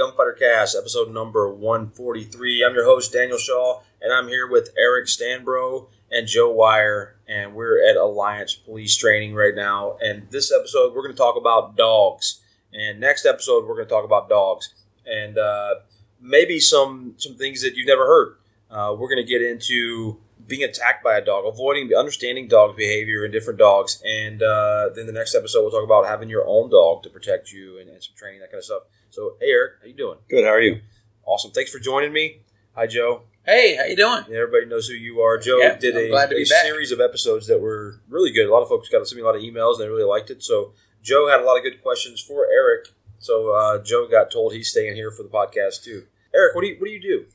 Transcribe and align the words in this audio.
Gunfighter 0.00 0.32
Cast, 0.32 0.74
episode 0.74 1.12
number 1.12 1.52
143. 1.52 2.64
I'm 2.64 2.72
your 2.72 2.86
host, 2.86 3.12
Daniel 3.12 3.36
Shaw, 3.36 3.82
and 4.00 4.14
I'm 4.14 4.28
here 4.28 4.48
with 4.50 4.70
Eric 4.78 5.08
Stanbro 5.08 5.88
and 6.10 6.26
Joe 6.26 6.50
Weyer, 6.50 7.16
and 7.28 7.54
we're 7.54 7.86
at 7.86 7.96
Alliance 7.96 8.54
Police 8.54 8.96
Training 8.96 9.34
right 9.34 9.54
now. 9.54 9.98
And 10.00 10.26
this 10.30 10.50
episode, 10.58 10.94
we're 10.94 11.02
going 11.02 11.12
to 11.12 11.18
talk 11.18 11.36
about 11.36 11.76
dogs. 11.76 12.40
And 12.72 12.98
next 12.98 13.26
episode, 13.26 13.66
we're 13.68 13.74
going 13.74 13.88
to 13.88 13.92
talk 13.92 14.06
about 14.06 14.30
dogs 14.30 14.72
and 15.04 15.36
uh, 15.36 15.74
maybe 16.18 16.60
some 16.60 17.12
some 17.18 17.34
things 17.34 17.60
that 17.60 17.74
you've 17.74 17.86
never 17.86 18.06
heard. 18.06 18.36
Uh, 18.70 18.96
we're 18.98 19.14
going 19.14 19.22
to 19.22 19.30
get 19.30 19.42
into 19.42 20.16
being 20.50 20.64
attacked 20.64 21.02
by 21.02 21.16
a 21.16 21.24
dog, 21.24 21.46
avoiding 21.46 21.90
understanding 21.96 22.46
dog 22.48 22.76
behavior 22.76 23.24
in 23.24 23.30
different 23.30 23.58
dogs, 23.58 24.02
and 24.04 24.42
uh, 24.42 24.90
then 24.94 25.06
the 25.06 25.12
next 25.12 25.34
episode 25.34 25.62
we'll 25.62 25.70
talk 25.70 25.84
about 25.84 26.06
having 26.06 26.28
your 26.28 26.44
own 26.46 26.68
dog 26.68 27.02
to 27.04 27.08
protect 27.08 27.52
you 27.52 27.78
and, 27.78 27.88
and 27.88 28.02
some 28.02 28.14
training 28.16 28.40
that 28.40 28.50
kind 28.50 28.58
of 28.58 28.64
stuff. 28.64 28.82
So, 29.10 29.36
hey 29.40 29.50
Eric, 29.50 29.72
how 29.80 29.86
you 29.86 29.94
doing? 29.94 30.18
Good. 30.28 30.44
How 30.44 30.50
are 30.50 30.60
you? 30.60 30.80
Awesome. 31.24 31.52
Thanks 31.52 31.70
for 31.70 31.78
joining 31.78 32.12
me. 32.12 32.40
Hi, 32.74 32.86
Joe. 32.86 33.22
Hey, 33.46 33.76
how 33.76 33.84
you 33.84 33.96
doing? 33.96 34.24
Yeah, 34.28 34.40
everybody 34.40 34.66
knows 34.66 34.86
who 34.88 34.94
you 34.94 35.20
are. 35.22 35.38
Joe 35.38 35.58
Yeah, 35.58 35.76
did 35.76 35.96
I'm 35.96 36.04
a, 36.04 36.08
glad 36.08 36.30
to 36.30 36.36
a 36.36 36.38
be 36.38 36.44
back. 36.44 36.62
series 36.64 36.92
of 36.92 37.00
episodes 37.00 37.46
that 37.46 37.60
were 37.60 38.00
really 38.08 38.32
good. 38.32 38.46
A 38.46 38.52
lot 38.52 38.62
of 38.62 38.68
folks 38.68 38.88
got 38.90 38.98
to 38.98 39.06
send 39.06 39.16
me 39.16 39.22
a 39.22 39.26
lot 39.26 39.34
of 39.36 39.42
emails 39.42 39.74
and 39.74 39.82
they 39.84 39.88
really 39.88 40.04
liked 40.04 40.30
it. 40.30 40.42
So 40.42 40.72
Joe 41.02 41.28
had 41.28 41.40
a 41.40 41.44
lot 41.44 41.56
of 41.56 41.62
good 41.62 41.82
questions 41.82 42.20
for 42.20 42.46
Eric. 42.52 42.88
So 43.18 43.50
uh, 43.52 43.82
Joe 43.82 44.06
got 44.10 44.30
told 44.30 44.52
he's 44.52 44.70
staying 44.70 44.94
here 44.94 45.10
for 45.10 45.22
the 45.22 45.28
podcast 45.30 45.82
too. 45.82 46.04
Eric, 46.34 46.54
what 46.54 46.62
do 46.62 46.68
you 46.68 46.76
what 46.78 46.86
do 46.86 46.92
you 46.92 47.00
do? 47.00 47.26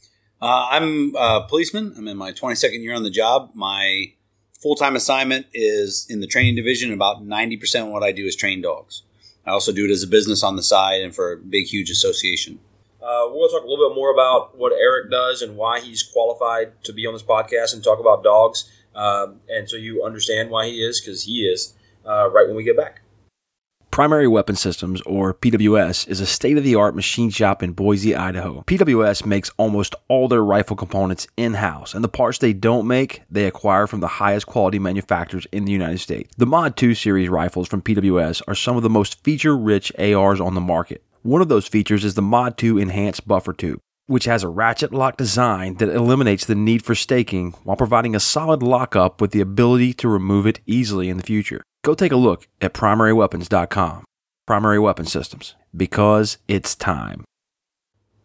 Uh, 0.45 0.67
I'm 0.69 1.15
a 1.15 1.43
policeman. 1.49 1.95
I'm 1.97 2.07
in 2.07 2.17
my 2.17 2.31
22nd 2.31 2.83
year 2.83 2.93
on 2.93 3.01
the 3.01 3.09
job. 3.09 3.49
My 3.55 4.13
full 4.61 4.75
time 4.75 4.95
assignment 4.95 5.47
is 5.55 6.05
in 6.07 6.19
the 6.19 6.27
training 6.27 6.53
division. 6.53 6.93
About 6.93 7.25
90% 7.25 7.81
of 7.81 7.87
what 7.87 8.03
I 8.03 8.11
do 8.11 8.27
is 8.27 8.35
train 8.35 8.61
dogs. 8.61 9.01
I 9.43 9.49
also 9.49 9.71
do 9.71 9.85
it 9.85 9.91
as 9.91 10.03
a 10.03 10.07
business 10.07 10.43
on 10.43 10.55
the 10.55 10.61
side 10.61 11.01
and 11.01 11.15
for 11.15 11.31
a 11.31 11.37
big, 11.37 11.65
huge 11.65 11.89
association. 11.89 12.59
Uh, 13.01 13.25
to 13.25 13.49
talk 13.51 13.63
a 13.63 13.67
little 13.67 13.89
bit 13.89 13.95
more 13.95 14.13
about 14.13 14.55
what 14.55 14.71
Eric 14.73 15.09
does 15.09 15.41
and 15.41 15.57
why 15.57 15.79
he's 15.79 16.03
qualified 16.03 16.83
to 16.83 16.93
be 16.93 17.07
on 17.07 17.13
this 17.13 17.23
podcast 17.23 17.73
and 17.73 17.83
talk 17.83 17.99
about 17.99 18.23
dogs. 18.23 18.69
Um, 18.93 19.39
and 19.49 19.67
so 19.67 19.77
you 19.77 20.03
understand 20.03 20.51
why 20.51 20.67
he 20.67 20.75
is, 20.75 21.01
because 21.01 21.23
he 21.23 21.47
is, 21.47 21.73
uh, 22.05 22.29
right 22.29 22.45
when 22.45 22.55
we 22.55 22.63
get 22.63 22.77
back. 22.77 23.01
Primary 23.95 24.27
Weapon 24.27 24.57
Systems, 24.57 24.99
or 25.03 25.33
PWS, 25.33 26.09
is 26.09 26.19
a 26.19 26.25
state 26.25 26.57
of 26.57 26.65
the 26.65 26.75
art 26.75 26.97
machine 26.97 27.29
shop 27.29 27.63
in 27.63 27.71
Boise, 27.71 28.13
Idaho. 28.13 28.61
PWS 28.67 29.25
makes 29.25 29.51
almost 29.55 29.95
all 30.09 30.27
their 30.27 30.43
rifle 30.43 30.75
components 30.75 31.29
in 31.37 31.53
house, 31.53 31.93
and 31.93 32.03
the 32.03 32.09
parts 32.09 32.37
they 32.37 32.51
don't 32.51 32.85
make, 32.85 33.21
they 33.31 33.45
acquire 33.45 33.87
from 33.87 34.01
the 34.01 34.19
highest 34.19 34.47
quality 34.47 34.79
manufacturers 34.79 35.47
in 35.53 35.63
the 35.63 35.71
United 35.71 35.99
States. 35.99 36.29
The 36.35 36.45
Mod 36.45 36.75
2 36.75 36.93
series 36.93 37.29
rifles 37.29 37.69
from 37.69 37.81
PWS 37.81 38.41
are 38.49 38.53
some 38.53 38.75
of 38.75 38.83
the 38.83 38.89
most 38.89 39.23
feature 39.23 39.55
rich 39.55 39.93
ARs 39.97 40.41
on 40.41 40.55
the 40.55 40.59
market. 40.59 41.01
One 41.21 41.41
of 41.41 41.47
those 41.47 41.65
features 41.65 42.03
is 42.03 42.15
the 42.15 42.21
Mod 42.21 42.57
2 42.57 42.77
Enhanced 42.77 43.25
Buffer 43.25 43.53
Tube 43.53 43.79
which 44.07 44.25
has 44.25 44.43
a 44.43 44.47
ratchet 44.47 44.93
lock 44.93 45.17
design 45.17 45.75
that 45.77 45.89
eliminates 45.89 46.45
the 46.45 46.53
need 46.53 46.83
for 46.83 46.93
staking 46.93 47.51
while 47.63 47.75
providing 47.75 48.15
a 48.15 48.19
solid 48.19 48.61
lockup 48.61 49.19
with 49.19 49.31
the 49.31 49.41
ability 49.41 49.93
to 49.93 50.07
remove 50.07 50.45
it 50.45 50.59
easily 50.67 51.09
in 51.09 51.17
the 51.17 51.23
future. 51.23 51.63
Go 51.85 51.93
take 51.93 52.11
a 52.11 52.17
look 52.17 52.47
at 52.61 52.73
primaryweapons.com. 52.73 54.05
Primary 54.47 54.79
Weapon 54.79 55.05
Systems, 55.05 55.53
because 55.77 56.39
it's 56.47 56.73
time. 56.73 57.23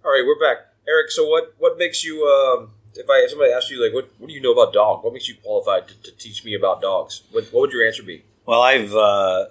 All 0.02 0.12
right, 0.12 0.24
we're 0.26 0.40
back. 0.40 0.64
Eric, 0.88 1.10
so 1.10 1.28
what, 1.28 1.54
what 1.58 1.76
makes 1.76 2.02
you, 2.02 2.24
um, 2.24 2.70
if 2.94 3.08
I 3.10 3.18
if 3.18 3.30
somebody 3.30 3.52
asks 3.52 3.70
you, 3.70 3.84
like, 3.84 3.92
what, 3.92 4.10
what 4.16 4.28
do 4.28 4.32
you 4.32 4.40
know 4.40 4.52
about 4.52 4.72
dogs? 4.72 5.04
What 5.04 5.12
makes 5.12 5.28
you 5.28 5.34
qualified 5.44 5.88
to, 5.88 6.02
to 6.04 6.16
teach 6.16 6.42
me 6.42 6.54
about 6.54 6.80
dogs? 6.80 7.24
What, 7.32 7.44
what 7.52 7.60
would 7.60 7.72
your 7.72 7.86
answer 7.86 8.02
be? 8.02 8.24
Well, 8.46 8.62
I've 8.62 8.94
uh, 8.94 9.48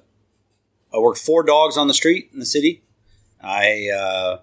I 0.92 0.98
worked 0.98 1.20
four 1.20 1.44
dogs 1.44 1.78
on 1.78 1.88
the 1.88 1.94
street 1.94 2.32
in 2.34 2.40
the 2.40 2.48
city. 2.48 2.82
I 3.44 3.90
uh, 3.96 4.40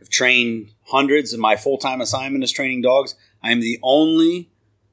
have 0.00 0.10
trained 0.10 0.72
hundreds, 0.88 1.32
and 1.32 1.40
my 1.40 1.56
full 1.56 1.78
time 1.78 2.02
assignment 2.02 2.44
is 2.44 2.52
training 2.52 2.82
dogs. 2.82 3.14
I 3.42 3.52
am 3.52 3.60
the 3.60 3.78
only 3.82 4.50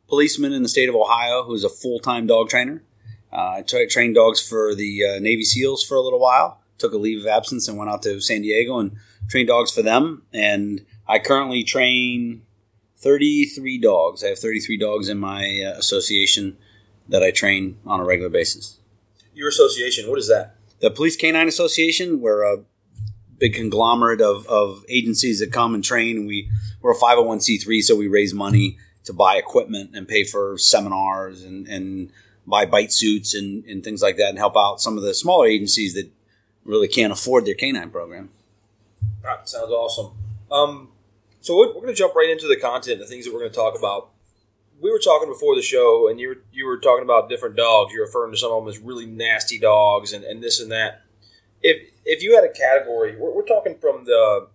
policeman 0.08 0.54
in 0.54 0.64
the 0.64 0.70
state 0.70 0.88
of 0.88 0.96
Ohio 0.96 1.44
who 1.44 1.54
is 1.54 1.66
a 1.66 1.70
full 1.70 2.00
time 2.00 2.28
dog 2.28 2.48
trainer. 2.48 2.82
Uh, 3.36 3.56
I 3.58 3.62
tra- 3.64 3.88
trained 3.88 4.16
dogs 4.16 4.40
for 4.40 4.74
the 4.74 5.06
uh, 5.06 5.20
Navy 5.20 5.44
SEALs 5.44 5.84
for 5.84 5.96
a 5.96 6.02
little 6.02 6.20
while. 6.20 6.62
Took 6.78 6.94
a 6.94 6.98
leave 6.98 7.20
of 7.20 7.28
absence 7.28 7.68
and 7.68 7.78
went 7.78 7.90
out 7.90 8.02
to 8.04 8.22
San 8.22 8.42
Diego 8.42 8.80
and 8.80 8.96
trained 9.30 9.50
dogs 9.50 9.72
for 9.72 9.82
them. 9.82 10.24
And 10.34 10.86
I 11.08 11.20
currently 11.20 11.64
train 11.64 12.44
33 12.98 13.78
dogs. 13.80 14.24
I 14.24 14.28
have 14.28 14.40
33 14.40 14.78
dogs 14.78 15.10
in 15.10 15.18
my 15.18 15.62
uh, 15.66 15.78
association 15.78 16.58
that 17.10 17.24
I 17.24 17.32
train 17.32 17.78
on 17.86 18.00
a 18.00 18.06
regular 18.06 18.30
basis. 18.30 18.80
Your 19.34 19.50
association, 19.50 20.10
what 20.10 20.18
is 20.18 20.30
that? 20.30 20.56
The 20.80 20.90
Police 20.90 21.18
Canine 21.18 21.50
Association, 21.50 22.22
we're 22.22 22.44
a 22.44 22.64
big 23.38 23.54
conglomerate 23.54 24.22
of, 24.22 24.48
of 24.48 24.86
agencies 24.88 25.40
that 25.40 25.52
come 25.52 25.76
and 25.76 25.84
train. 25.84 26.26
We, 26.26 26.50
we're 26.82 26.94
a 26.94 26.98
501c3, 26.98 27.82
so 27.82 27.96
we 27.98 28.08
raise 28.08 28.34
money 28.34 28.78
to 29.04 29.14
buy 29.14 29.36
equipment 29.36 29.92
and 29.94 30.08
pay 30.08 30.24
for 30.24 30.58
seminars 30.58 31.44
and, 31.44 31.68
and 31.68 32.12
buy 32.48 32.66
bite 32.66 32.92
suits 32.92 33.34
and, 33.34 33.66
and 33.66 33.84
things 33.84 34.02
like 34.02 34.18
that 34.18 34.30
and 34.30 34.38
help 34.38 34.56
out 34.56 34.82
some 34.82 34.98
of 34.98 35.04
the 35.04 35.14
smaller 35.14 35.48
agencies 35.48 35.94
that 35.96 36.12
really 36.64 36.88
can't 36.88 37.14
afford 37.14 37.46
their 37.46 37.56
canine 37.56 37.90
program. 37.90 38.30
That 39.24 39.50
sounds 39.50 39.72
awesome. 39.72 40.12
Um, 40.52 40.90
so 41.42 41.58
we're, 41.58 41.68
we're 41.68 41.82
going 41.82 41.88
to 41.88 41.94
jump 41.94 42.16
right 42.16 42.30
into 42.30 42.48
the 42.48 42.58
content, 42.58 43.00
the 43.00 43.06
things 43.06 43.26
that 43.26 43.34
we're 43.34 43.40
going 43.40 43.52
to 43.52 43.56
talk 43.56 43.78
about. 43.78 44.10
We 44.80 44.92
were 44.92 45.00
talking 45.00 45.30
before 45.30 45.56
the 45.56 45.62
show, 45.62 46.10
and 46.10 46.20
you 46.20 46.30
were 46.30 46.38
you 46.52 46.66
were 46.66 46.78
talking 46.78 47.04
about 47.04 47.30
different 47.30 47.56
dogs. 47.56 47.94
You're 47.94 48.06
referring 48.06 48.34
to 48.34 48.38
some 48.38 48.52
of 48.52 48.64
them 48.64 48.70
as 48.70 48.78
really 48.78 49.06
nasty 49.06 49.58
dogs, 49.58 50.12
and, 50.12 50.26
and 50.26 50.44
this 50.44 50.60
and 50.60 50.70
that. 50.72 51.04
If 51.62 51.92
if 52.04 52.22
you 52.22 52.36
had 52.36 52.44
a 52.44 52.52
category, 52.52 53.16
we're, 53.16 53.34
we're 53.34 53.46
talking 53.46 53.78
from 53.80 54.04
the 54.04 54.48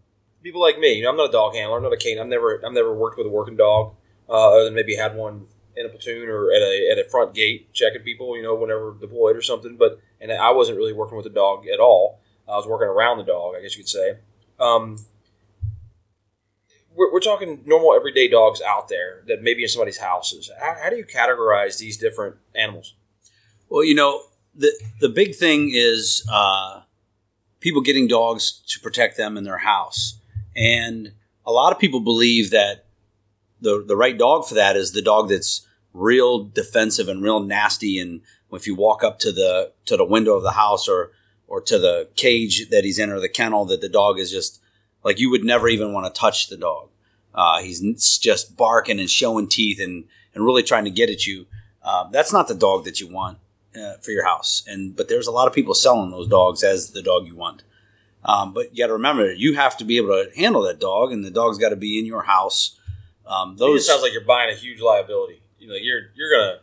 people 0.43 0.61
like 0.61 0.79
me. 0.79 0.93
You 0.93 1.05
know, 1.05 1.11
I'm 1.11 1.17
not 1.17 1.31
a 1.31 1.33
dog 1.33 1.55
handler. 1.55 1.79
I'm 1.79 1.83
not 1.83 1.95
a 1.95 1.97
cane. 1.97 2.19
I've 2.19 2.27
never 2.27 2.61
I've 2.65 2.73
never 2.73 2.95
worked 2.95 3.17
with 3.17 3.27
a 3.27 3.31
working 3.31 3.57
dog, 3.57 3.95
uh, 4.29 4.51
other 4.51 4.65
than 4.65 4.75
maybe 4.75 4.95
had 4.95 5.17
one 5.17 5.47
in 5.81 5.87
a 5.87 5.89
platoon 5.89 6.29
or 6.29 6.53
at 6.53 6.63
a 6.63 6.91
at 6.93 6.99
a 6.99 7.09
front 7.09 7.35
gate 7.35 7.73
checking 7.73 8.03
people. 8.03 8.37
You 8.37 8.43
know, 8.43 8.55
whenever 8.55 8.95
deployed 9.01 9.37
or 9.37 9.43
something. 9.43 9.77
But 9.77 10.01
and 10.21 10.31
I 10.31 10.53
wasn't 10.53 10.79
really 10.79 10.93
working 10.93 11.17
with 11.17 11.27
a 11.27 11.31
dog 11.31 11.67
at 11.67 11.81
all. 11.81 12.21
I 12.49 12.57
was 12.57 12.67
working 12.67 12.89
around 12.89 13.19
the 13.19 13.25
dog, 13.25 13.55
I 13.57 13.63
guess 13.63 13.77
you 13.77 13.85
could 13.85 13.89
say. 13.89 14.19
Um, 14.59 14.99
we're, 16.95 17.13
we're 17.13 17.21
talking 17.21 17.63
normal 17.65 17.95
everyday 17.95 18.29
dogs 18.29 18.61
out 18.61 18.89
there 18.89 19.23
that 19.29 19.43
maybe 19.43 19.63
in 19.63 19.69
somebody's 19.69 19.99
houses. 19.99 20.51
How, 20.61 20.77
how 20.83 20.91
do 20.91 20.97
you 20.97 21.05
categorize 21.05 21.79
these 21.79 21.97
different 21.97 22.37
animals? 22.55 22.95
Well, 23.69 23.85
you 23.85 23.95
know, 23.95 24.23
the 24.55 24.73
the 25.01 25.09
big 25.09 25.35
thing 25.35 25.71
is 25.73 26.27
uh, 26.31 26.83
people 27.61 27.83
getting 27.83 28.09
dogs 28.09 28.63
to 28.69 28.81
protect 28.81 29.17
them 29.17 29.37
in 29.37 29.45
their 29.45 29.59
house, 29.59 30.19
and 30.57 31.13
a 31.47 31.53
lot 31.53 31.73
of 31.73 31.79
people 31.79 32.01
believe 32.01 32.51
that 32.51 32.87
the 33.61 33.85
the 33.87 33.97
right 33.97 34.19
dog 34.19 34.47
for 34.47 34.55
that 34.55 34.77
is 34.77 34.93
the 34.93 35.03
dog 35.03 35.29
that's 35.29 35.67
real 35.93 36.45
defensive 36.45 37.09
and 37.09 37.23
real 37.23 37.41
nasty, 37.41 37.99
and 37.99 38.21
if 38.53 38.67
you 38.67 38.75
walk 38.75 39.03
up 39.03 39.19
to 39.21 39.33
the 39.33 39.73
to 39.87 39.97
the 39.97 40.05
window 40.05 40.35
of 40.35 40.43
the 40.43 40.53
house 40.53 40.89
or 40.89 41.13
or 41.47 41.61
to 41.61 41.79
the 41.79 42.09
cage 42.15 42.69
that 42.71 42.85
he's 42.85 42.99
in 42.99 43.11
or 43.11 43.21
the 43.21 43.29
kennel, 43.29 43.65
that 43.67 43.81
the 43.81 43.89
dog 43.89 44.19
is 44.19 44.31
just 44.31 44.61
like 45.05 45.19
you 45.19 45.31
would 45.31 45.45
never 45.45 45.69
even 45.69 45.93
want 45.93 46.13
to 46.13 46.21
touch 46.21 46.49
the 46.49 46.57
dog. 46.57 46.89
Uh, 47.35 47.61
he's 47.61 48.19
just 48.19 48.57
barking 48.57 49.01
and 49.01 49.11
showing 49.11 49.49
teeth 49.49 49.81
and 49.81 50.05
and 50.35 50.45
really 50.45 50.63
trying 50.63 50.85
to 50.85 50.91
get 50.91 51.11
at 51.11 51.27
you. 51.27 51.47
Uh, 51.83 52.09
that's 52.11 52.33
not 52.33 52.49
the 52.49 52.55
dog 52.55 52.85
that 52.85 53.01
you 53.01 53.09
want 53.09 53.39
uh, 53.75 53.95
for 53.95 54.11
your 54.11 54.25
house. 54.25 54.63
And 54.67 54.95
but 54.95 55.09
there's 55.09 55.27
a 55.27 55.33
lot 55.33 55.49
of 55.49 55.55
people 55.55 55.75
selling 55.75 56.11
those 56.11 56.29
dogs 56.29 56.63
as 56.63 56.91
the 56.91 57.03
dog 57.03 57.27
you 57.27 57.37
want. 57.37 57.63
Um, 58.25 58.53
but 58.53 58.75
you 58.75 58.85
got 58.85 58.89
to 58.89 58.93
remember, 58.93 59.33
you 59.33 59.55
have 59.55 59.79
to 59.79 59.85
be 59.85 59.97
able 59.97 60.09
to 60.09 60.31
handle 60.37 60.63
that 60.63 60.79
dog, 60.79 61.11
and 61.11 61.25
the 61.25 61.31
dog's 61.31 61.57
got 61.57 61.71
to 61.71 61.77
be 61.77 61.99
in 61.99 62.05
your 62.05 62.23
house. 62.23 62.79
Um, 63.27 63.53
It 63.53 63.59
those 63.59 63.87
sounds 63.87 64.03
like 64.03 64.13
you're 64.13 64.21
buying 64.25 64.51
a 64.51 64.55
huge 64.55 64.81
liability. 64.81 65.41
You 65.61 65.69
know, 65.69 65.75
you're 65.75 66.03
you're 66.15 66.31
gonna. 66.31 66.59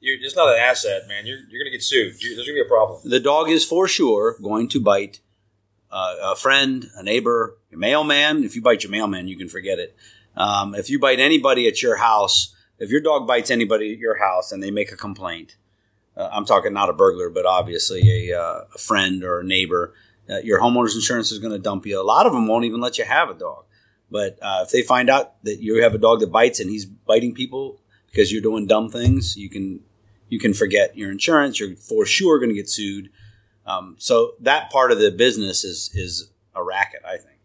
You're, 0.00 0.16
it's 0.20 0.36
not 0.36 0.48
an 0.48 0.60
asset, 0.60 1.08
man. 1.08 1.26
You're, 1.26 1.38
you're 1.38 1.60
going 1.60 1.72
to 1.72 1.76
get 1.76 1.82
sued. 1.82 2.22
You 2.22 2.36
there's 2.36 2.46
going 2.46 2.56
to 2.56 2.62
be 2.62 2.66
a 2.66 2.68
problem. 2.68 3.00
the 3.04 3.18
dog 3.18 3.50
is 3.50 3.64
for 3.64 3.88
sure 3.88 4.36
going 4.40 4.68
to 4.68 4.80
bite 4.80 5.18
uh, 5.90 6.14
a 6.22 6.36
friend, 6.36 6.86
a 6.94 7.02
neighbor, 7.02 7.58
your 7.68 7.80
mailman. 7.80 8.44
If 8.44 8.54
you 8.54 8.62
bite 8.62 8.84
your 8.84 8.92
mailman, 8.92 9.26
you 9.26 9.36
can 9.36 9.48
forget 9.48 9.80
it. 9.80 9.96
Um, 10.36 10.76
if 10.76 10.88
you 10.88 11.00
bite 11.00 11.18
anybody 11.18 11.66
at 11.66 11.82
your 11.82 11.96
house, 11.96 12.54
if 12.78 12.90
your 12.90 13.00
dog 13.00 13.26
bites 13.26 13.50
anybody 13.50 13.92
at 13.92 13.98
your 13.98 14.18
house 14.18 14.52
and 14.52 14.62
they 14.62 14.70
make 14.70 14.92
a 14.92 14.96
complaint, 14.96 15.56
uh, 16.16 16.28
I'm 16.32 16.44
talking 16.44 16.72
not 16.72 16.88
a 16.88 16.92
burglar, 16.92 17.28
but 17.28 17.44
obviously 17.44 18.30
a, 18.30 18.40
uh, 18.40 18.60
a 18.74 18.78
friend 18.78 19.24
or 19.24 19.40
a 19.40 19.44
neighbor, 19.44 19.94
uh, 20.30 20.38
your 20.38 20.60
homeowner's 20.60 20.94
insurance 20.94 21.32
is 21.32 21.38
going 21.38 21.52
to 21.52 21.58
dump 21.58 21.86
you. 21.86 22.00
A 22.00 22.02
lot 22.02 22.26
of 22.26 22.32
them 22.32 22.46
won't 22.46 22.64
even 22.64 22.80
let 22.80 22.98
you 22.98 23.04
have 23.04 23.30
a 23.30 23.34
dog. 23.34 23.64
But 24.10 24.38
uh, 24.40 24.62
if 24.64 24.70
they 24.70 24.82
find 24.82 25.10
out 25.10 25.42
that 25.44 25.60
you 25.60 25.82
have 25.82 25.94
a 25.94 25.98
dog 25.98 26.20
that 26.20 26.32
bites 26.32 26.60
and 26.60 26.70
he's 26.70 26.84
biting 26.86 27.34
people 27.34 27.80
because 28.10 28.32
you're 28.32 28.42
doing 28.42 28.66
dumb 28.66 28.88
things, 28.88 29.36
you 29.36 29.48
can 29.48 29.80
you 30.28 30.38
can 30.38 30.54
forget 30.54 30.96
your 30.96 31.10
insurance. 31.10 31.58
You're 31.58 31.76
for 31.76 32.04
sure 32.04 32.38
going 32.38 32.50
to 32.50 32.54
get 32.54 32.68
sued. 32.68 33.10
Um, 33.66 33.96
so 33.98 34.32
that 34.40 34.70
part 34.70 34.92
of 34.92 34.98
the 34.98 35.10
business 35.10 35.64
is 35.64 35.90
is 35.94 36.30
a 36.54 36.62
racket, 36.62 37.02
I 37.04 37.16
think. 37.16 37.38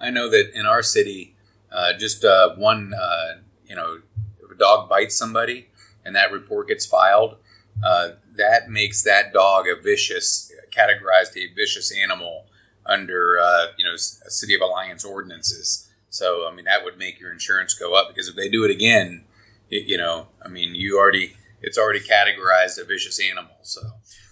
I 0.00 0.10
know 0.10 0.28
that 0.30 0.52
in 0.54 0.66
our 0.66 0.82
city, 0.82 1.34
uh, 1.72 1.92
just 1.98 2.24
uh, 2.24 2.54
one, 2.56 2.92
uh, 2.94 3.40
you 3.66 3.74
know, 3.74 3.98
if 4.42 4.50
a 4.50 4.54
dog 4.54 4.88
bites 4.88 5.16
somebody 5.16 5.68
and 6.04 6.14
that 6.16 6.32
report 6.32 6.68
gets 6.68 6.86
filed, 6.86 7.36
uh, 7.84 8.10
that 8.36 8.70
makes 8.70 9.02
that 9.02 9.32
dog 9.32 9.66
a 9.66 9.80
vicious, 9.80 10.52
categorized 10.70 11.36
a 11.36 11.52
vicious 11.54 11.92
animal 11.96 12.46
under 12.86 13.38
uh, 13.38 13.66
you 13.76 13.84
know 13.84 13.96
City 13.96 14.54
of 14.54 14.60
Alliance 14.60 15.04
ordinances. 15.04 15.88
So 16.10 16.48
I 16.50 16.54
mean 16.54 16.64
that 16.64 16.84
would 16.84 16.98
make 16.98 17.20
your 17.20 17.32
insurance 17.32 17.74
go 17.74 17.94
up 17.94 18.08
because 18.08 18.28
if 18.28 18.36
they 18.36 18.48
do 18.48 18.64
it 18.64 18.70
again, 18.70 19.24
it, 19.70 19.86
you 19.86 19.96
know, 19.96 20.28
I 20.44 20.48
mean 20.48 20.74
you 20.74 20.98
already 20.98 21.34
it's 21.60 21.78
already 21.78 22.00
categorized 22.00 22.80
a 22.80 22.84
vicious 22.84 23.20
animal. 23.20 23.56
So 23.62 23.80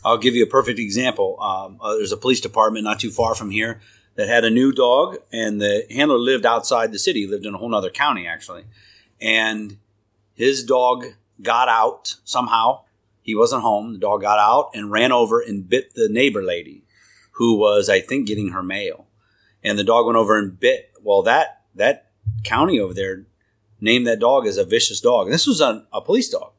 I'll 0.04 0.18
give 0.18 0.34
you 0.34 0.44
a 0.44 0.48
perfect 0.48 0.78
example. 0.78 1.40
Um, 1.40 1.78
uh, 1.80 1.94
there's 1.96 2.12
a 2.12 2.16
police 2.16 2.40
department 2.40 2.84
not 2.84 3.00
too 3.00 3.10
far 3.10 3.34
from 3.34 3.50
here 3.50 3.80
that 4.14 4.28
had 4.28 4.44
a 4.44 4.50
new 4.50 4.72
dog, 4.72 5.18
and 5.32 5.60
the 5.60 5.84
handler 5.90 6.18
lived 6.18 6.46
outside 6.46 6.90
the 6.90 6.98
city, 6.98 7.26
lived 7.26 7.44
in 7.44 7.54
a 7.54 7.58
whole 7.58 7.74
other 7.74 7.90
county 7.90 8.26
actually, 8.26 8.64
and 9.20 9.78
his 10.34 10.64
dog 10.64 11.06
got 11.42 11.68
out 11.68 12.16
somehow. 12.24 12.82
He 13.22 13.34
wasn't 13.34 13.62
home. 13.62 13.94
The 13.94 13.98
dog 13.98 14.20
got 14.20 14.38
out 14.38 14.70
and 14.74 14.90
ran 14.90 15.10
over 15.10 15.40
and 15.40 15.68
bit 15.68 15.94
the 15.94 16.08
neighbor 16.08 16.42
lady, 16.42 16.84
who 17.32 17.56
was, 17.56 17.88
I 17.88 18.00
think, 18.00 18.28
getting 18.28 18.50
her 18.50 18.62
mail. 18.62 19.06
And 19.64 19.78
the 19.78 19.84
dog 19.84 20.06
went 20.06 20.16
over 20.16 20.38
and 20.38 20.58
bit. 20.58 20.92
Well, 21.02 21.22
that 21.22 21.62
that 21.74 22.10
county 22.44 22.78
over 22.78 22.94
there 22.94 23.26
named 23.86 24.06
that 24.06 24.18
dog 24.18 24.46
as 24.46 24.58
a 24.58 24.64
vicious 24.64 25.00
dog. 25.00 25.26
And 25.26 25.34
this 25.34 25.46
was 25.46 25.60
a, 25.60 25.86
a 25.92 26.00
police 26.00 26.28
dog 26.28 26.52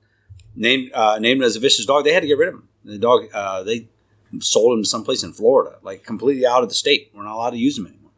named 0.56 0.92
uh, 0.94 1.18
named 1.20 1.44
as 1.44 1.56
a 1.56 1.60
vicious 1.60 1.86
dog. 1.86 2.04
They 2.04 2.14
had 2.14 2.22
to 2.22 2.32
get 2.32 2.38
rid 2.38 2.50
of 2.50 2.56
him. 2.56 2.68
The 2.84 2.98
dog 2.98 3.20
uh, 3.34 3.64
they 3.64 3.88
sold 4.40 4.78
him 4.78 4.84
to 4.84 4.90
someplace 4.90 5.24
in 5.24 5.34
Florida, 5.34 5.78
like 5.84 6.04
completely 6.04 6.46
out 6.46 6.64
of 6.64 6.70
the 6.70 6.76
state. 6.76 7.12
We're 7.14 7.24
not 7.24 7.36
allowed 7.36 7.52
to 7.52 7.66
use 7.68 7.78
him 7.78 7.88
anymore 7.88 8.12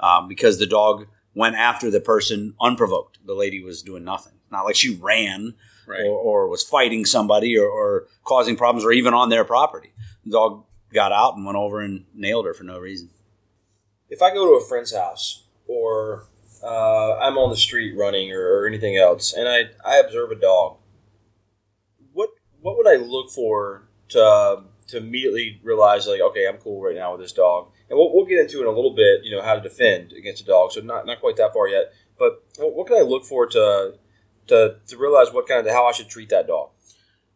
um, 0.00 0.28
because 0.28 0.58
the 0.58 0.66
dog 0.66 1.06
went 1.34 1.56
after 1.56 1.90
the 1.90 2.00
person 2.00 2.54
unprovoked. 2.60 3.18
The 3.24 3.34
lady 3.34 3.62
was 3.62 3.82
doing 3.82 4.04
nothing. 4.04 4.32
Not 4.50 4.64
like 4.64 4.76
she 4.76 4.96
ran 4.96 5.54
right, 5.86 6.00
or, 6.06 6.16
or 6.18 6.48
was 6.48 6.62
fighting 6.62 7.04
somebody 7.04 7.58
or, 7.58 7.68
or 7.68 8.06
causing 8.24 8.56
problems 8.56 8.84
or 8.84 8.92
even 8.92 9.12
on 9.14 9.28
their 9.28 9.44
property. 9.44 9.92
The 10.24 10.32
dog 10.32 10.64
got 10.92 11.12
out 11.12 11.36
and 11.36 11.44
went 11.44 11.58
over 11.58 11.80
and 11.80 12.04
nailed 12.14 12.46
her 12.46 12.54
for 12.54 12.64
no 12.64 12.78
reason. 12.78 13.10
if 14.08 14.22
I 14.22 14.32
go 14.32 14.46
to 14.46 14.64
a 14.64 14.68
friend's 14.68 14.94
house 14.94 15.44
or 15.66 16.26
uh, 16.66 17.18
I'm 17.18 17.38
on 17.38 17.50
the 17.50 17.56
street 17.56 17.96
running 17.96 18.32
or, 18.32 18.40
or 18.40 18.66
anything 18.66 18.96
else, 18.96 19.32
and 19.32 19.48
I, 19.48 19.70
I 19.84 19.98
observe 19.98 20.32
a 20.32 20.34
dog, 20.34 20.78
what 22.12 22.30
what 22.60 22.76
would 22.76 22.88
I 22.88 22.96
look 22.96 23.30
for 23.30 23.88
to 24.08 24.64
to 24.88 24.96
immediately 24.96 25.60
realize 25.62 26.06
like 26.06 26.20
okay 26.20 26.46
I'm 26.48 26.58
cool 26.58 26.82
right 26.82 26.96
now 26.96 27.12
with 27.12 27.20
this 27.20 27.32
dog, 27.32 27.70
and 27.88 27.96
we'll, 27.96 28.12
we'll 28.12 28.26
get 28.26 28.40
into 28.40 28.60
in 28.60 28.66
a 28.66 28.70
little 28.70 28.94
bit 28.94 29.20
you 29.22 29.30
know 29.30 29.42
how 29.42 29.54
to 29.54 29.60
defend 29.60 30.12
against 30.12 30.42
a 30.42 30.46
dog, 30.46 30.72
so 30.72 30.80
not 30.80 31.06
not 31.06 31.20
quite 31.20 31.36
that 31.36 31.52
far 31.52 31.68
yet, 31.68 31.92
but 32.18 32.42
what, 32.58 32.74
what 32.74 32.86
can 32.88 32.96
I 32.96 33.02
look 33.02 33.24
for 33.24 33.46
to 33.46 33.94
to 34.48 34.76
to 34.88 34.96
realize 34.96 35.32
what 35.32 35.46
kind 35.46 35.64
of 35.64 35.72
how 35.72 35.86
I 35.86 35.92
should 35.92 36.08
treat 36.08 36.30
that 36.30 36.48
dog? 36.48 36.70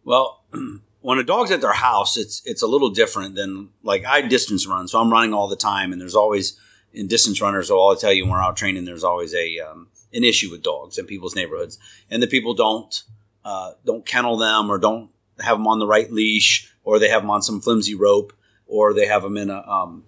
Well, 0.02 0.44
when 1.02 1.18
a 1.18 1.24
dog's 1.24 1.52
at 1.52 1.60
their 1.60 1.74
house, 1.74 2.16
it's 2.16 2.42
it's 2.44 2.62
a 2.62 2.66
little 2.66 2.90
different 2.90 3.36
than 3.36 3.68
like 3.84 4.04
I 4.04 4.22
distance 4.22 4.66
run, 4.66 4.88
so 4.88 5.00
I'm 5.00 5.12
running 5.12 5.32
all 5.32 5.46
the 5.46 5.54
time, 5.54 5.92
and 5.92 6.00
there's 6.00 6.16
always 6.16 6.58
in 6.92 7.06
distance 7.06 7.40
runners. 7.40 7.68
So 7.68 7.80
I'll 7.80 7.96
tell 7.96 8.12
you 8.12 8.24
when 8.24 8.32
we're 8.32 8.42
out 8.42 8.56
training, 8.56 8.84
there's 8.84 9.04
always 9.04 9.34
a 9.34 9.58
um, 9.60 9.88
an 10.12 10.24
issue 10.24 10.50
with 10.50 10.62
dogs 10.62 10.98
in 10.98 11.06
people's 11.06 11.34
neighborhoods, 11.34 11.78
and 12.10 12.22
the 12.22 12.26
people 12.26 12.54
don't 12.54 13.02
uh, 13.44 13.72
don't 13.84 14.06
kennel 14.06 14.36
them 14.36 14.70
or 14.70 14.78
don't 14.78 15.10
have 15.40 15.56
them 15.58 15.66
on 15.66 15.78
the 15.78 15.86
right 15.86 16.10
leash, 16.12 16.72
or 16.84 16.98
they 16.98 17.08
have 17.08 17.22
them 17.22 17.30
on 17.30 17.42
some 17.42 17.60
flimsy 17.60 17.94
rope, 17.94 18.32
or 18.66 18.92
they 18.92 19.06
have 19.06 19.22
them 19.22 19.36
in 19.36 19.50
a 19.50 19.66
um, 19.68 20.04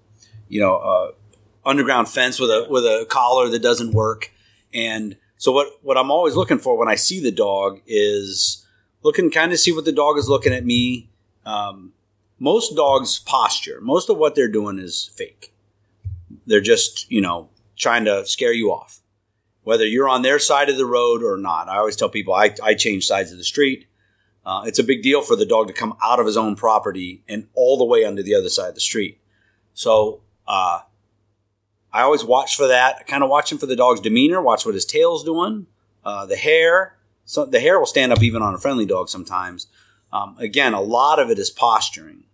you 0.49 0.61
know 0.61 0.76
a 0.76 1.12
underground 1.64 2.08
fence 2.08 2.40
with 2.40 2.50
a 2.50 2.67
with 2.69 2.85
a 2.85 3.06
collar 3.08 3.49
that 3.49 3.62
doesn't 3.62 3.93
work, 3.93 4.32
and 4.75 5.17
so 5.37 5.52
what 5.52 5.69
what 5.82 5.96
I'm 5.96 6.11
always 6.11 6.35
looking 6.35 6.58
for 6.58 6.76
when 6.76 6.88
I 6.88 6.96
see 6.96 7.20
the 7.20 7.32
dog 7.32 7.81
is 7.87 8.67
looking 9.02 9.31
kind 9.31 9.52
of 9.52 9.58
see 9.58 9.73
what 9.73 9.85
the 9.85 9.93
dog 9.93 10.19
is 10.19 10.28
looking 10.28 10.52
at 10.52 10.64
me. 10.64 11.08
Um, 11.44 11.93
most 12.38 12.75
dogs 12.75 13.20
posture. 13.20 13.81
Most 13.81 14.11
of 14.11 14.17
what 14.17 14.35
they're 14.35 14.49
doing 14.49 14.78
is 14.78 15.11
fake. 15.17 15.51
They're 16.47 16.61
just 16.61 17.11
you 17.11 17.21
know 17.21 17.50
trying 17.77 18.05
to 18.05 18.27
scare 18.27 18.53
you 18.53 18.71
off, 18.71 19.00
whether 19.62 19.87
you're 19.87 20.09
on 20.09 20.23
their 20.23 20.39
side 20.39 20.69
of 20.69 20.77
the 20.77 20.87
road 20.87 21.23
or 21.23 21.37
not. 21.37 21.69
I 21.69 21.79
always 21.79 21.97
tell 21.97 22.09
people 22.09 22.35
I, 22.35 22.55
I 22.62 22.75
change 22.75 23.06
sides 23.06 23.33
of 23.33 23.39
the 23.39 23.44
street. 23.44 23.87
Uh, 24.44 24.65
it's 24.67 24.79
a 24.79 24.85
big 24.85 25.03
deal 25.03 25.23
for 25.23 25.37
the 25.37 25.47
dog 25.47 25.69
to 25.69 25.73
come 25.73 25.97
out 26.03 26.19
of 26.19 26.27
his 26.27 26.37
own 26.37 26.56
property 26.56 27.23
and 27.29 27.47
all 27.55 27.79
the 27.79 27.85
way 27.85 28.05
onto 28.05 28.23
the 28.23 28.35
other 28.35 28.49
side 28.49 28.71
of 28.71 28.75
the 28.75 28.81
street. 28.81 29.21
So 29.73 30.23
uh, 30.49 30.81
I 31.93 32.03
always 32.03 32.25
watch 32.25 32.56
for 32.56 32.67
that. 32.67 32.97
I 32.99 33.03
kind 33.05 33.23
of 33.23 33.31
watch 33.31 33.53
him 33.53 33.59
for 33.59 33.67
the 33.67 33.77
dog's 33.77 34.00
demeanor, 34.00 34.43
watch 34.43 34.67
what 34.67 34.75
his 34.75 34.85
tail's 34.85 35.25
doing, 35.25 35.67
uh, 36.05 36.27
the 36.27 36.37
hair. 36.37 36.97
So 37.25 37.45
the 37.45 37.61
hair 37.61 37.79
will 37.79 37.87
stand 37.87 38.12
up 38.12 38.23
even 38.23 38.43
on 38.43 38.55
a 38.55 38.59
friendly 38.59 38.87
dog 38.87 39.09
sometimes. 39.09 39.69
Um, 40.12 40.37
again, 40.38 40.75
a 40.75 40.81
lot 40.81 41.19
of 41.19 41.31
it 41.31 41.38
is 41.38 41.50
posturing. 41.50 42.25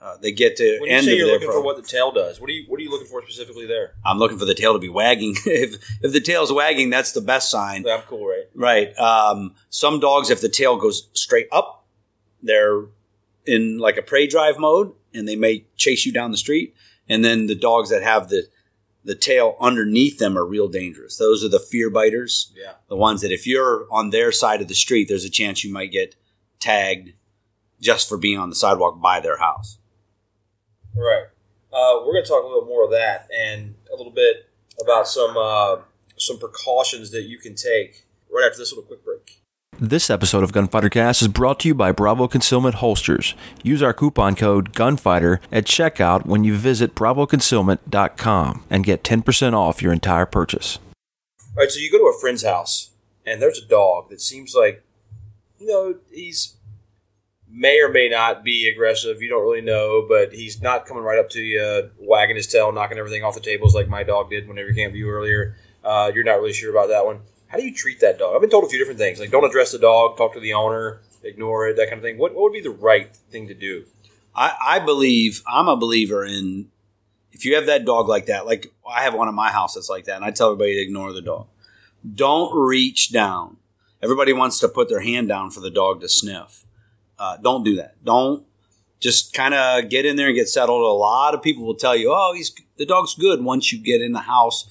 Uh, 0.00 0.16
they 0.18 0.30
get 0.30 0.56
to 0.56 0.78
When 0.80 0.90
you 0.90 0.96
end 0.96 1.06
say 1.06 1.16
you're 1.16 1.26
looking 1.26 1.50
for 1.50 1.62
what 1.62 1.76
the 1.76 1.82
tail 1.82 2.12
does, 2.12 2.40
what 2.40 2.48
are 2.48 2.52
you 2.52 2.64
what 2.68 2.78
are 2.78 2.82
you 2.82 2.90
looking 2.90 3.08
for 3.08 3.20
specifically 3.22 3.66
there? 3.66 3.94
I'm 4.04 4.18
looking 4.18 4.38
for 4.38 4.44
the 4.44 4.54
tail 4.54 4.72
to 4.72 4.78
be 4.78 4.88
wagging. 4.88 5.34
if 5.46 5.74
if 6.02 6.12
the 6.12 6.20
tail's 6.20 6.52
wagging, 6.52 6.88
that's 6.88 7.12
the 7.12 7.20
best 7.20 7.50
sign. 7.50 7.84
I'm 7.88 8.02
cool, 8.02 8.26
right? 8.26 8.44
Right. 8.54 8.96
Um, 8.98 9.54
some 9.70 9.98
dogs, 9.98 10.30
if 10.30 10.40
the 10.40 10.48
tail 10.48 10.76
goes 10.76 11.08
straight 11.14 11.48
up, 11.50 11.86
they're 12.40 12.84
in 13.44 13.78
like 13.78 13.96
a 13.96 14.02
prey 14.02 14.28
drive 14.28 14.58
mode, 14.58 14.92
and 15.12 15.26
they 15.26 15.36
may 15.36 15.64
chase 15.76 16.06
you 16.06 16.12
down 16.12 16.30
the 16.30 16.36
street. 16.36 16.74
And 17.08 17.24
then 17.24 17.46
the 17.46 17.56
dogs 17.56 17.90
that 17.90 18.02
have 18.02 18.28
the 18.28 18.48
the 19.04 19.16
tail 19.16 19.56
underneath 19.58 20.18
them 20.18 20.36
are 20.36 20.44
real 20.44 20.68
dangerous. 20.68 21.16
Those 21.16 21.42
are 21.42 21.48
the 21.48 21.58
fear 21.58 21.90
biters. 21.90 22.52
Yeah. 22.54 22.74
The 22.88 22.96
ones 22.96 23.22
that 23.22 23.32
if 23.32 23.46
you're 23.46 23.86
on 23.90 24.10
their 24.10 24.30
side 24.30 24.60
of 24.60 24.68
the 24.68 24.74
street, 24.74 25.08
there's 25.08 25.24
a 25.24 25.30
chance 25.30 25.64
you 25.64 25.72
might 25.72 25.90
get 25.90 26.14
tagged 26.60 27.14
just 27.80 28.08
for 28.08 28.18
being 28.18 28.38
on 28.38 28.50
the 28.50 28.56
sidewalk 28.56 29.00
by 29.00 29.20
their 29.20 29.38
house. 29.38 29.77
Right. 30.98 31.26
Uh, 31.72 32.00
we're 32.04 32.12
going 32.12 32.24
to 32.24 32.28
talk 32.28 32.42
a 32.42 32.46
little 32.46 32.66
more 32.66 32.84
of 32.84 32.90
that 32.90 33.28
and 33.36 33.74
a 33.92 33.96
little 33.96 34.12
bit 34.12 34.48
about 34.82 35.06
some 35.06 35.36
uh, 35.36 35.76
some 36.16 36.38
precautions 36.38 37.10
that 37.12 37.22
you 37.22 37.38
can 37.38 37.54
take 37.54 38.04
right 38.30 38.46
after 38.46 38.58
this 38.58 38.72
little 38.72 38.84
quick 38.84 39.04
break. 39.04 39.42
This 39.80 40.10
episode 40.10 40.42
of 40.42 40.52
Gunfighter 40.52 40.90
Cast 40.90 41.22
is 41.22 41.28
brought 41.28 41.60
to 41.60 41.68
you 41.68 41.74
by 41.74 41.92
Bravo 41.92 42.26
Concealment 42.26 42.76
Holsters. 42.76 43.34
Use 43.62 43.80
our 43.80 43.94
coupon 43.94 44.34
code 44.34 44.74
GUNFIGHTER 44.74 45.40
at 45.52 45.66
checkout 45.66 46.26
when 46.26 46.42
you 46.42 46.56
visit 46.56 46.96
bravoconcealment.com 46.96 48.64
and 48.68 48.84
get 48.84 49.04
10% 49.04 49.52
off 49.52 49.80
your 49.80 49.92
entire 49.92 50.26
purchase. 50.26 50.80
All 51.56 51.62
right, 51.62 51.70
so 51.70 51.78
you 51.78 51.92
go 51.92 51.98
to 51.98 52.12
a 52.16 52.20
friend's 52.20 52.42
house 52.42 52.90
and 53.24 53.40
there's 53.40 53.58
a 53.58 53.66
dog 53.66 54.10
that 54.10 54.20
seems 54.20 54.52
like, 54.52 54.82
you 55.60 55.68
know, 55.68 55.94
he's 56.10 56.56
may 57.58 57.80
or 57.80 57.88
may 57.88 58.08
not 58.08 58.44
be 58.44 58.68
aggressive. 58.68 59.20
You 59.20 59.28
don't 59.28 59.42
really 59.42 59.60
know, 59.60 60.06
but 60.08 60.32
he's 60.32 60.62
not 60.62 60.86
coming 60.86 61.02
right 61.02 61.18
up 61.18 61.28
to 61.30 61.42
you, 61.42 61.90
wagging 61.98 62.36
his 62.36 62.46
tail, 62.46 62.70
knocking 62.70 62.98
everything 62.98 63.24
off 63.24 63.34
the 63.34 63.40
tables 63.40 63.74
like 63.74 63.88
my 63.88 64.04
dog 64.04 64.30
did 64.30 64.46
whenever 64.46 64.68
he 64.68 64.74
came 64.76 64.92
to 64.92 64.96
you 64.96 65.10
earlier. 65.10 65.56
Uh, 65.82 66.10
you're 66.14 66.24
not 66.24 66.36
really 66.36 66.52
sure 66.52 66.70
about 66.70 66.88
that 66.88 67.04
one. 67.04 67.20
How 67.48 67.58
do 67.58 67.64
you 67.64 67.74
treat 67.74 67.98
that 68.00 68.18
dog? 68.18 68.34
I've 68.34 68.40
been 68.40 68.50
told 68.50 68.64
a 68.64 68.68
few 68.68 68.78
different 68.78 69.00
things, 69.00 69.18
like 69.18 69.30
don't 69.30 69.44
address 69.44 69.72
the 69.72 69.78
dog, 69.78 70.16
talk 70.16 70.34
to 70.34 70.40
the 70.40 70.52
owner, 70.54 71.00
ignore 71.24 71.68
it, 71.68 71.76
that 71.76 71.88
kind 71.88 71.98
of 71.98 72.02
thing. 72.02 72.16
What, 72.16 72.34
what 72.34 72.44
would 72.44 72.52
be 72.52 72.60
the 72.60 72.70
right 72.70 73.14
thing 73.14 73.48
to 73.48 73.54
do? 73.54 73.86
I, 74.36 74.54
I 74.60 74.78
believe 74.78 75.42
I'm 75.48 75.66
a 75.66 75.76
believer 75.76 76.24
in 76.24 76.70
if 77.32 77.44
you 77.44 77.56
have 77.56 77.66
that 77.66 77.84
dog 77.84 78.08
like 78.08 78.26
that, 78.26 78.46
like 78.46 78.72
I 78.88 79.02
have 79.02 79.14
one 79.14 79.28
in 79.28 79.34
my 79.34 79.50
house 79.50 79.74
that's 79.74 79.90
like 79.90 80.04
that, 80.04 80.16
and 80.16 80.24
I 80.24 80.30
tell 80.30 80.48
everybody 80.48 80.74
to 80.74 80.80
ignore 80.80 81.12
the 81.12 81.22
dog. 81.22 81.48
Don't 82.14 82.54
reach 82.54 83.10
down. 83.10 83.56
Everybody 84.00 84.32
wants 84.32 84.60
to 84.60 84.68
put 84.68 84.88
their 84.88 85.00
hand 85.00 85.28
down 85.28 85.50
for 85.50 85.60
the 85.60 85.70
dog 85.70 86.00
to 86.00 86.08
sniff. 86.08 86.64
Uh, 87.18 87.36
don't 87.38 87.64
do 87.64 87.76
that. 87.76 88.02
Don't 88.04 88.44
just 89.00 89.32
kind 89.32 89.54
of 89.54 89.88
get 89.88 90.06
in 90.06 90.16
there 90.16 90.28
and 90.28 90.36
get 90.36 90.48
settled. 90.48 90.82
A 90.82 90.86
lot 90.86 91.34
of 91.34 91.42
people 91.42 91.64
will 91.64 91.74
tell 91.74 91.96
you, 91.96 92.12
"Oh, 92.12 92.32
he's 92.34 92.52
the 92.76 92.86
dog's 92.86 93.14
good." 93.14 93.42
Once 93.42 93.72
you 93.72 93.78
get 93.78 94.00
in 94.00 94.12
the 94.12 94.20
house 94.20 94.66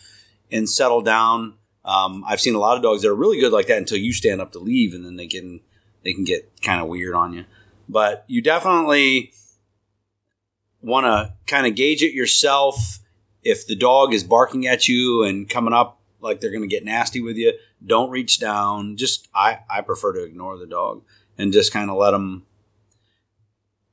and 0.51 0.70
settle 0.70 1.01
down, 1.01 1.56
um, 1.86 2.24
I've 2.27 2.42
seen 2.42 2.56
a 2.56 2.60
lot 2.60 2.77
of 2.77 2.84
dogs 2.84 3.01
that 3.01 3.10
are 3.10 3.16
really 3.16 3.39
good 3.39 3.51
like 3.51 3.68
that 3.68 3.77
until 3.77 3.98
you 3.98 4.13
stand 4.13 4.42
up 4.42 4.51
to 4.54 4.60
leave, 4.60 4.94
and 4.94 5.06
then 5.06 5.16
they 5.16 5.27
can 5.27 5.62
they 6.04 6.13
can 6.13 6.24
get 6.24 6.62
kind 6.62 6.82
of 6.82 6.88
weird 6.88 7.16
on 7.16 7.34
you. 7.34 7.46
But 7.89 8.25
you 8.27 8.42
definitely 8.42 9.32
want 10.82 11.06
to 11.06 11.34
kind 11.48 11.66
of 11.66 11.75
gauge 11.75 12.04
it 12.04 12.13
yourself. 12.13 13.00
If 13.44 13.66
the 13.66 13.75
dog 13.75 14.13
is 14.13 14.24
barking 14.24 14.68
at 14.68 14.88
you 14.89 15.24
and 15.24 15.48
coming 15.50 15.74
up 15.74 16.01
like 16.20 16.42
they're 16.42 16.51
going 16.51 16.63
to 16.63 16.68
get 16.68 16.84
nasty 16.84 17.22
with 17.22 17.38
you, 17.38 17.54
don't 17.86 18.10
reach 18.10 18.39
down. 18.39 18.98
Just 18.98 19.27
I 19.34 19.60
I 19.70 19.82
prefer 19.82 20.13
to 20.13 20.24
ignore 20.24 20.58
the 20.58 20.68
dog 20.68 21.04
and 21.38 21.53
just 21.53 21.74
kind 21.74 21.89
of 21.89 21.98
let 21.98 22.12
them 22.12 22.46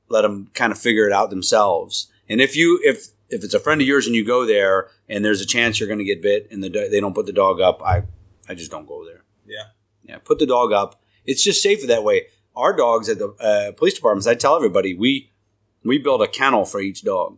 let 0.09 0.21
them 0.21 0.49
kind 0.53 0.71
of 0.71 0.79
figure 0.79 1.07
it 1.07 1.13
out 1.13 1.29
themselves. 1.29 2.11
And 2.29 2.41
if 2.41 2.55
you 2.55 2.79
if 2.83 3.07
if 3.29 3.43
it's 3.43 3.53
a 3.53 3.59
friend 3.59 3.81
of 3.81 3.87
yours 3.87 4.05
and 4.07 4.15
you 4.15 4.25
go 4.25 4.45
there 4.45 4.89
and 5.09 5.23
there's 5.23 5.41
a 5.41 5.45
chance 5.45 5.79
you're 5.79 5.87
going 5.87 5.99
to 5.99 6.05
get 6.05 6.21
bit 6.21 6.47
and 6.51 6.63
the, 6.63 6.69
they 6.69 6.99
don't 6.99 7.15
put 7.15 7.25
the 7.25 7.33
dog 7.33 7.59
up, 7.59 7.81
I 7.83 8.03
I 8.47 8.53
just 8.53 8.71
don't 8.71 8.87
go 8.87 9.05
there. 9.05 9.23
Yeah. 9.45 9.65
Yeah, 10.03 10.19
put 10.19 10.39
the 10.39 10.45
dog 10.45 10.71
up. 10.71 11.01
It's 11.25 11.43
just 11.43 11.63
safer 11.63 11.87
that 11.87 12.03
way. 12.03 12.27
Our 12.55 12.73
dogs 12.75 13.09
at 13.09 13.17
the 13.17 13.29
uh, 13.39 13.71
police 13.73 13.95
departments, 13.95 14.27
I 14.27 14.35
tell 14.35 14.55
everybody, 14.55 14.93
we 14.93 15.31
we 15.83 15.97
build 15.97 16.21
a 16.21 16.27
kennel 16.27 16.65
for 16.65 16.79
each 16.79 17.03
dog. 17.03 17.37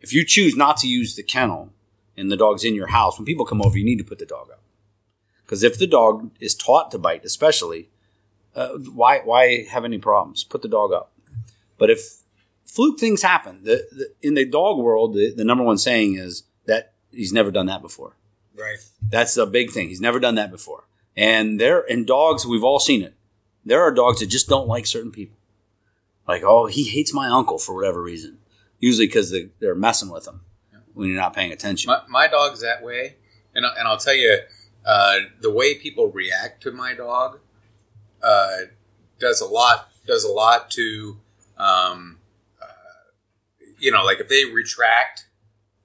If 0.00 0.12
you 0.12 0.24
choose 0.24 0.56
not 0.56 0.76
to 0.78 0.88
use 0.88 1.16
the 1.16 1.22
kennel 1.22 1.70
and 2.16 2.30
the 2.30 2.36
dog's 2.36 2.64
in 2.64 2.74
your 2.74 2.88
house, 2.88 3.18
when 3.18 3.26
people 3.26 3.44
come 3.44 3.62
over, 3.62 3.76
you 3.76 3.84
need 3.84 3.98
to 3.98 4.04
put 4.04 4.18
the 4.18 4.26
dog 4.26 4.50
up. 4.50 4.62
Because 5.42 5.62
if 5.62 5.78
the 5.78 5.86
dog 5.86 6.30
is 6.40 6.54
taught 6.54 6.90
to 6.90 6.98
bite, 6.98 7.24
especially, 7.24 7.88
uh, 8.58 8.68
why 9.00 9.20
why 9.24 9.64
have 9.64 9.84
any 9.84 9.98
problems? 9.98 10.44
Put 10.44 10.62
the 10.62 10.68
dog 10.68 10.92
up. 10.92 11.12
But 11.78 11.90
if 11.90 12.00
fluke 12.68 13.00
things 13.00 13.22
happen. 13.22 13.64
The, 13.64 13.86
the, 13.90 14.06
in 14.22 14.34
the 14.34 14.44
dog 14.44 14.78
world, 14.78 15.14
the, 15.14 15.32
the 15.34 15.44
number 15.44 15.64
one 15.64 15.78
saying 15.78 16.16
is 16.16 16.44
that 16.66 16.92
he's 17.10 17.32
never 17.32 17.50
done 17.50 17.66
that 17.66 17.82
before. 17.82 18.16
Right. 18.54 18.78
That's 19.08 19.36
a 19.36 19.46
big 19.46 19.70
thing. 19.70 19.88
He's 19.88 20.00
never 20.00 20.20
done 20.20 20.34
that 20.36 20.50
before. 20.50 20.84
And 21.16 21.60
there, 21.60 21.80
in 21.80 22.04
dogs, 22.04 22.46
we've 22.46 22.62
all 22.64 22.78
seen 22.78 23.02
it. 23.02 23.14
There 23.64 23.80
are 23.82 23.92
dogs 23.92 24.20
that 24.20 24.26
just 24.26 24.48
don't 24.48 24.68
like 24.68 24.86
certain 24.86 25.10
people. 25.10 25.36
Like, 26.26 26.42
oh, 26.44 26.66
he 26.66 26.84
hates 26.84 27.12
my 27.14 27.28
uncle 27.28 27.58
for 27.58 27.74
whatever 27.74 28.02
reason. 28.02 28.38
Usually 28.78 29.06
because 29.06 29.30
they, 29.30 29.48
they're 29.60 29.74
messing 29.74 30.10
with 30.10 30.26
him 30.28 30.42
when 30.94 31.08
you're 31.08 31.16
not 31.16 31.34
paying 31.34 31.52
attention. 31.52 31.88
My, 31.88 32.02
my 32.08 32.28
dog's 32.28 32.60
that 32.60 32.82
way, 32.84 33.16
and 33.54 33.64
I- 33.66 33.74
and 33.78 33.88
I'll 33.88 33.96
tell 33.98 34.14
you, 34.14 34.38
uh, 34.84 35.16
the 35.40 35.50
way 35.50 35.74
people 35.74 36.08
react 36.08 36.62
to 36.64 36.70
my 36.70 36.94
dog 36.94 37.40
uh, 38.22 38.56
does 39.18 39.40
a 39.40 39.46
lot 39.46 39.90
does 40.06 40.24
a 40.24 40.32
lot 40.32 40.70
to, 40.70 41.18
um, 41.58 42.18
uh, 42.60 42.66
you 43.78 43.92
know, 43.92 44.04
like 44.04 44.20
if 44.20 44.28
they 44.28 44.44
retract 44.46 45.26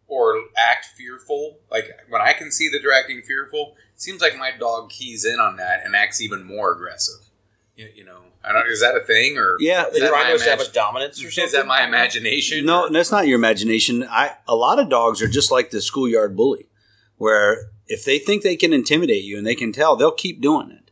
or 0.08 0.42
act 0.58 0.86
fearful, 0.98 1.60
like 1.70 1.90
when 2.10 2.22
I 2.22 2.34
can 2.34 2.52
see 2.52 2.70
that 2.70 2.80
they're 2.82 2.94
acting 2.94 3.22
fearful, 3.22 3.76
it 3.94 4.02
seems 4.02 4.22
like 4.22 4.38
my 4.38 4.52
dog 4.58 4.90
keys 4.90 5.26
in 5.26 5.40
on 5.40 5.58
that 5.58 5.86
and 5.86 5.96
acts 5.96 6.22
even 6.22 6.44
more 6.44 6.72
aggressive. 6.72 7.30
You, 7.76 7.90
you 7.96 8.06
know, 8.06 8.20
I 8.44 8.54
don't. 8.54 8.68
Is 8.68 8.82
that 8.82 8.96
a 8.96 9.02
thing 9.02 9.38
or 9.38 9.58
Yeah, 9.60 9.88
is 9.88 9.98
trying 9.98 10.28
to 10.28 10.34
establish 10.36 10.68
dominance 10.70 11.20
or 11.24 11.32
something. 11.32 11.44
Is 11.46 11.52
that 11.54 11.66
my 11.66 11.84
imagination? 11.84 12.66
No, 12.66 12.88
that's 12.88 13.12
not 13.12 13.26
your 13.26 13.38
imagination. 13.38 14.06
I 14.08 14.36
a 14.48 14.56
lot 14.56 14.80
of 14.80 14.90
dogs 14.90 15.22
are 15.22 15.28
just 15.28 15.52
like 15.52 15.72
the 15.72 15.82
schoolyard 15.82 16.36
bully, 16.36 16.70
where 17.18 17.72
if 17.88 18.06
they 18.06 18.20
think 18.20 18.44
they 18.44 18.56
can 18.56 18.74
intimidate 18.74 19.24
you 19.24 19.38
and 19.38 19.48
they 19.48 19.56
can 19.56 19.72
tell, 19.72 19.96
they'll 19.96 20.12
keep 20.12 20.40
doing 20.40 20.70
it. 20.70 20.83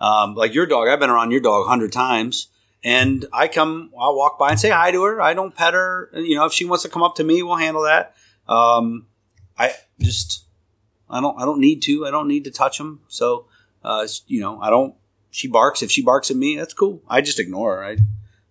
Um, 0.00 0.34
like 0.34 0.54
your 0.54 0.66
dog, 0.66 0.88
I've 0.88 1.00
been 1.00 1.10
around 1.10 1.30
your 1.30 1.40
dog 1.40 1.66
a 1.66 1.68
hundred 1.68 1.92
times, 1.92 2.48
and 2.82 3.26
I 3.32 3.48
come, 3.48 3.90
I'll 3.98 4.16
walk 4.16 4.38
by 4.38 4.50
and 4.50 4.60
say 4.60 4.70
hi 4.70 4.90
to 4.90 5.02
her. 5.04 5.20
I 5.20 5.34
don't 5.34 5.54
pet 5.54 5.74
her. 5.74 6.08
You 6.14 6.36
know, 6.36 6.46
if 6.46 6.52
she 6.52 6.64
wants 6.64 6.82
to 6.84 6.88
come 6.88 7.02
up 7.02 7.16
to 7.16 7.24
me, 7.24 7.42
we'll 7.42 7.56
handle 7.56 7.82
that. 7.82 8.14
Um, 8.48 9.06
I 9.58 9.74
just, 10.00 10.44
I 11.08 11.20
don't, 11.20 11.38
I 11.40 11.44
don't 11.44 11.60
need 11.60 11.82
to. 11.82 12.06
I 12.06 12.10
don't 12.10 12.28
need 12.28 12.44
to 12.44 12.50
touch 12.50 12.78
them. 12.78 13.00
So, 13.08 13.46
uh, 13.84 14.06
you 14.26 14.40
know, 14.40 14.60
I 14.60 14.70
don't. 14.70 14.94
She 15.30 15.46
barks. 15.46 15.82
If 15.82 15.90
she 15.90 16.02
barks 16.02 16.30
at 16.30 16.36
me, 16.36 16.56
that's 16.56 16.74
cool. 16.74 17.02
I 17.08 17.20
just 17.20 17.38
ignore 17.38 17.76
her. 17.76 17.84
I 17.84 17.98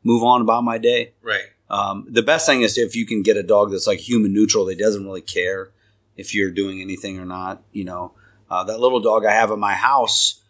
move 0.03 0.23
on 0.23 0.41
about 0.41 0.63
my 0.63 0.77
day. 0.77 1.13
right. 1.21 1.43
Um, 1.71 2.07
the 2.09 2.23
best 2.23 2.47
thing 2.47 2.61
is 2.61 2.79
if 2.79 2.95
you 2.95 3.05
can 3.05 3.21
get 3.21 3.37
a 3.37 3.43
dog 3.43 3.69
that's 3.71 3.85
like 3.85 3.99
human 3.99 4.33
neutral, 4.33 4.65
that 4.65 4.79
doesn't 4.79 5.05
really 5.05 5.21
care 5.21 5.69
if 6.17 6.33
you're 6.33 6.49
doing 6.49 6.81
anything 6.81 7.19
or 7.19 7.25
not. 7.25 7.61
You 7.71 7.83
know, 7.83 8.13
uh, 8.49 8.63
that 8.63 8.79
little 8.79 8.99
dog 8.99 9.23
I 9.23 9.33
have 9.33 9.51
in 9.51 9.59
my 9.59 9.75
house, 9.75 10.41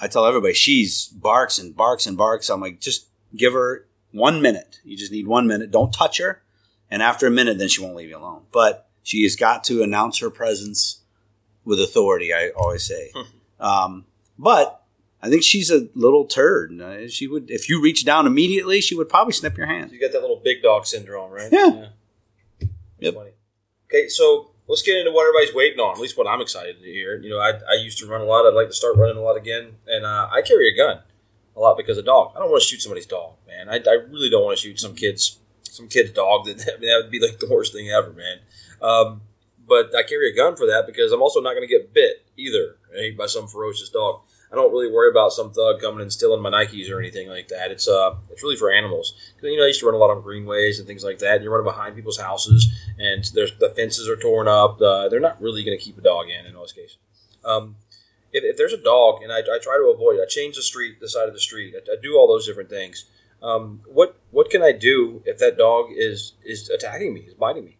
I 0.00 0.08
tell 0.08 0.24
everybody 0.26 0.54
she's 0.54 1.06
barks 1.08 1.58
and 1.58 1.76
barks 1.76 2.06
and 2.06 2.16
barks. 2.16 2.48
I'm 2.48 2.60
like, 2.60 2.80
just 2.80 3.06
give 3.36 3.52
her 3.52 3.86
one 4.12 4.40
minute. 4.40 4.80
You 4.84 4.96
just 4.96 5.12
need 5.12 5.26
one 5.26 5.46
minute. 5.46 5.70
Don't 5.70 5.92
touch 5.92 6.18
her, 6.18 6.42
and 6.90 7.02
after 7.02 7.26
a 7.26 7.30
minute, 7.30 7.58
then 7.58 7.68
she 7.68 7.82
won't 7.82 7.96
leave 7.96 8.08
you 8.10 8.16
alone. 8.18 8.42
But 8.52 8.88
she 9.02 9.22
has 9.24 9.36
got 9.36 9.64
to 9.64 9.82
announce 9.82 10.18
her 10.18 10.30
presence 10.30 11.00
with 11.64 11.80
authority. 11.80 12.32
I 12.32 12.50
always 12.50 12.84
say, 12.84 13.12
um, 13.60 14.06
but. 14.38 14.76
I 15.22 15.28
think 15.28 15.42
she's 15.42 15.70
a 15.70 15.86
little 15.94 16.24
turd. 16.24 16.80
Uh, 16.80 17.06
She 17.06 17.26
would, 17.26 17.50
if 17.50 17.68
you 17.68 17.78
reach 17.82 18.06
down 18.06 18.26
immediately, 18.26 18.80
she 18.80 18.94
would 18.94 19.10
probably 19.10 19.34
snip 19.34 19.54
your 19.54 19.66
hand. 19.66 19.92
You 19.92 20.00
got 20.00 20.12
that 20.12 20.22
little 20.22 20.40
big 20.42 20.62
dog 20.62 20.86
syndrome, 20.86 21.30
right? 21.30 21.52
Yeah. 21.52 21.88
That's 22.58 22.70
Yep. 23.00 23.14
funny. 23.16 23.30
Okay, 23.90 24.08
so 24.08 24.49
let's 24.70 24.82
get 24.82 24.96
into 24.96 25.10
what 25.10 25.26
everybody's 25.26 25.54
waiting 25.54 25.80
on. 25.80 25.94
At 25.94 26.00
least 26.00 26.16
what 26.16 26.28
I'm 26.28 26.40
excited 26.40 26.80
to 26.80 26.86
hear. 26.86 27.20
You 27.20 27.30
know, 27.30 27.38
I, 27.38 27.50
I 27.68 27.74
used 27.82 27.98
to 27.98 28.06
run 28.06 28.20
a 28.20 28.24
lot. 28.24 28.46
I'd 28.46 28.54
like 28.54 28.68
to 28.68 28.74
start 28.74 28.96
running 28.96 29.16
a 29.16 29.20
lot 29.20 29.36
again, 29.36 29.72
and 29.86 30.06
uh, 30.06 30.28
I 30.32 30.42
carry 30.42 30.72
a 30.72 30.76
gun 30.76 31.00
a 31.56 31.60
lot 31.60 31.76
because 31.76 31.98
of 31.98 32.04
dog. 32.04 32.32
I 32.36 32.38
don't 32.38 32.50
want 32.50 32.62
to 32.62 32.68
shoot 32.68 32.80
somebody's 32.80 33.06
dog, 33.06 33.34
man. 33.48 33.68
I, 33.68 33.76
I 33.76 33.94
really 34.08 34.30
don't 34.30 34.44
want 34.44 34.56
to 34.56 34.62
shoot 34.62 34.78
some 34.78 34.94
kids 34.94 35.38
some 35.64 35.88
kid's 35.88 36.12
dog. 36.12 36.46
That 36.56 36.74
I 36.76 36.78
mean, 36.78 36.88
that 36.88 37.02
would 37.02 37.10
be 37.10 37.20
like 37.20 37.38
the 37.40 37.48
worst 37.48 37.72
thing 37.72 37.90
ever, 37.90 38.12
man. 38.12 38.38
Um, 38.80 39.22
but 39.66 39.94
I 39.94 40.02
carry 40.02 40.30
a 40.30 40.36
gun 40.36 40.56
for 40.56 40.66
that 40.66 40.86
because 40.86 41.12
I'm 41.12 41.22
also 41.22 41.40
not 41.40 41.54
going 41.54 41.66
to 41.66 41.72
get 41.72 41.92
bit 41.92 42.24
either 42.36 42.76
right, 42.94 43.16
by 43.16 43.26
some 43.26 43.46
ferocious 43.46 43.88
dog. 43.88 44.20
I 44.52 44.56
don't 44.56 44.72
really 44.72 44.90
worry 44.90 45.10
about 45.10 45.32
some 45.32 45.52
thug 45.52 45.80
coming 45.80 46.00
and 46.00 46.12
stealing 46.12 46.42
my 46.42 46.50
Nikes 46.50 46.90
or 46.90 46.98
anything 46.98 47.28
like 47.28 47.48
that. 47.48 47.70
It's 47.70 47.86
uh, 47.86 48.16
it's 48.30 48.42
really 48.42 48.56
for 48.56 48.72
animals. 48.72 49.14
you 49.42 49.56
know, 49.56 49.62
I 49.62 49.68
used 49.68 49.80
to 49.80 49.86
run 49.86 49.94
a 49.94 49.98
lot 49.98 50.10
on 50.10 50.22
greenways 50.22 50.78
and 50.78 50.88
things 50.88 51.04
like 51.04 51.20
that. 51.20 51.36
And 51.36 51.44
You're 51.44 51.52
running 51.52 51.70
behind 51.70 51.94
people's 51.94 52.18
houses, 52.18 52.68
and 52.98 53.24
there's 53.34 53.56
the 53.58 53.70
fences 53.70 54.08
are 54.08 54.16
torn 54.16 54.48
up. 54.48 54.80
Uh, 54.80 55.08
they're 55.08 55.20
not 55.20 55.40
really 55.40 55.62
going 55.62 55.78
to 55.78 55.82
keep 55.82 55.98
a 55.98 56.00
dog 56.00 56.26
in 56.28 56.46
in 56.46 56.54
most 56.54 56.74
cases. 56.74 56.98
Um, 57.44 57.76
if, 58.32 58.42
if 58.44 58.56
there's 58.56 58.72
a 58.72 58.82
dog, 58.82 59.22
and 59.22 59.32
I, 59.32 59.38
I 59.38 59.58
try 59.62 59.76
to 59.76 59.92
avoid 59.94 60.16
it, 60.16 60.22
I 60.22 60.26
change 60.26 60.56
the 60.56 60.62
street, 60.62 61.00
the 61.00 61.08
side 61.08 61.28
of 61.28 61.34
the 61.34 61.40
street. 61.40 61.74
I, 61.76 61.92
I 61.92 61.96
do 62.02 62.16
all 62.16 62.26
those 62.26 62.46
different 62.46 62.70
things. 62.70 63.04
Um, 63.42 63.82
what 63.86 64.16
what 64.32 64.50
can 64.50 64.62
I 64.62 64.72
do 64.72 65.22
if 65.24 65.38
that 65.38 65.56
dog 65.56 65.90
is 65.96 66.32
is 66.44 66.68
attacking 66.68 67.14
me, 67.14 67.20
is 67.20 67.34
biting 67.34 67.64
me? 67.64 67.76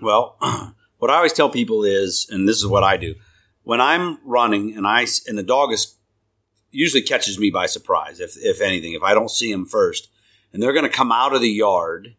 Well, 0.00 0.36
what 0.98 1.10
I 1.10 1.16
always 1.16 1.34
tell 1.34 1.50
people 1.50 1.84
is, 1.84 2.26
and 2.30 2.48
this 2.48 2.56
is 2.56 2.66
what 2.66 2.82
I 2.82 2.96
do, 2.96 3.16
when 3.62 3.80
I'm 3.80 4.18
running 4.24 4.76
and 4.76 4.86
I 4.86 5.06
and 5.26 5.36
the 5.36 5.42
dog 5.42 5.72
is 5.72 5.96
usually 6.70 7.02
catches 7.02 7.38
me 7.38 7.50
by 7.50 7.66
surprise. 7.66 8.20
If 8.20 8.36
if 8.36 8.60
anything, 8.60 8.92
if 8.92 9.02
I 9.02 9.14
don't 9.14 9.30
see 9.30 9.50
him 9.50 9.64
first, 9.64 10.08
and 10.52 10.62
they're 10.62 10.72
going 10.72 10.84
to 10.84 10.96
come 10.96 11.12
out 11.12 11.34
of 11.34 11.40
the 11.40 11.50
yard 11.50 12.16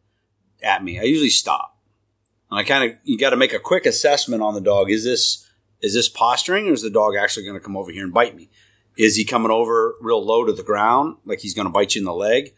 at 0.62 0.84
me, 0.84 1.00
I 1.00 1.04
usually 1.04 1.30
stop. 1.30 1.78
And 2.50 2.60
I 2.60 2.64
kind 2.64 2.92
of 2.92 2.98
you 3.04 3.18
got 3.18 3.32
to 3.32 3.38
make 3.38 3.54
a 3.54 3.60
quick 3.60 3.86
assessment 3.86 4.44
on 4.44 4.54
the 4.54 4.62
dog. 4.62 4.92
Is 4.92 5.04
this 5.04 5.48
is 5.82 5.94
this 5.94 6.10
posturing, 6.10 6.68
or 6.68 6.74
is 6.74 6.84
the 6.84 6.90
dog 6.90 7.16
actually 7.16 7.46
going 7.46 7.58
to 7.58 7.64
come 7.64 7.78
over 7.78 7.92
here 7.92 8.04
and 8.04 8.14
bite 8.14 8.36
me? 8.36 8.50
Is 8.98 9.16
he 9.16 9.26
coming 9.26 9.52
over 9.52 9.96
real 10.02 10.24
low 10.24 10.46
to 10.46 10.54
the 10.54 10.64
ground, 10.64 11.18
like 11.26 11.40
he's 11.40 11.54
going 11.54 11.66
to 11.66 11.72
bite 11.72 11.96
you 11.96 12.02
in 12.02 12.06
the 12.06 12.14
leg? 12.14 12.54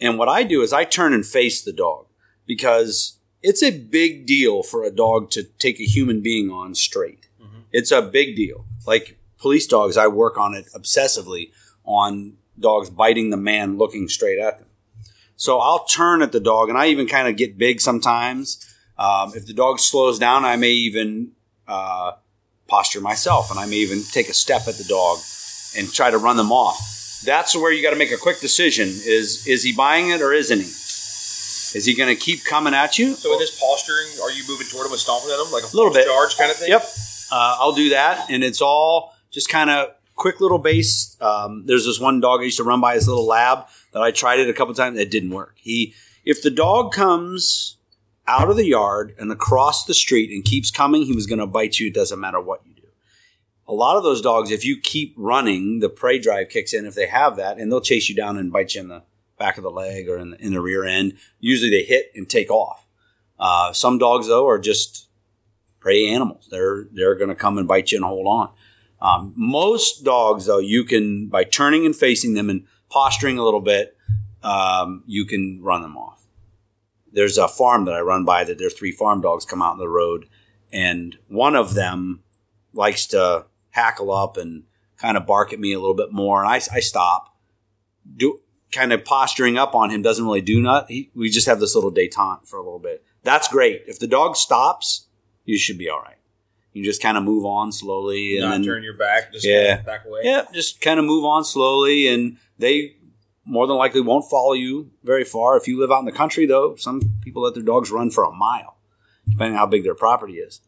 And 0.00 0.18
what 0.18 0.28
I 0.28 0.42
do 0.42 0.62
is 0.62 0.72
I 0.72 0.84
turn 0.84 1.12
and 1.12 1.26
face 1.26 1.62
the 1.62 1.72
dog 1.72 2.06
because 2.46 3.18
it's 3.42 3.62
a 3.62 3.78
big 3.78 4.26
deal 4.26 4.62
for 4.62 4.84
a 4.84 4.90
dog 4.90 5.30
to 5.30 5.44
take 5.44 5.80
a 5.80 5.84
human 5.84 6.20
being 6.20 6.50
on 6.50 6.74
straight. 6.74 7.27
It's 7.72 7.90
a 7.90 8.02
big 8.02 8.36
deal. 8.36 8.64
Like 8.86 9.18
police 9.38 9.66
dogs, 9.66 9.96
I 9.96 10.06
work 10.06 10.38
on 10.38 10.54
it 10.54 10.66
obsessively 10.74 11.50
on 11.84 12.34
dogs 12.58 12.90
biting 12.90 13.30
the 13.30 13.36
man 13.36 13.78
looking 13.78 14.08
straight 14.08 14.38
at 14.38 14.58
them. 14.58 14.68
So 15.36 15.60
I'll 15.60 15.84
turn 15.84 16.20
at 16.22 16.32
the 16.32 16.40
dog, 16.40 16.68
and 16.68 16.76
I 16.76 16.88
even 16.88 17.06
kind 17.06 17.28
of 17.28 17.36
get 17.36 17.56
big 17.56 17.80
sometimes. 17.80 18.58
Um, 18.98 19.32
if 19.36 19.46
the 19.46 19.52
dog 19.52 19.78
slows 19.78 20.18
down, 20.18 20.44
I 20.44 20.56
may 20.56 20.72
even 20.72 21.32
uh, 21.68 22.12
posture 22.66 23.00
myself, 23.00 23.50
and 23.50 23.60
I 23.60 23.66
may 23.66 23.76
even 23.76 24.02
take 24.10 24.28
a 24.28 24.34
step 24.34 24.66
at 24.66 24.74
the 24.74 24.84
dog 24.84 25.18
and 25.76 25.92
try 25.92 26.10
to 26.10 26.18
run 26.18 26.36
them 26.36 26.50
off. 26.50 27.22
That's 27.24 27.54
where 27.54 27.72
you 27.72 27.82
got 27.82 27.90
to 27.90 27.96
make 27.96 28.10
a 28.10 28.16
quick 28.16 28.40
decision: 28.40 28.88
is 28.88 29.46
is 29.46 29.62
he 29.62 29.72
buying 29.72 30.10
it 30.10 30.20
or 30.20 30.32
isn't 30.32 30.58
he? 30.58 30.64
Is 30.64 31.84
he 31.84 31.94
going 31.94 32.08
to 32.08 32.16
keep 32.20 32.44
coming 32.44 32.74
at 32.74 32.98
you? 32.98 33.14
So 33.14 33.32
in 33.32 33.38
this 33.38 33.60
posturing, 33.60 34.08
are 34.22 34.30
you 34.32 34.42
moving 34.48 34.66
toward 34.66 34.86
him 34.86 34.92
and 34.92 35.00
stomping 35.00 35.30
at 35.30 35.38
him 35.38 35.52
like 35.52 35.64
a 35.70 35.76
Little 35.76 35.92
bit. 35.92 36.06
charge 36.06 36.36
kind 36.36 36.50
of 36.50 36.56
thing? 36.56 36.70
Yep. 36.70 36.82
Uh, 37.30 37.56
I'll 37.60 37.72
do 37.72 37.90
that, 37.90 38.30
and 38.30 38.42
it's 38.42 38.60
all 38.60 39.14
just 39.30 39.48
kind 39.48 39.70
of 39.70 39.90
quick 40.14 40.40
little 40.40 40.58
base. 40.58 41.16
Um, 41.20 41.64
there's 41.66 41.84
this 41.84 42.00
one 42.00 42.20
dog 42.20 42.40
I 42.40 42.44
used 42.44 42.56
to 42.56 42.64
run 42.64 42.80
by 42.80 42.94
his 42.94 43.06
little 43.08 43.26
lab 43.26 43.66
that 43.92 44.02
I 44.02 44.10
tried 44.10 44.40
it 44.40 44.48
a 44.48 44.52
couple 44.52 44.74
times. 44.74 44.98
It 44.98 45.10
didn't 45.10 45.30
work. 45.30 45.56
He, 45.56 45.94
if 46.24 46.42
the 46.42 46.50
dog 46.50 46.92
comes 46.92 47.76
out 48.26 48.50
of 48.50 48.56
the 48.56 48.66
yard 48.66 49.14
and 49.18 49.32
across 49.32 49.84
the 49.84 49.94
street 49.94 50.30
and 50.30 50.44
keeps 50.44 50.70
coming, 50.70 51.02
he 51.02 51.14
was 51.14 51.26
going 51.26 51.38
to 51.38 51.46
bite 51.46 51.78
you. 51.78 51.88
It 51.88 51.94
doesn't 51.94 52.20
matter 52.20 52.40
what 52.40 52.60
you 52.66 52.74
do. 52.74 52.88
A 53.66 53.72
lot 53.72 53.96
of 53.96 54.02
those 54.02 54.20
dogs, 54.20 54.50
if 54.50 54.64
you 54.64 54.78
keep 54.80 55.14
running, 55.16 55.80
the 55.80 55.88
prey 55.88 56.18
drive 56.18 56.48
kicks 56.48 56.72
in 56.72 56.86
if 56.86 56.94
they 56.94 57.06
have 57.06 57.36
that, 57.36 57.58
and 57.58 57.70
they'll 57.70 57.80
chase 57.80 58.08
you 58.08 58.14
down 58.14 58.36
and 58.36 58.52
bite 58.52 58.74
you 58.74 58.80
in 58.82 58.88
the 58.88 59.02
back 59.38 59.56
of 59.56 59.62
the 59.62 59.70
leg 59.70 60.08
or 60.08 60.18
in 60.18 60.30
the, 60.30 60.44
in 60.44 60.52
the 60.52 60.60
rear 60.60 60.84
end. 60.84 61.16
Usually 61.38 61.70
they 61.70 61.84
hit 61.84 62.10
and 62.14 62.28
take 62.28 62.50
off. 62.50 62.86
Uh, 63.38 63.72
some 63.72 63.98
dogs, 63.98 64.26
though, 64.26 64.48
are 64.48 64.58
just 64.58 65.07
prey 65.80 66.08
animals. 66.08 66.48
They're 66.50 66.86
they're 66.92 67.14
going 67.14 67.28
to 67.28 67.34
come 67.34 67.58
and 67.58 67.68
bite 67.68 67.92
you 67.92 67.98
and 67.98 68.04
hold 68.04 68.26
on. 68.26 68.50
Um, 69.00 69.32
most 69.36 70.04
dogs, 70.04 70.46
though, 70.46 70.58
you 70.58 70.84
can 70.84 71.28
by 71.28 71.44
turning 71.44 71.86
and 71.86 71.94
facing 71.94 72.34
them 72.34 72.50
and 72.50 72.64
posturing 72.90 73.38
a 73.38 73.44
little 73.44 73.60
bit, 73.60 73.96
um, 74.42 75.04
you 75.06 75.24
can 75.24 75.60
run 75.62 75.82
them 75.82 75.96
off. 75.96 76.24
There's 77.12 77.38
a 77.38 77.48
farm 77.48 77.84
that 77.86 77.94
I 77.94 78.00
run 78.00 78.24
by 78.24 78.44
that 78.44 78.58
there's 78.58 78.74
three 78.74 78.92
farm 78.92 79.20
dogs 79.20 79.44
come 79.44 79.62
out 79.62 79.72
in 79.72 79.78
the 79.78 79.88
road, 79.88 80.26
and 80.72 81.16
one 81.28 81.54
of 81.54 81.74
them 81.74 82.22
likes 82.72 83.06
to 83.08 83.46
hackle 83.70 84.12
up 84.12 84.36
and 84.36 84.64
kind 84.96 85.16
of 85.16 85.26
bark 85.26 85.52
at 85.52 85.60
me 85.60 85.72
a 85.72 85.78
little 85.78 85.94
bit 85.94 86.12
more, 86.12 86.42
and 86.42 86.50
I, 86.50 86.56
I 86.72 86.80
stop. 86.80 87.34
Do 88.16 88.40
kind 88.72 88.92
of 88.92 89.04
posturing 89.04 89.56
up 89.56 89.74
on 89.74 89.90
him 89.90 90.02
doesn't 90.02 90.24
really 90.24 90.40
do 90.40 90.60
not. 90.60 90.90
He, 90.90 91.10
we 91.14 91.30
just 91.30 91.46
have 91.46 91.60
this 91.60 91.74
little 91.74 91.92
detente 91.92 92.46
for 92.46 92.58
a 92.58 92.62
little 92.62 92.78
bit. 92.78 93.04
That's 93.22 93.48
great. 93.48 93.82
If 93.86 93.98
the 93.98 94.06
dog 94.06 94.36
stops, 94.36 95.07
you 95.48 95.58
should 95.58 95.78
be 95.78 95.88
all 95.88 96.00
right. 96.00 96.16
You 96.74 96.84
just 96.84 97.00
kind 97.02 97.16
of 97.16 97.24
move 97.24 97.44
on 97.46 97.72
slowly, 97.72 98.36
and 98.36 98.44
Not 98.44 98.50
then 98.52 98.64
turn 98.64 98.82
your 98.82 98.94
back, 98.94 99.32
just 99.32 99.44
Yeah. 99.46 99.76
kinda 99.76 99.82
back 99.84 100.04
away. 100.04 100.20
yeah, 100.24 100.44
just 100.52 100.80
kind 100.80 101.00
of 101.00 101.06
move 101.06 101.24
on 101.24 101.44
slowly, 101.44 102.06
and 102.06 102.36
they 102.58 102.96
more 103.44 103.66
than 103.66 103.76
likely 103.76 104.02
won't 104.02 104.28
follow 104.28 104.52
you 104.52 104.90
very 105.02 105.24
far. 105.24 105.56
If 105.56 105.66
you 105.66 105.80
live 105.80 105.90
out 105.90 106.00
in 106.00 106.04
the 106.04 106.12
country, 106.12 106.44
though, 106.44 106.76
some 106.76 107.00
people 107.22 107.42
let 107.42 107.54
their 107.54 107.62
dogs 107.62 107.90
run 107.90 108.10
for 108.10 108.24
a 108.24 108.30
mile, 108.30 108.76
depending 109.26 109.54
on 109.54 109.58
how 109.58 109.66
big 109.66 109.84
their 109.84 109.94
property 109.94 110.34
is. 110.34 110.60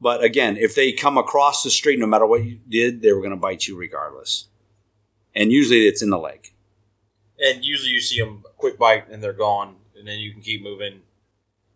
But 0.00 0.24
again, 0.24 0.56
if 0.56 0.74
they 0.74 0.90
come 0.92 1.18
across 1.18 1.62
the 1.62 1.70
street, 1.70 1.98
no 1.98 2.06
matter 2.06 2.24
what 2.26 2.42
you 2.44 2.60
did, 2.68 3.02
they 3.02 3.12
were 3.12 3.20
going 3.20 3.30
to 3.30 3.36
bite 3.36 3.68
you 3.68 3.76
regardless. 3.76 4.48
And 5.34 5.52
usually 5.52 5.86
it's 5.86 6.02
in 6.02 6.08
the 6.10 6.18
leg. 6.18 6.52
And 7.38 7.62
usually 7.64 7.90
you 7.90 8.00
see 8.00 8.18
them 8.20 8.42
quick 8.56 8.78
bite 8.78 9.08
and 9.10 9.22
they're 9.22 9.32
gone. 9.34 9.76
and 9.96 10.08
then 10.08 10.18
you 10.18 10.32
can 10.32 10.42
keep 10.42 10.62
moving. 10.62 11.00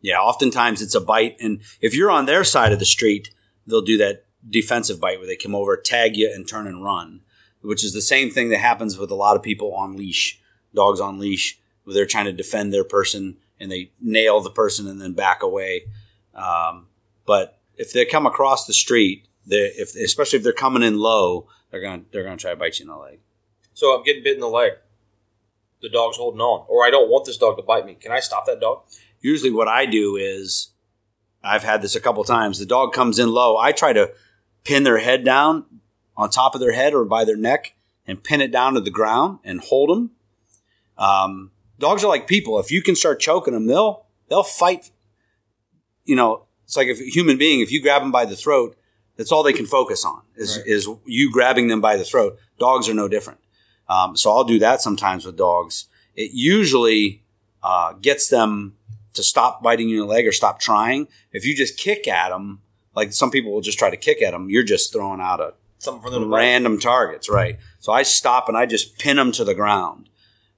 Yeah, 0.00 0.18
oftentimes 0.18 0.80
it's 0.80 0.94
a 0.94 1.00
bite, 1.00 1.36
and 1.40 1.60
if 1.80 1.94
you're 1.94 2.10
on 2.10 2.26
their 2.26 2.44
side 2.44 2.72
of 2.72 2.78
the 2.78 2.84
street, 2.84 3.30
they'll 3.66 3.82
do 3.82 3.98
that 3.98 4.24
defensive 4.48 5.00
bite 5.00 5.18
where 5.18 5.26
they 5.26 5.36
come 5.36 5.54
over, 5.54 5.76
tag 5.76 6.16
you, 6.16 6.32
and 6.32 6.46
turn 6.48 6.66
and 6.66 6.84
run, 6.84 7.20
which 7.62 7.84
is 7.84 7.92
the 7.92 8.00
same 8.00 8.30
thing 8.30 8.48
that 8.50 8.58
happens 8.58 8.96
with 8.96 9.10
a 9.10 9.16
lot 9.16 9.36
of 9.36 9.42
people 9.42 9.74
on 9.74 9.96
leash, 9.96 10.40
dogs 10.74 11.00
on 11.00 11.18
leash, 11.18 11.58
where 11.84 11.94
they're 11.94 12.06
trying 12.06 12.26
to 12.26 12.32
defend 12.32 12.72
their 12.72 12.84
person 12.84 13.36
and 13.58 13.72
they 13.72 13.90
nail 14.00 14.40
the 14.40 14.50
person 14.50 14.86
and 14.86 15.00
then 15.00 15.12
back 15.12 15.42
away. 15.42 15.82
Um, 16.34 16.86
but 17.26 17.58
if 17.76 17.92
they 17.92 18.04
come 18.04 18.26
across 18.26 18.66
the 18.66 18.72
street, 18.72 19.26
if 19.46 19.96
especially 19.96 20.38
if 20.38 20.44
they're 20.44 20.52
coming 20.52 20.82
in 20.82 20.98
low, 20.98 21.48
they're 21.70 21.80
gonna 21.80 22.02
they're 22.12 22.24
gonna 22.24 22.36
try 22.36 22.50
to 22.50 22.56
bite 22.56 22.78
you 22.78 22.84
in 22.84 22.88
the 22.88 22.96
leg. 22.96 23.20
So 23.74 23.96
I'm 23.96 24.04
getting 24.04 24.22
bit 24.22 24.34
in 24.34 24.40
the 24.40 24.48
leg. 24.48 24.72
The 25.80 25.88
dog's 25.88 26.16
holding 26.16 26.40
on, 26.40 26.66
or 26.68 26.84
I 26.84 26.90
don't 26.90 27.08
want 27.08 27.24
this 27.24 27.38
dog 27.38 27.56
to 27.56 27.62
bite 27.62 27.86
me. 27.86 27.94
Can 27.94 28.12
I 28.12 28.20
stop 28.20 28.46
that 28.46 28.60
dog? 28.60 28.82
Usually, 29.20 29.50
what 29.50 29.68
I 29.68 29.86
do 29.86 30.16
is 30.16 30.68
I've 31.42 31.64
had 31.64 31.82
this 31.82 31.96
a 31.96 32.00
couple 32.00 32.22
times. 32.24 32.58
The 32.58 32.66
dog 32.66 32.92
comes 32.92 33.18
in 33.18 33.30
low. 33.30 33.56
I 33.56 33.72
try 33.72 33.92
to 33.92 34.12
pin 34.64 34.82
their 34.84 34.98
head 34.98 35.24
down 35.24 35.64
on 36.16 36.30
top 36.30 36.54
of 36.54 36.60
their 36.60 36.72
head 36.72 36.94
or 36.94 37.04
by 37.04 37.24
their 37.24 37.36
neck 37.36 37.74
and 38.06 38.22
pin 38.22 38.40
it 38.40 38.50
down 38.52 38.74
to 38.74 38.80
the 38.80 38.90
ground 38.90 39.38
and 39.44 39.60
hold 39.60 39.90
them. 39.90 40.10
Um, 40.96 41.50
dogs 41.78 42.02
are 42.04 42.08
like 42.08 42.26
people. 42.26 42.58
If 42.58 42.70
you 42.70 42.82
can 42.82 42.96
start 42.96 43.20
choking 43.20 43.54
them, 43.54 43.66
they'll 43.66 44.06
they'll 44.28 44.42
fight. 44.42 44.90
You 46.04 46.16
know, 46.16 46.44
it's 46.64 46.76
like 46.76 46.88
a 46.88 46.94
human 46.94 47.36
being. 47.38 47.60
If 47.60 47.70
you 47.70 47.82
grab 47.82 48.02
them 48.02 48.10
by 48.12 48.24
the 48.24 48.36
throat, 48.36 48.76
that's 49.16 49.30
all 49.32 49.42
they 49.42 49.52
can 49.52 49.66
focus 49.66 50.04
on 50.04 50.22
is 50.36 50.56
Right. 50.56 50.66
is 50.66 50.88
you 51.04 51.30
grabbing 51.30 51.68
them 51.68 51.80
by 51.80 51.96
the 51.96 52.04
throat. 52.04 52.38
Dogs 52.58 52.88
are 52.88 52.94
no 52.94 53.08
different. 53.08 53.40
Um, 53.88 54.16
so 54.16 54.30
I'll 54.30 54.44
do 54.44 54.58
that 54.58 54.80
sometimes 54.80 55.24
with 55.24 55.36
dogs. 55.36 55.86
It 56.14 56.32
usually 56.32 57.22
uh, 57.62 57.92
gets 57.94 58.28
them 58.28 58.76
to 59.18 59.22
stop 59.22 59.62
biting 59.62 59.88
your 59.88 60.06
leg 60.06 60.26
or 60.26 60.32
stop 60.32 60.58
trying. 60.58 61.06
If 61.32 61.44
you 61.44 61.54
just 61.54 61.76
kick 61.76 62.08
at 62.08 62.30
them, 62.30 62.62
like 62.94 63.12
some 63.12 63.30
people 63.30 63.52
will 63.52 63.60
just 63.60 63.78
try 63.78 63.90
to 63.90 63.96
kick 63.96 64.22
at 64.22 64.32
them, 64.32 64.48
you're 64.48 64.64
just 64.64 64.92
throwing 64.92 65.20
out 65.20 65.40
a 65.40 65.54
Something 65.78 66.02
for 66.02 66.10
them 66.10 66.30
bite. 66.30 66.38
random 66.38 66.80
targets, 66.80 67.28
right? 67.28 67.58
So 67.78 67.92
I 67.92 68.02
stop 68.02 68.48
and 68.48 68.56
I 68.56 68.66
just 68.66 68.98
pin 68.98 69.16
them 69.16 69.30
to 69.32 69.44
the 69.44 69.54
ground 69.54 70.08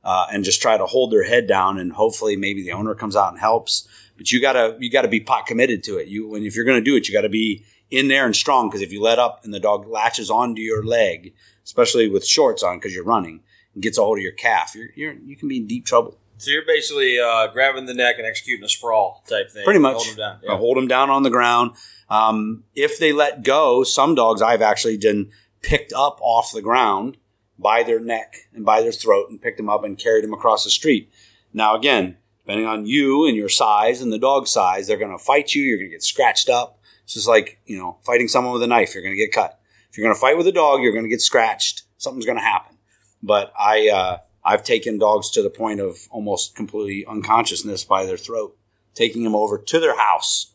uh, 0.03 0.27
and 0.33 0.45
just 0.45 0.63
try 0.63 0.79
to 0.79 0.87
hold 0.87 1.13
their 1.13 1.25
head 1.25 1.47
down, 1.47 1.79
and 1.79 1.93
hopefully 1.93 2.37
maybe 2.37 2.63
the 2.63 2.73
owner 2.73 2.95
comes 2.95 3.17
out 3.17 3.33
and 3.33 3.39
helps. 3.39 3.87
But 4.17 4.33
you 4.33 4.41
gotta 4.41 4.77
you 4.81 4.91
gotta 4.91 5.09
be 5.09 5.21
pot 5.21 5.47
committed 5.47 5.83
to 5.85 5.99
it. 5.99 6.09
You 6.09 6.29
when 6.29 6.43
if 6.43 6.57
you're 6.57 6.65
gonna 6.65 6.81
do 6.81 6.97
it, 6.97 7.09
you 7.09 7.13
gotta 7.15 7.29
be 7.29 7.65
in 7.91 8.09
there 8.09 8.25
and 8.25 8.35
strong 8.35 8.69
because 8.69 8.83
if 8.83 8.93
you 8.93 9.03
let 9.03 9.19
up 9.19 9.45
and 9.45 9.53
the 9.53 9.61
dog 9.61 9.87
latches 9.87 10.31
onto 10.31 10.63
your 10.63 10.85
leg, 10.85 11.35
especially 11.65 12.09
with 12.09 12.27
shorts 12.27 12.63
on 12.63 12.79
because 12.79 12.95
you're 12.95 13.05
running, 13.05 13.41
and 13.75 13.83
gets 13.83 13.99
a 13.99 14.03
hold 14.03 14.19
of 14.19 14.23
your 14.23 14.33
calf, 14.33 14.75
you're, 14.75 14.89
you're 14.95 15.13
you 15.13 15.37
can 15.37 15.49
be 15.49 15.59
in 15.59 15.67
deep 15.67 15.85
trouble. 15.85 16.17
So 16.41 16.51
you're 16.51 16.65
basically 16.65 17.21
uh, 17.21 17.49
grabbing 17.49 17.85
the 17.85 17.93
neck 17.93 18.17
and 18.17 18.27
executing 18.27 18.65
a 18.65 18.69
sprawl 18.69 19.23
type 19.29 19.51
thing. 19.51 19.63
Pretty 19.63 19.79
much. 19.79 19.97
Hold 19.97 20.07
them 20.07 20.17
down. 20.17 20.41
Or 20.49 20.57
hold 20.57 20.77
them 20.79 20.89
down 20.89 21.11
on 21.11 21.23
the 21.23 21.29
ground. 21.29 21.73
Um, 22.09 22.65
if 22.75 22.99
they 22.99 23.13
let 23.13 23.43
go, 23.43 23.85
some 23.85 24.15
dogs 24.15 24.41
I've 24.41 24.63
actually 24.63 24.97
done 24.97 25.31
picked 25.61 25.93
up 25.93 26.19
off 26.23 26.51
the 26.51 26.63
ground 26.63 27.19
by 27.59 27.83
their 27.83 28.01
neck 28.01 28.49
and 28.55 28.65
by 28.65 28.81
their 28.81 28.91
throat 28.91 29.29
and 29.29 29.43
picked 29.43 29.59
them 29.59 29.69
up 29.69 29.85
and 29.85 29.99
carried 29.99 30.25
them 30.25 30.33
across 30.33 30.65
the 30.65 30.71
street. 30.71 31.13
Now, 31.53 31.77
again, 31.77 32.17
depending 32.39 32.67
on 32.67 32.87
you 32.87 33.27
and 33.27 33.37
your 33.37 33.51
size 33.51 34.01
and 34.01 34.11
the 34.11 34.19
dog's 34.19 34.51
size, 34.51 34.87
they're 34.87 34.97
going 34.97 35.17
to 35.17 35.23
fight 35.23 35.55
you. 35.55 35.63
You're 35.63 35.77
going 35.77 35.91
to 35.91 35.95
get 35.95 36.03
scratched 36.03 36.49
up. 36.49 36.81
It's 37.05 37.13
just 37.13 37.29
like, 37.29 37.61
you 37.67 37.77
know, 37.77 37.99
fighting 38.03 38.29
someone 38.29 38.55
with 38.55 38.63
a 38.63 38.67
knife. 38.67 38.95
You're 38.95 39.03
going 39.03 39.15
to 39.15 39.21
get 39.23 39.33
cut. 39.33 39.61
If 39.91 39.99
you're 39.99 40.07
going 40.07 40.15
to 40.15 40.21
fight 40.21 40.39
with 40.39 40.47
a 40.47 40.53
dog, 40.53 40.81
you're 40.81 40.93
going 40.93 41.05
to 41.05 41.11
get 41.11 41.21
scratched. 41.21 41.83
Something's 41.99 42.25
going 42.25 42.39
to 42.39 42.45
happen. 42.45 42.79
But 43.23 43.53
I, 43.59 43.91
uh, 43.91 44.19
I've 44.45 44.63
taken 44.63 44.99
dogs 44.99 45.31
to 45.33 45.43
the 45.43 45.51
point 45.51 45.81
of 45.81 46.09
almost 46.11 46.55
completely 46.57 47.05
unconsciousness 47.07 47.85
by 47.85 48.07
their 48.07 48.17
throat, 48.17 48.57
taking 48.95 49.23
them 49.25 49.35
over 49.35 49.59
to 49.59 49.81
their 49.81 49.99
house, 49.99 50.53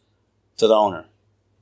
to 0.57 0.67
the 0.67 0.75
owner. 0.75 1.05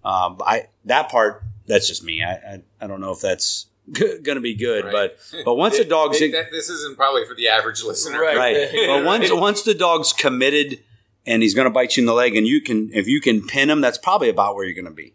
Um, 0.06 0.38
I 0.46 0.68
that 0.86 1.10
part 1.10 1.44
that's 1.68 1.88
just 1.88 2.04
me. 2.04 2.24
I 2.24 2.32
I, 2.34 2.62
I 2.82 2.88
don't 2.88 3.00
know 3.02 3.12
if 3.12 3.22
that's 3.22 3.68
g- 3.92 4.20
going 4.22 4.36
to 4.36 4.42
be 4.42 4.54
good, 4.54 4.86
Right. 4.86 4.92
but 4.92 5.44
but 5.46 5.56
once 5.56 5.78
a 5.80 5.86
dog's 5.96 6.20
It- 6.22 6.32
that- 6.34 6.52
this 6.52 6.70
isn't 6.70 6.96
probably 6.98 7.26
for 7.26 7.36
the 7.36 7.48
average 7.50 7.84
listener, 7.84 8.20
Right. 8.22 8.38
right, 8.38 8.70
but 8.88 9.04
once 9.06 9.30
once 9.32 9.62
the 9.64 9.74
dog's 9.74 10.12
committed 10.14 10.80
and 11.26 11.42
he's 11.42 11.54
going 11.54 11.66
to 11.66 11.72
bite 11.72 11.96
you 11.96 12.02
in 12.02 12.06
the 12.06 12.14
leg, 12.14 12.36
and 12.36 12.46
you 12.46 12.60
can 12.62 12.90
if 12.94 13.08
you 13.08 13.22
can 13.22 13.46
pin 13.48 13.70
him, 13.70 13.80
that's 13.82 13.98
probably 13.98 14.28
about 14.30 14.56
where 14.56 14.66
you're 14.66 14.74
going 14.76 14.86
to 14.86 14.92
be, 14.92 15.14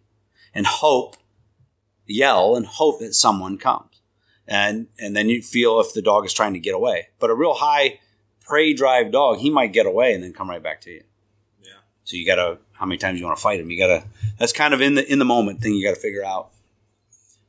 and 0.54 0.66
hope, 0.66 1.16
yell 2.06 2.56
and 2.56 2.66
hope 2.66 3.00
that 3.00 3.14
someone 3.14 3.58
comes, 3.58 3.87
and 4.48 4.88
and 4.98 5.14
then 5.14 5.28
you 5.28 5.42
feel 5.42 5.78
if 5.78 5.92
the 5.92 6.02
dog 6.02 6.24
is 6.24 6.32
trying 6.32 6.54
to 6.54 6.58
get 6.58 6.74
away. 6.74 7.08
But 7.20 7.30
a 7.30 7.34
real 7.34 7.54
high 7.54 8.00
prey 8.40 8.72
drive 8.72 9.12
dog, 9.12 9.38
he 9.38 9.50
might 9.50 9.72
get 9.72 9.86
away 9.86 10.14
and 10.14 10.24
then 10.24 10.32
come 10.32 10.48
right 10.48 10.62
back 10.62 10.80
to 10.82 10.90
you. 10.90 11.02
Yeah. 11.62 11.70
So 12.04 12.16
you 12.16 12.26
gotta 12.26 12.58
how 12.72 12.86
many 12.86 12.98
times 12.98 13.20
you 13.20 13.26
want 13.26 13.36
to 13.36 13.42
fight 13.42 13.60
him. 13.60 13.70
You 13.70 13.78
gotta 13.78 14.04
that's 14.38 14.52
kind 14.52 14.72
of 14.72 14.80
in 14.80 14.94
the 14.94 15.10
in 15.10 15.18
the 15.18 15.24
moment 15.24 15.60
thing 15.60 15.74
you 15.74 15.86
got 15.86 15.94
to 15.94 16.00
figure 16.00 16.24
out. 16.24 16.50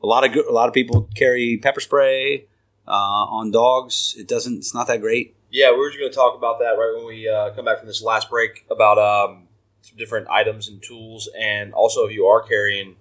A 0.03 0.07
lot 0.07 0.23
of 0.23 0.31
good, 0.31 0.45
a 0.45 0.51
lot 0.51 0.67
of 0.67 0.73
people 0.73 1.09
carry 1.15 1.57
pepper 1.57 1.81
spray 1.81 2.45
uh, 2.87 2.91
on 2.91 3.51
dogs. 3.51 4.15
It 4.17 4.27
doesn't. 4.27 4.57
It's 4.57 4.73
not 4.73 4.87
that 4.87 5.01
great. 5.01 5.35
Yeah, 5.51 5.71
we 5.71 5.77
were 5.77 5.89
just 5.89 5.99
going 5.99 6.11
to 6.11 6.15
talk 6.15 6.37
about 6.37 6.59
that 6.59 6.71
right 6.71 6.93
when 6.95 7.07
we 7.07 7.27
uh, 7.27 7.51
come 7.51 7.65
back 7.65 7.79
from 7.79 7.87
this 7.87 8.03
last 8.03 8.29
break 8.29 8.65
about 8.69 8.99
um, 8.99 9.47
some 9.81 9.97
different 9.97 10.27
items 10.29 10.67
and 10.67 10.81
tools, 10.81 11.27
and 11.37 11.73
also 11.73 12.05
if 12.05 12.13
you 12.13 12.25
are 12.27 12.41
carrying, 12.41 12.95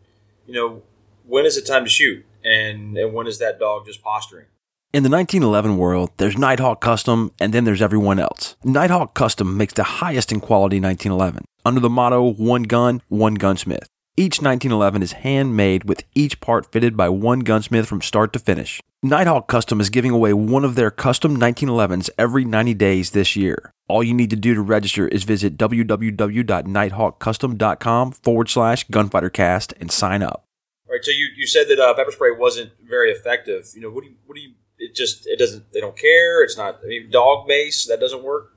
you 0.46 0.54
know, 0.54 0.82
when 1.26 1.44
is 1.44 1.56
it 1.56 1.66
time 1.66 1.84
to 1.84 1.90
shoot, 1.90 2.24
and 2.44 2.96
and 2.96 3.14
when 3.14 3.26
is 3.26 3.38
that 3.38 3.58
dog 3.58 3.86
just 3.86 4.02
posturing? 4.02 4.46
In 4.90 5.02
the 5.02 5.10
1911 5.10 5.76
world, 5.76 6.12
there's 6.16 6.38
Nighthawk 6.38 6.80
Custom 6.80 7.32
and 7.38 7.52
then 7.52 7.64
there's 7.64 7.82
everyone 7.82 8.18
else. 8.18 8.56
Nighthawk 8.64 9.14
Custom 9.14 9.56
makes 9.56 9.74
the 9.74 9.84
highest 9.84 10.32
in 10.32 10.40
quality 10.40 10.80
1911 10.80 11.44
under 11.64 11.80
the 11.80 11.90
motto 11.90 12.32
one 12.32 12.62
gun, 12.62 13.02
one 13.08 13.34
gunsmith. 13.34 13.88
Each 14.16 14.40
1911 14.40 15.02
is 15.02 15.12
handmade 15.12 15.84
with 15.84 16.04
each 16.14 16.40
part 16.40 16.72
fitted 16.72 16.96
by 16.96 17.08
one 17.08 17.40
gunsmith 17.40 17.86
from 17.86 18.02
start 18.02 18.32
to 18.32 18.38
finish. 18.38 18.80
Nighthawk 19.02 19.46
Custom 19.46 19.80
is 19.80 19.90
giving 19.90 20.10
away 20.10 20.32
one 20.32 20.64
of 20.64 20.74
their 20.74 20.90
custom 20.90 21.36
1911s 21.36 22.10
every 22.18 22.44
90 22.44 22.74
days 22.74 23.10
this 23.10 23.36
year. 23.36 23.70
All 23.88 24.02
you 24.02 24.14
need 24.14 24.30
to 24.30 24.36
do 24.36 24.54
to 24.54 24.60
register 24.60 25.06
is 25.06 25.22
visit 25.22 25.56
www.nighthawkcustom.com 25.56 28.12
forward 28.12 28.48
slash 28.48 28.86
gunfightercast 28.88 29.74
and 29.78 29.92
sign 29.92 30.22
up. 30.22 30.47
All 30.88 30.94
right. 30.94 31.04
So 31.04 31.10
you, 31.10 31.28
you 31.36 31.46
said 31.46 31.68
that 31.68 31.78
uh, 31.78 31.92
pepper 31.94 32.10
spray 32.10 32.30
wasn't 32.30 32.72
very 32.82 33.10
effective. 33.10 33.68
You 33.74 33.82
know, 33.82 33.90
what 33.90 34.04
do 34.04 34.10
you 34.10 34.16
what 34.26 34.36
do 34.36 34.40
you? 34.40 34.52
It 34.78 34.94
just 34.94 35.26
it 35.26 35.38
doesn't. 35.38 35.72
They 35.72 35.80
don't 35.80 35.96
care. 35.96 36.42
It's 36.42 36.56
not. 36.56 36.80
I 36.82 36.88
mean, 36.88 37.10
dog 37.10 37.46
mace 37.46 37.86
that 37.86 38.00
doesn't 38.00 38.22
work. 38.22 38.54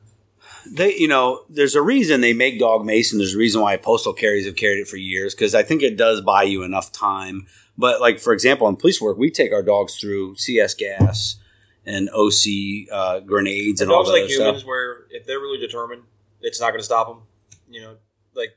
They, 0.65 0.95
you 0.95 1.07
know, 1.07 1.43
there's 1.49 1.75
a 1.75 1.81
reason 1.81 2.21
they 2.21 2.33
make 2.33 2.59
dog 2.59 2.85
mace, 2.85 3.11
and 3.11 3.19
there's 3.19 3.33
a 3.33 3.37
reason 3.37 3.61
why 3.61 3.75
postal 3.77 4.13
carriers 4.13 4.45
have 4.45 4.55
carried 4.55 4.79
it 4.79 4.87
for 4.87 4.97
years 4.97 5.33
because 5.33 5.55
I 5.55 5.63
think 5.63 5.81
it 5.81 5.97
does 5.97 6.21
buy 6.21 6.43
you 6.43 6.63
enough 6.63 6.91
time. 6.91 7.47
But 7.77 7.99
like 7.99 8.19
for 8.19 8.31
example, 8.31 8.67
in 8.67 8.75
police 8.75 9.01
work, 9.01 9.17
we 9.17 9.31
take 9.31 9.51
our 9.51 9.63
dogs 9.63 9.99
through 9.99 10.35
CS 10.35 10.75
gas 10.75 11.37
and 11.85 12.09
OC 12.11 12.91
uh, 12.91 13.19
grenades 13.21 13.81
and 13.81 13.91
all 13.91 14.03
that 14.03 14.09
stuff. 14.09 14.19
dogs 14.19 14.29
like 14.29 14.29
humans, 14.29 14.65
where 14.65 15.05
if 15.09 15.25
they're 15.25 15.39
really 15.39 15.57
determined, 15.57 16.03
it's 16.41 16.61
not 16.61 16.69
going 16.69 16.79
to 16.79 16.85
stop 16.85 17.07
them. 17.07 17.23
You 17.67 17.81
know, 17.81 17.95
like 18.35 18.55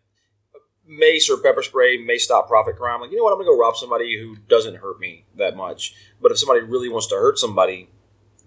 mace 0.87 1.31
or 1.31 1.39
pepper 1.39 1.63
spray 1.63 1.99
may 1.99 2.19
stop 2.19 2.49
profit 2.49 2.77
crime. 2.77 3.01
Like, 3.01 3.11
you 3.11 3.17
know 3.17 3.25
what? 3.25 3.33
I'm 3.33 3.39
going 3.39 3.47
to 3.47 3.53
go 3.53 3.59
rob 3.59 3.77
somebody 3.77 4.19
who 4.19 4.37
doesn't 4.49 4.77
hurt 4.77 5.01
me 5.01 5.25
that 5.37 5.57
much. 5.57 5.95
But 6.21 6.33
if 6.33 6.39
somebody 6.39 6.61
really 6.61 6.89
wants 6.89 7.07
to 7.09 7.17
hurt 7.17 7.39
somebody, 7.39 7.89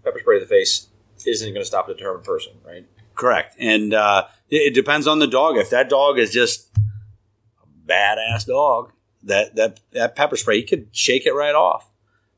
pepper 0.03 0.19
spray 0.19 0.39
to 0.39 0.45
the 0.45 0.49
face 0.49 0.87
isn't 1.25 1.49
going 1.49 1.61
to 1.61 1.65
stop 1.65 1.89
a 1.89 1.93
determined 1.93 2.23
person, 2.23 2.53
right? 2.65 2.85
Correct, 3.15 3.55
and 3.57 3.95
uh, 3.95 4.27
it, 4.49 4.75
depends 4.75 5.07
on 5.07 5.17
the 5.17 5.25
dog. 5.25 5.57
If 5.57 5.71
that 5.71 5.89
dog 5.89 6.19
is 6.19 6.31
just 6.31 6.69
a 6.77 7.91
badass 7.91 8.45
dog, 8.45 8.93
that 9.23 9.55
that 9.55 9.79
that 9.91 10.15
pepper 10.15 10.35
spray, 10.35 10.57
you 10.57 10.65
could 10.65 10.89
shake 10.91 11.25
it 11.25 11.33
right 11.33 11.55
off. 11.55 11.89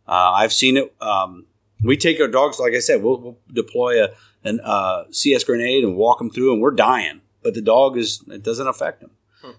Uh, 0.07 0.31
I've 0.35 0.53
seen 0.53 0.77
it. 0.77 0.95
Um, 1.01 1.47
we 1.83 1.97
take 1.97 2.21
our 2.21 2.29
dogs, 2.29 2.59
like 2.59 2.73
I 2.73 2.79
said, 2.79 3.03
we'll, 3.03 3.19
we'll 3.19 3.37
deploy 3.51 4.01
a 4.03 4.11
an 4.45 4.61
uh, 4.63 5.03
CS 5.11 5.43
grenade 5.43 5.83
and 5.83 5.97
walk 5.97 6.19
them 6.19 6.29
through, 6.29 6.53
and 6.53 6.61
we're 6.61 6.71
dying. 6.71 7.21
But 7.43 7.55
the 7.55 7.61
dog 7.61 7.97
is 7.97 8.23
it 8.29 8.41
doesn't 8.41 8.67
affect 8.67 9.01
them. 9.01 9.11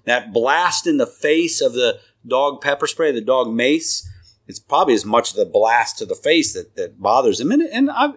That 0.05 0.33
blast 0.33 0.87
in 0.87 0.99
the 0.99 1.07
face 1.07 1.61
of 1.61 1.73
the 1.73 2.01
dog 2.27 2.61
pepper 2.61 2.87
spray, 2.87 3.12
the 3.12 3.21
dog 3.21 3.53
mace, 3.53 4.09
it's 4.47 4.59
probably 4.59 4.95
as 4.95 5.05
much 5.05 5.33
the 5.35 5.47
blast 5.47 5.99
to 5.99 6.07
the 6.07 6.14
face 6.14 6.53
that, 6.55 6.77
that 6.77 7.01
bothers 7.01 7.40
him, 7.40 7.51
and 7.51 7.62
and 7.62 7.90
I, 7.90 8.12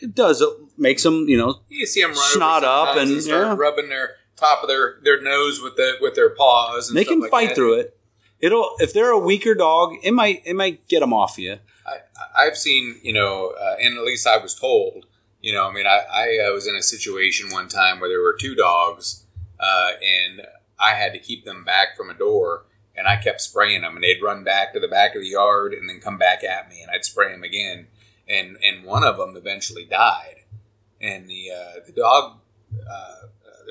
it 0.00 0.14
does 0.14 0.40
it 0.40 0.48
makes 0.76 1.02
them 1.02 1.28
you 1.28 1.36
know 1.38 1.60
You 1.68 1.86
see 1.86 2.02
them 2.02 2.14
Snot 2.14 2.64
up 2.64 2.88
sometimes 2.88 3.10
and- 3.10 3.22
start 3.22 3.46
yeah. 3.46 3.54
rubbing 3.56 3.88
their 3.88 4.16
top 4.36 4.62
of 4.62 4.68
their, 4.68 4.98
their 5.04 5.20
nose 5.22 5.60
with 5.62 5.76
the 5.76 5.94
with 6.00 6.14
their 6.16 6.30
paws. 6.30 6.88
And 6.88 6.98
they 6.98 7.04
can 7.04 7.20
like 7.20 7.30
fight 7.30 7.48
that. 7.50 7.54
through 7.54 7.74
it. 7.80 7.96
It'll 8.40 8.74
if 8.78 8.92
they're 8.92 9.10
a 9.12 9.18
weaker 9.18 9.54
dog, 9.54 9.94
it 10.02 10.12
might 10.12 10.42
it 10.44 10.54
might 10.54 10.86
get 10.88 11.00
them 11.00 11.12
off 11.12 11.38
you. 11.38 11.58
I, 11.86 11.98
I've 12.46 12.56
seen, 12.58 12.98
you 13.02 13.12
know, 13.12 13.54
uh, 13.58 13.76
and 13.80 13.96
at 13.96 14.04
least 14.04 14.26
I 14.26 14.38
was 14.38 14.54
told, 14.58 15.06
you 15.40 15.52
know, 15.52 15.68
I 15.68 15.72
mean, 15.72 15.86
I, 15.86 16.00
I 16.12 16.48
uh, 16.48 16.52
was 16.52 16.66
in 16.66 16.74
a 16.74 16.82
situation 16.82 17.50
one 17.52 17.68
time 17.68 18.00
where 18.00 18.08
there 18.08 18.20
were 18.22 18.36
two 18.38 18.54
dogs, 18.54 19.24
uh, 19.60 19.90
and 20.02 20.42
I 20.78 20.94
had 20.94 21.12
to 21.12 21.18
keep 21.18 21.44
them 21.44 21.64
back 21.64 21.96
from 21.96 22.10
a 22.10 22.14
door, 22.14 22.64
and 22.96 23.06
I 23.06 23.16
kept 23.16 23.40
spraying 23.40 23.82
them, 23.82 23.94
and 23.94 24.04
they'd 24.04 24.22
run 24.22 24.44
back 24.44 24.72
to 24.72 24.80
the 24.80 24.88
back 24.88 25.14
of 25.14 25.22
the 25.22 25.28
yard 25.28 25.72
and 25.72 25.88
then 25.88 26.00
come 26.00 26.18
back 26.18 26.44
at 26.44 26.68
me, 26.68 26.82
and 26.82 26.90
I'd 26.90 27.04
spray 27.04 27.32
them 27.32 27.44
again, 27.44 27.88
and 28.28 28.56
and 28.62 28.84
one 28.84 29.04
of 29.04 29.16
them 29.16 29.36
eventually 29.36 29.84
died, 29.84 30.42
and 31.00 31.28
the 31.28 31.50
uh, 31.50 31.80
the 31.86 31.92
dog 31.92 32.38
uh, 32.90 33.14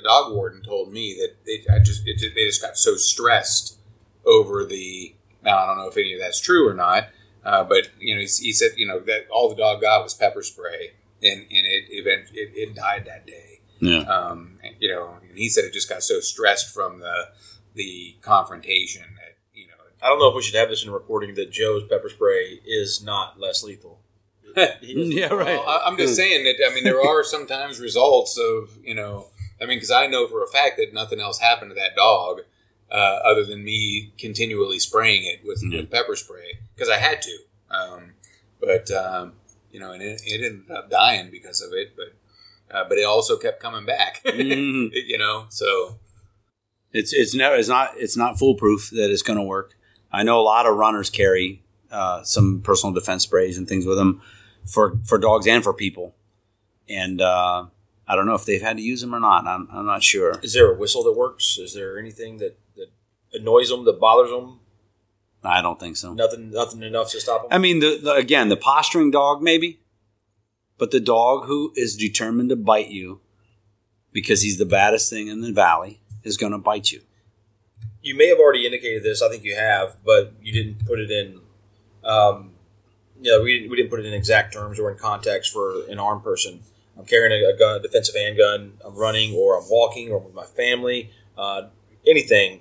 dog 0.03 0.33
warden 0.33 0.61
told 0.61 0.91
me 0.91 1.15
that 1.15 1.35
they, 1.45 1.73
I 1.73 1.79
just 1.79 2.03
it, 2.05 2.19
they 2.19 2.45
just 2.45 2.61
got 2.61 2.77
so 2.77 2.95
stressed 2.95 3.77
over 4.25 4.63
the. 4.65 5.15
Now 5.43 5.57
I 5.57 5.67
don't 5.67 5.77
know 5.77 5.87
if 5.87 5.97
any 5.97 6.13
of 6.13 6.19
that's 6.19 6.39
true 6.39 6.67
or 6.67 6.73
not, 6.73 7.09
uh, 7.43 7.63
but 7.63 7.89
you 7.99 8.15
know 8.15 8.21
he, 8.21 8.27
he, 8.27 8.53
said 8.53 8.71
you 8.75 8.87
know 8.87 8.99
that 8.99 9.27
all 9.31 9.49
the 9.49 9.55
dog 9.55 9.81
got 9.81 10.03
was 10.03 10.13
pepper 10.13 10.43
spray, 10.43 10.91
and 11.21 11.41
and 11.41 11.47
it 11.51 11.85
event 11.89 12.29
it, 12.33 12.51
it, 12.55 12.75
died 12.75 13.05
that 13.05 13.25
day. 13.25 13.52
Yeah. 13.83 13.99
Um, 13.99 14.57
and, 14.63 14.75
you 14.79 14.89
know, 14.91 15.17
and 15.29 15.37
he 15.37 15.49
said 15.49 15.63
it 15.65 15.73
just 15.73 15.89
got 15.89 16.03
so 16.03 16.19
stressed 16.19 16.73
from 16.73 16.99
the 16.99 17.29
the 17.75 18.15
confrontation 18.21 19.03
that 19.17 19.37
you 19.53 19.67
know. 19.67 19.73
I 20.01 20.07
don't 20.09 20.19
know 20.19 20.29
if 20.29 20.35
we 20.35 20.41
should 20.41 20.55
have 20.55 20.69
this 20.69 20.83
in 20.83 20.89
a 20.89 20.93
recording 20.93 21.35
that 21.35 21.51
Joe's 21.51 21.83
pepper 21.87 22.09
spray 22.09 22.59
is 22.65 23.03
not 23.03 23.39
less 23.39 23.63
lethal. 23.63 23.99
yeah, 24.81 25.27
right. 25.33 25.45
Well, 25.57 25.63
I, 25.67 25.81
I'm 25.85 25.97
just 25.97 26.15
saying 26.15 26.43
that. 26.43 26.55
I 26.69 26.73
mean, 26.75 26.83
there 26.83 27.01
are 27.01 27.23
sometimes 27.23 27.79
results 27.79 28.37
of 28.37 28.77
you 28.83 28.93
know. 28.95 29.27
I 29.61 29.65
mean, 29.65 29.77
because 29.77 29.91
I 29.91 30.07
know 30.07 30.27
for 30.27 30.43
a 30.43 30.47
fact 30.47 30.77
that 30.77 30.93
nothing 30.93 31.19
else 31.21 31.39
happened 31.39 31.71
to 31.71 31.75
that 31.75 31.95
dog 31.95 32.41
uh, 32.91 32.95
other 33.23 33.45
than 33.45 33.63
me 33.63 34.11
continually 34.17 34.77
spraying 34.77 35.23
it 35.25 35.39
with, 35.45 35.63
Yeah. 35.63 35.81
with 35.81 35.91
pepper 35.91 36.15
spray 36.15 36.59
because 36.75 36.89
I 36.89 36.97
had 36.97 37.21
to. 37.21 37.37
Um, 37.71 38.13
but 38.61 38.91
um, 38.91 39.33
you 39.71 39.79
know, 39.79 39.91
and 39.91 40.01
it, 40.03 40.21
it 40.25 40.43
ended 40.45 40.69
up 40.69 40.89
dying 40.91 41.31
because 41.31 41.61
of 41.61 41.71
it. 41.73 41.95
But 41.95 42.13
uh, 42.73 42.83
but 42.89 42.97
it 42.97 43.03
also 43.05 43.37
kept 43.37 43.61
coming 43.61 43.85
back. 43.85 44.21
Mhm. 44.25 44.89
you 44.93 45.17
know, 45.17 45.45
so 45.49 45.99
It's 46.91 47.13
it's 47.13 47.33
never 47.35 47.55
it's 47.55 47.69
not 47.69 47.91
it's 47.97 48.17
not 48.17 48.37
foolproof 48.39 48.89
that 48.91 49.09
it's 49.11 49.21
going 49.23 49.37
to 49.39 49.43
work. 49.45 49.75
I 50.11 50.23
know 50.23 50.39
a 50.39 50.43
lot 50.43 50.65
of 50.65 50.75
runners 50.75 51.09
carry 51.09 51.63
uh, 51.91 52.23
some 52.23 52.61
personal 52.61 52.93
defense 52.93 53.23
sprays 53.23 53.57
and 53.57 53.67
things 53.67 53.85
with 53.85 53.97
them 53.97 54.21
for 54.65 54.99
for 55.05 55.17
dogs 55.17 55.47
and 55.47 55.63
for 55.63 55.73
people, 55.73 56.15
and 56.87 57.19
uh, 57.21 57.65
I 58.07 58.15
don't 58.15 58.25
know 58.25 58.35
if 58.35 58.45
they've 58.45 58.61
had 58.61 58.77
to 58.77 58.83
use 58.83 59.01
them 59.01 59.13
or 59.15 59.19
not. 59.19 59.45
I'm, 59.47 59.67
I'm 59.71 59.85
not 59.85 60.03
sure. 60.03 60.39
Is 60.43 60.53
there 60.53 60.71
a 60.71 60.77
whistle 60.77 61.03
that 61.03 61.13
works? 61.13 61.57
Is 61.57 61.73
there 61.73 61.97
anything 61.97 62.37
that, 62.37 62.57
that 62.75 62.89
annoys 63.33 63.69
them, 63.69 63.85
that 63.85 63.99
bothers 63.99 64.29
them? 64.31 64.59
I 65.43 65.61
don't 65.61 65.79
think 65.79 65.97
so. 65.97 66.13
Nothing, 66.13 66.51
nothing 66.51 66.83
enough 66.83 67.11
to 67.11 67.19
stop 67.19 67.43
them. 67.43 67.49
I 67.51 67.57
mean, 67.57 67.79
the, 67.79 67.99
the 68.01 68.13
again, 68.13 68.49
the 68.49 68.55
posturing 68.57 69.09
dog 69.11 69.41
maybe, 69.41 69.79
but 70.83 70.91
the 70.91 70.99
dog 70.99 71.45
who 71.45 71.71
is 71.77 71.95
determined 71.95 72.49
to 72.49 72.57
bite 72.57 72.89
you 72.89 73.21
because 74.11 74.41
he's 74.41 74.57
the 74.57 74.65
baddest 74.65 75.09
thing 75.09 75.29
in 75.29 75.39
the 75.39 75.53
valley 75.53 76.01
is 76.23 76.35
going 76.35 76.51
to 76.51 76.57
bite 76.57 76.91
you. 76.91 76.99
you 78.01 78.17
may 78.17 78.27
have 78.27 78.37
already 78.37 78.65
indicated 78.65 79.01
this. 79.01 79.21
I 79.21 79.29
think 79.29 79.45
you 79.45 79.55
have, 79.55 79.95
but 80.03 80.33
you 80.41 80.51
didn't 80.51 80.85
put 80.85 80.99
it 80.99 81.09
in. 81.09 81.39
Um, 82.03 82.51
yeah, 83.21 83.41
we 83.41 83.57
didn't, 83.57 83.71
we 83.71 83.77
didn't 83.77 83.91
put 83.91 84.01
it 84.01 84.05
in 84.05 84.13
exact 84.13 84.53
terms 84.53 84.77
or 84.77 84.91
in 84.91 84.97
context 84.97 85.53
for 85.53 85.85
an 85.89 85.99
armed 85.99 86.21
person. 86.21 86.59
I'm 86.99 87.05
carrying 87.05 87.31
a, 87.31 87.57
gun, 87.57 87.81
defensive 87.81 88.15
handgun. 88.15 88.73
I'm 88.85 88.95
running, 88.97 89.33
or 89.33 89.57
I'm 89.57 89.69
walking, 89.69 90.11
or 90.11 90.17
with 90.17 90.33
my 90.33 90.43
family. 90.43 91.11
Uh, 91.37 91.69
anything. 92.05 92.59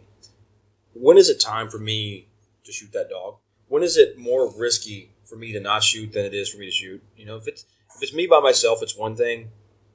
When 0.94 1.18
is 1.18 1.28
it 1.28 1.40
time 1.40 1.68
for 1.68 1.78
me 1.78 2.28
to 2.62 2.70
shoot 2.70 2.92
that 2.92 3.10
dog? 3.10 3.38
When 3.66 3.82
is 3.82 3.96
it 3.96 4.16
more 4.16 4.48
risky 4.56 5.10
for 5.24 5.34
me 5.34 5.50
to 5.54 5.58
not 5.58 5.82
shoot 5.82 6.12
than 6.12 6.24
it 6.24 6.34
is 6.34 6.50
for 6.50 6.58
me 6.58 6.66
to 6.66 6.70
shoot? 6.70 7.02
You 7.16 7.26
know, 7.26 7.34
if 7.34 7.48
it's 7.48 7.64
if 8.02 8.08
it's 8.08 8.14
me 8.16 8.26
by 8.26 8.40
myself, 8.40 8.82
it's 8.82 8.96
one 8.96 9.14
thing. 9.14 9.50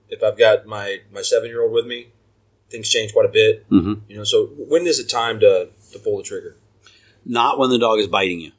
If 0.08 0.24
I've 0.24 0.38
got 0.38 0.66
my 0.66 1.00
my 1.12 1.22
seven 1.22 1.50
year 1.50 1.62
old 1.62 1.74
with 1.74 1.86
me, 1.86 2.08
things 2.70 2.90
change 2.90 3.12
quite 3.12 3.26
a 3.26 3.32
bit. 3.32 3.70
Mm-hmm. 3.70 4.10
You 4.10 4.18
know, 4.18 4.24
so 4.24 4.46
when 4.58 4.88
is 4.88 4.98
it 4.98 5.10
time 5.10 5.42
to, 5.42 5.68
to 5.92 6.00
pull 6.00 6.16
the 6.16 6.24
trigger? 6.24 6.56
Not 7.26 7.60
when 7.60 7.70
the 7.70 7.78
dog 7.78 8.00
is 8.00 8.08
biting 8.08 8.40
you. 8.40 8.54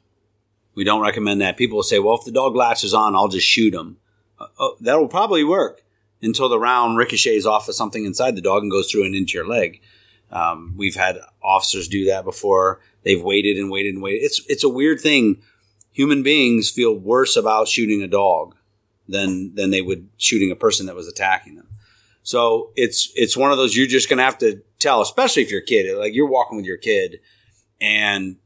We 0.75 0.83
don't 0.83 1.01
recommend 1.01 1.41
that. 1.41 1.57
People 1.57 1.77
will 1.77 1.83
say, 1.83 1.97
well, 1.97 2.15
if 2.15 2.25
the 2.25 2.31
dog 2.31 2.55
latches 2.55 2.93
on, 2.93 3.15
I'll 3.15 3.27
just 3.27 3.47
shoot 3.47 3.73
him. 3.73 3.97
Uh, 4.37 4.45
oh, 4.59 4.77
that'll 4.79 5.07
probably 5.07 5.43
work 5.43 5.83
until 6.21 6.47
the 6.47 6.59
round 6.59 6.97
ricochets 6.97 7.47
off 7.47 7.67
of 7.67 7.73
something 7.73 8.05
inside 8.05 8.35
the 8.35 8.41
dog 8.41 8.61
and 8.61 8.71
goes 8.71 8.91
through 8.91 9.05
and 9.05 9.15
into 9.15 9.33
your 9.33 9.47
leg. 9.47 9.81
Um, 10.31 10.75
we've 10.77 10.95
had 10.95 11.17
officers 11.41 11.87
do 11.87 12.05
that 12.05 12.23
before. 12.23 12.81
They've 13.01 13.21
waited 13.21 13.57
and 13.57 13.71
waited 13.71 13.95
and 13.95 14.03
waited. 14.03 14.23
It's 14.25 14.41
it's 14.47 14.63
a 14.63 14.69
weird 14.69 15.01
thing. 15.01 15.41
Human 15.91 16.21
beings 16.21 16.69
feel 16.69 16.93
worse 16.93 17.35
about 17.35 17.67
shooting 17.67 18.03
a 18.03 18.07
dog 18.07 18.53
than 19.09 19.55
than 19.55 19.71
they 19.71 19.81
would 19.81 20.07
shooting 20.17 20.51
a 20.51 20.55
person 20.55 20.85
that 20.85 20.95
was 20.95 21.07
attacking 21.07 21.55
them. 21.55 21.67
So 22.23 22.71
it's 22.75 23.11
it's 23.15 23.35
one 23.35 23.51
of 23.51 23.57
those 23.57 23.75
you're 23.75 23.87
just 23.87 24.09
gonna 24.09 24.23
have 24.23 24.37
to 24.39 24.61
tell, 24.77 25.01
especially 25.01 25.43
if 25.43 25.51
you're 25.51 25.61
a 25.61 25.65
kid. 25.65 25.97
Like 25.97 26.13
you're 26.13 26.27
walking 26.27 26.57
with 26.57 26.65
your 26.65 26.77
kid, 26.77 27.19
and 27.81 28.37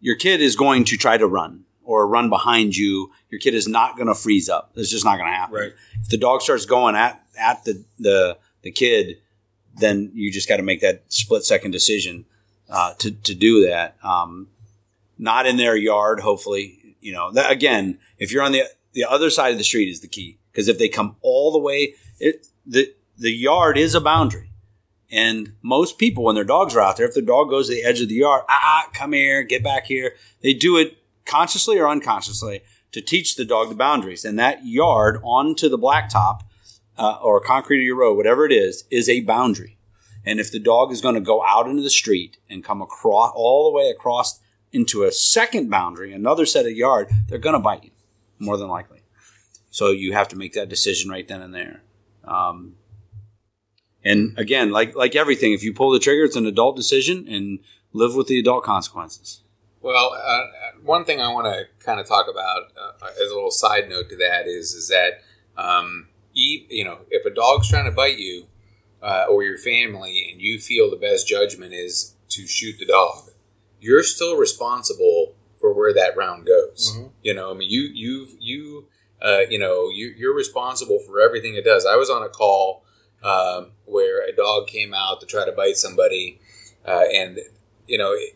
your 0.00 0.16
kid 0.16 0.40
is 0.40 0.56
going 0.56 0.84
to 0.84 0.96
try 0.96 1.16
to 1.16 1.26
run 1.26 1.64
or 1.84 2.06
run 2.06 2.28
behind 2.28 2.76
you. 2.76 3.10
Your 3.30 3.40
kid 3.40 3.54
is 3.54 3.66
not 3.66 3.96
going 3.96 4.08
to 4.08 4.14
freeze 4.14 4.48
up. 4.48 4.72
It's 4.76 4.90
just 4.90 5.04
not 5.04 5.16
going 5.16 5.30
to 5.30 5.36
happen. 5.36 5.54
Right. 5.54 5.72
If 6.02 6.08
the 6.08 6.18
dog 6.18 6.42
starts 6.42 6.66
going 6.66 6.96
at 6.96 7.22
at 7.38 7.64
the 7.64 7.84
the 7.98 8.38
the 8.62 8.70
kid, 8.70 9.18
then 9.76 10.10
you 10.14 10.30
just 10.32 10.48
got 10.48 10.56
to 10.56 10.62
make 10.62 10.80
that 10.80 11.04
split 11.08 11.44
second 11.44 11.70
decision 11.70 12.26
uh, 12.68 12.94
to 12.94 13.10
to 13.10 13.34
do 13.34 13.66
that. 13.66 13.96
Um, 14.02 14.48
not 15.18 15.46
in 15.46 15.56
their 15.56 15.76
yard, 15.76 16.20
hopefully. 16.20 16.96
You 17.00 17.12
know, 17.12 17.30
that, 17.32 17.50
again, 17.50 17.98
if 18.18 18.32
you're 18.32 18.42
on 18.42 18.52
the 18.52 18.64
the 18.98 19.08
other 19.08 19.30
side 19.30 19.52
of 19.52 19.58
the 19.58 19.64
street 19.64 19.88
is 19.88 20.00
the 20.00 20.08
key 20.08 20.38
because 20.50 20.66
if 20.66 20.76
they 20.76 20.88
come 20.88 21.14
all 21.20 21.52
the 21.52 21.58
way, 21.60 21.94
it 22.18 22.48
the 22.66 22.92
the 23.16 23.30
yard 23.30 23.78
is 23.78 23.94
a 23.94 24.00
boundary. 24.00 24.50
And 25.08 25.52
most 25.62 25.98
people, 25.98 26.24
when 26.24 26.34
their 26.34 26.42
dogs 26.42 26.74
are 26.74 26.80
out 26.80 26.96
there, 26.96 27.06
if 27.06 27.14
the 27.14 27.22
dog 27.22 27.48
goes 27.48 27.68
to 27.68 27.74
the 27.74 27.84
edge 27.84 28.00
of 28.00 28.08
the 28.08 28.16
yard, 28.16 28.42
ah, 28.48 28.60
ah, 28.60 28.90
come 28.92 29.12
here, 29.12 29.44
get 29.44 29.62
back 29.62 29.86
here, 29.86 30.16
they 30.42 30.52
do 30.52 30.76
it 30.76 30.98
consciously 31.24 31.78
or 31.78 31.88
unconsciously 31.88 32.62
to 32.90 33.00
teach 33.00 33.36
the 33.36 33.44
dog 33.44 33.68
the 33.68 33.76
boundaries. 33.76 34.24
And 34.24 34.36
that 34.40 34.66
yard 34.66 35.20
onto 35.22 35.68
the 35.68 35.78
blacktop 35.78 36.40
uh, 36.98 37.18
or 37.22 37.40
concrete 37.40 37.78
of 37.78 37.84
your 37.84 37.96
road, 37.96 38.16
whatever 38.16 38.44
it 38.44 38.52
is, 38.52 38.82
is 38.90 39.08
a 39.08 39.20
boundary. 39.20 39.78
And 40.26 40.40
if 40.40 40.50
the 40.50 40.58
dog 40.58 40.90
is 40.90 41.00
going 41.00 41.14
to 41.14 41.20
go 41.20 41.44
out 41.44 41.68
into 41.68 41.82
the 41.82 41.88
street 41.88 42.38
and 42.50 42.64
come 42.64 42.82
across 42.82 43.32
all 43.36 43.70
the 43.70 43.76
way 43.76 43.90
across 43.90 44.40
into 44.72 45.04
a 45.04 45.12
second 45.12 45.70
boundary, 45.70 46.12
another 46.12 46.44
set 46.44 46.66
of 46.66 46.72
yard, 46.72 47.08
they're 47.28 47.38
going 47.38 47.54
to 47.54 47.60
bite 47.60 47.84
you 47.84 47.90
more 48.38 48.56
than 48.56 48.68
likely. 48.68 49.02
So 49.70 49.90
you 49.90 50.12
have 50.12 50.28
to 50.28 50.36
make 50.36 50.54
that 50.54 50.68
decision 50.68 51.10
right 51.10 51.26
then 51.26 51.42
and 51.42 51.54
there. 51.54 51.82
Um, 52.24 52.76
and 54.04 54.38
again, 54.38 54.70
like 54.70 54.94
like 54.94 55.16
everything, 55.16 55.52
if 55.52 55.62
you 55.62 55.72
pull 55.72 55.90
the 55.90 55.98
trigger, 55.98 56.24
it's 56.24 56.36
an 56.36 56.46
adult 56.46 56.76
decision, 56.76 57.26
and 57.28 57.58
live 57.92 58.14
with 58.14 58.28
the 58.28 58.38
adult 58.38 58.64
consequences. 58.64 59.42
Well, 59.80 60.12
uh, 60.14 60.46
one 60.82 61.04
thing 61.04 61.20
I 61.20 61.32
want 61.32 61.46
to 61.46 61.64
kind 61.84 62.00
of 62.00 62.06
talk 62.06 62.26
about 62.30 62.72
uh, 62.76 63.06
as 63.22 63.30
a 63.30 63.34
little 63.34 63.50
side 63.50 63.88
note 63.88 64.08
to 64.10 64.16
that 64.16 64.46
is 64.46 64.72
is 64.72 64.88
that 64.88 65.22
um, 65.56 66.08
you 66.32 66.84
know 66.84 67.00
if 67.10 67.26
a 67.26 67.34
dog's 67.34 67.68
trying 67.68 67.84
to 67.86 67.90
bite 67.90 68.18
you 68.18 68.46
uh, 69.02 69.26
or 69.28 69.42
your 69.42 69.58
family 69.58 70.28
and 70.32 70.40
you 70.40 70.58
feel 70.58 70.90
the 70.90 70.96
best 70.96 71.26
judgment 71.26 71.72
is 71.72 72.14
to 72.30 72.46
shoot 72.46 72.78
the 72.78 72.86
dog, 72.86 73.30
you're 73.80 74.02
still 74.02 74.36
responsible 74.36 75.34
for 75.60 75.72
where 75.72 75.92
that 75.94 76.16
round 76.16 76.46
goes. 76.46 76.94
Mhm. 76.96 77.10
You 77.22 77.34
know, 77.34 77.50
I 77.50 77.54
mean, 77.54 77.70
you 77.70 77.82
you've 77.82 78.34
you 78.38 78.86
uh, 79.20 79.40
you 79.48 79.58
know 79.58 79.88
you, 79.90 80.14
you're 80.16 80.34
responsible 80.34 81.00
for 81.00 81.20
everything 81.20 81.54
it 81.56 81.64
does. 81.64 81.84
I 81.86 81.96
was 81.96 82.08
on 82.10 82.22
a 82.22 82.28
call 82.28 82.84
um, 83.22 83.72
where 83.84 84.22
a 84.26 84.32
dog 84.34 84.68
came 84.68 84.94
out 84.94 85.20
to 85.20 85.26
try 85.26 85.44
to 85.44 85.52
bite 85.52 85.76
somebody, 85.76 86.40
uh, 86.86 87.04
and 87.12 87.40
you 87.86 87.98
know. 87.98 88.12
It, 88.12 88.34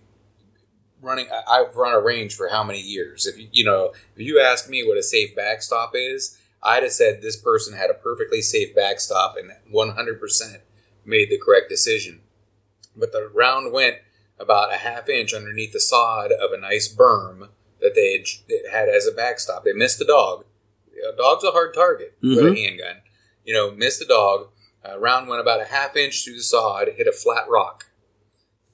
running 1.00 1.26
I- 1.32 1.60
I've 1.60 1.74
run 1.76 1.92
a 1.92 1.98
range 2.00 2.36
for 2.36 2.48
how 2.48 2.62
many 2.62 2.80
years 2.80 3.26
if 3.26 3.36
you 3.36 3.48
you 3.50 3.64
know 3.64 3.92
if 4.14 4.22
you 4.22 4.38
ask 4.40 4.68
me 4.68 4.86
what 4.86 4.96
a 4.96 5.02
safe 5.02 5.34
backstop 5.34 5.92
is 5.94 6.38
I'd 6.62 6.84
have 6.84 6.92
said 6.92 7.22
this 7.22 7.36
person 7.36 7.74
had 7.76 7.90
a 7.90 7.94
perfectly 7.94 8.40
safe 8.40 8.72
backstop 8.72 9.36
and 9.36 9.50
100% 9.74 10.60
made 11.04 11.28
the 11.28 11.38
correct 11.38 11.68
decision 11.68 12.20
but 12.96 13.10
the 13.10 13.28
round 13.34 13.72
went 13.72 13.96
about 14.38 14.72
a 14.72 14.78
half 14.78 15.08
inch 15.08 15.32
underneath 15.32 15.72
the 15.72 15.80
sod 15.80 16.32
of 16.32 16.52
a 16.52 16.60
nice 16.60 16.92
berm 16.92 17.48
that 17.80 17.94
they 17.94 18.24
had, 18.70 18.86
had 18.86 18.88
as 18.88 19.06
a 19.06 19.12
backstop. 19.12 19.64
They 19.64 19.72
missed 19.72 19.98
the 19.98 20.04
dog. 20.04 20.44
A 21.08 21.16
dog's 21.16 21.44
a 21.44 21.50
hard 21.50 21.74
target 21.74 22.16
with 22.22 22.52
a 22.52 22.54
handgun. 22.54 22.96
You 23.44 23.54
know 23.54 23.70
missed 23.70 23.98
the 23.98 24.06
dog. 24.06 24.48
Uh, 24.84 24.98
round 24.98 25.28
went 25.28 25.40
about 25.40 25.60
a 25.60 25.66
half 25.66 25.96
inch 25.96 26.24
through 26.24 26.34
the 26.34 26.42
sod 26.42 26.88
hit 26.96 27.06
a 27.06 27.12
flat 27.12 27.48
rock 27.48 27.86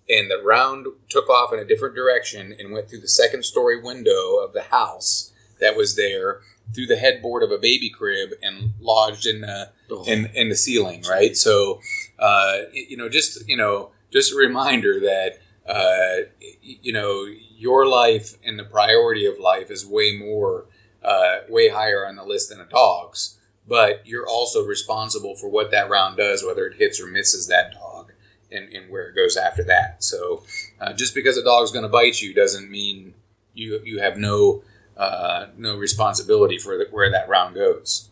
and 0.08 0.30
the 0.30 0.42
round 0.42 0.86
took 1.08 1.28
off 1.28 1.52
in 1.52 1.58
a 1.58 1.64
different 1.64 1.94
direction 1.94 2.54
and 2.58 2.72
went 2.72 2.88
through 2.88 3.00
the 3.00 3.08
second 3.08 3.44
story 3.44 3.80
window 3.80 4.36
of 4.36 4.52
the 4.52 4.62
house 4.62 5.32
that 5.60 5.76
was 5.76 5.96
there 5.96 6.40
through 6.74 6.86
the 6.86 6.96
headboard 6.96 7.42
of 7.42 7.50
a 7.50 7.58
baby 7.58 7.90
crib 7.90 8.30
and 8.42 8.72
lodged 8.80 9.26
in 9.26 9.40
the 9.40 9.70
in, 10.06 10.26
in 10.34 10.48
the 10.48 10.56
ceiling 10.56 11.02
right? 11.08 11.36
So 11.36 11.80
uh, 12.18 12.62
you 12.72 12.96
know 12.96 13.08
just 13.08 13.48
you 13.48 13.56
know 13.56 13.90
just 14.10 14.32
a 14.32 14.36
reminder 14.36 15.00
that 15.00 15.38
uh, 15.68 16.28
you 16.60 16.92
know 16.92 17.26
your 17.56 17.86
life 17.86 18.36
and 18.44 18.58
the 18.58 18.64
priority 18.64 19.26
of 19.26 19.38
life 19.38 19.70
is 19.70 19.86
way 19.86 20.16
more 20.16 20.66
uh, 21.02 21.38
way 21.48 21.68
higher 21.68 22.06
on 22.06 22.16
the 22.16 22.24
list 22.24 22.48
than 22.50 22.60
a 22.60 22.66
dog's 22.66 23.38
but 23.66 24.06
you're 24.06 24.26
also 24.26 24.64
responsible 24.64 25.34
for 25.36 25.48
what 25.48 25.70
that 25.70 25.90
round 25.90 26.16
does 26.16 26.44
whether 26.44 26.66
it 26.66 26.78
hits 26.78 27.00
or 27.00 27.06
misses 27.06 27.46
that 27.48 27.72
dog 27.72 28.12
and, 28.50 28.72
and 28.72 28.90
where 28.90 29.08
it 29.08 29.14
goes 29.14 29.36
after 29.36 29.62
that. 29.64 30.02
So 30.02 30.42
uh, 30.80 30.92
just 30.92 31.14
because 31.14 31.36
a 31.36 31.44
dog's 31.44 31.70
going 31.70 31.82
to 31.82 31.88
bite 31.88 32.20
you 32.20 32.34
doesn't 32.34 32.70
mean 32.70 33.14
you 33.54 33.80
you 33.84 34.00
have 34.00 34.16
no 34.16 34.62
uh, 34.96 35.46
no 35.56 35.76
responsibility 35.76 36.58
for 36.58 36.76
the, 36.76 36.86
where 36.90 37.10
that 37.10 37.28
round 37.28 37.54
goes. 37.54 38.08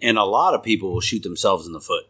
And 0.00 0.18
a 0.18 0.24
lot 0.24 0.54
of 0.54 0.62
people 0.62 0.92
will 0.92 1.00
shoot 1.00 1.22
themselves 1.22 1.66
in 1.66 1.72
the 1.72 1.80
foot. 1.80 2.04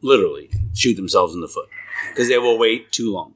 literally 0.00 0.50
shoot 0.74 0.94
themselves 0.94 1.34
in 1.34 1.40
the 1.40 1.48
foot 1.48 1.68
because 2.10 2.28
they 2.28 2.38
will 2.38 2.58
wait 2.58 2.92
too 2.92 3.12
long. 3.12 3.34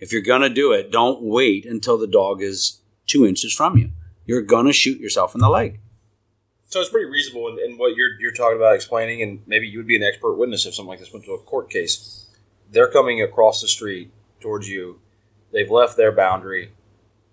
If 0.00 0.12
you're 0.12 0.22
going 0.22 0.40
to 0.40 0.48
do 0.48 0.72
it, 0.72 0.90
don't 0.90 1.22
wait 1.22 1.66
until 1.66 1.98
the 1.98 2.06
dog 2.06 2.42
is 2.42 2.80
two 3.06 3.26
inches 3.26 3.52
from 3.52 3.76
you. 3.76 3.90
You're 4.24 4.42
going 4.42 4.66
to 4.66 4.72
shoot 4.72 4.98
yourself 4.98 5.34
in 5.34 5.40
the 5.40 5.50
leg. 5.50 5.80
So 6.70 6.80
it's 6.80 6.88
pretty 6.88 7.10
reasonable 7.10 7.48
in, 7.48 7.58
in 7.58 7.78
what 7.78 7.96
you're 7.96 8.18
you're 8.20 8.32
talking 8.32 8.56
about 8.56 8.76
explaining, 8.76 9.22
and 9.22 9.42
maybe 9.46 9.66
you 9.66 9.78
would 9.78 9.88
be 9.88 9.96
an 9.96 10.04
expert 10.04 10.34
witness 10.34 10.66
if 10.66 10.74
something 10.74 10.88
like 10.88 11.00
this 11.00 11.12
went 11.12 11.24
to 11.26 11.32
a 11.32 11.38
court 11.38 11.68
case. 11.68 12.28
They're 12.70 12.90
coming 12.90 13.20
across 13.20 13.60
the 13.60 13.66
street 13.66 14.12
towards 14.40 14.68
you. 14.68 15.00
They've 15.52 15.70
left 15.70 15.96
their 15.96 16.12
boundary. 16.12 16.70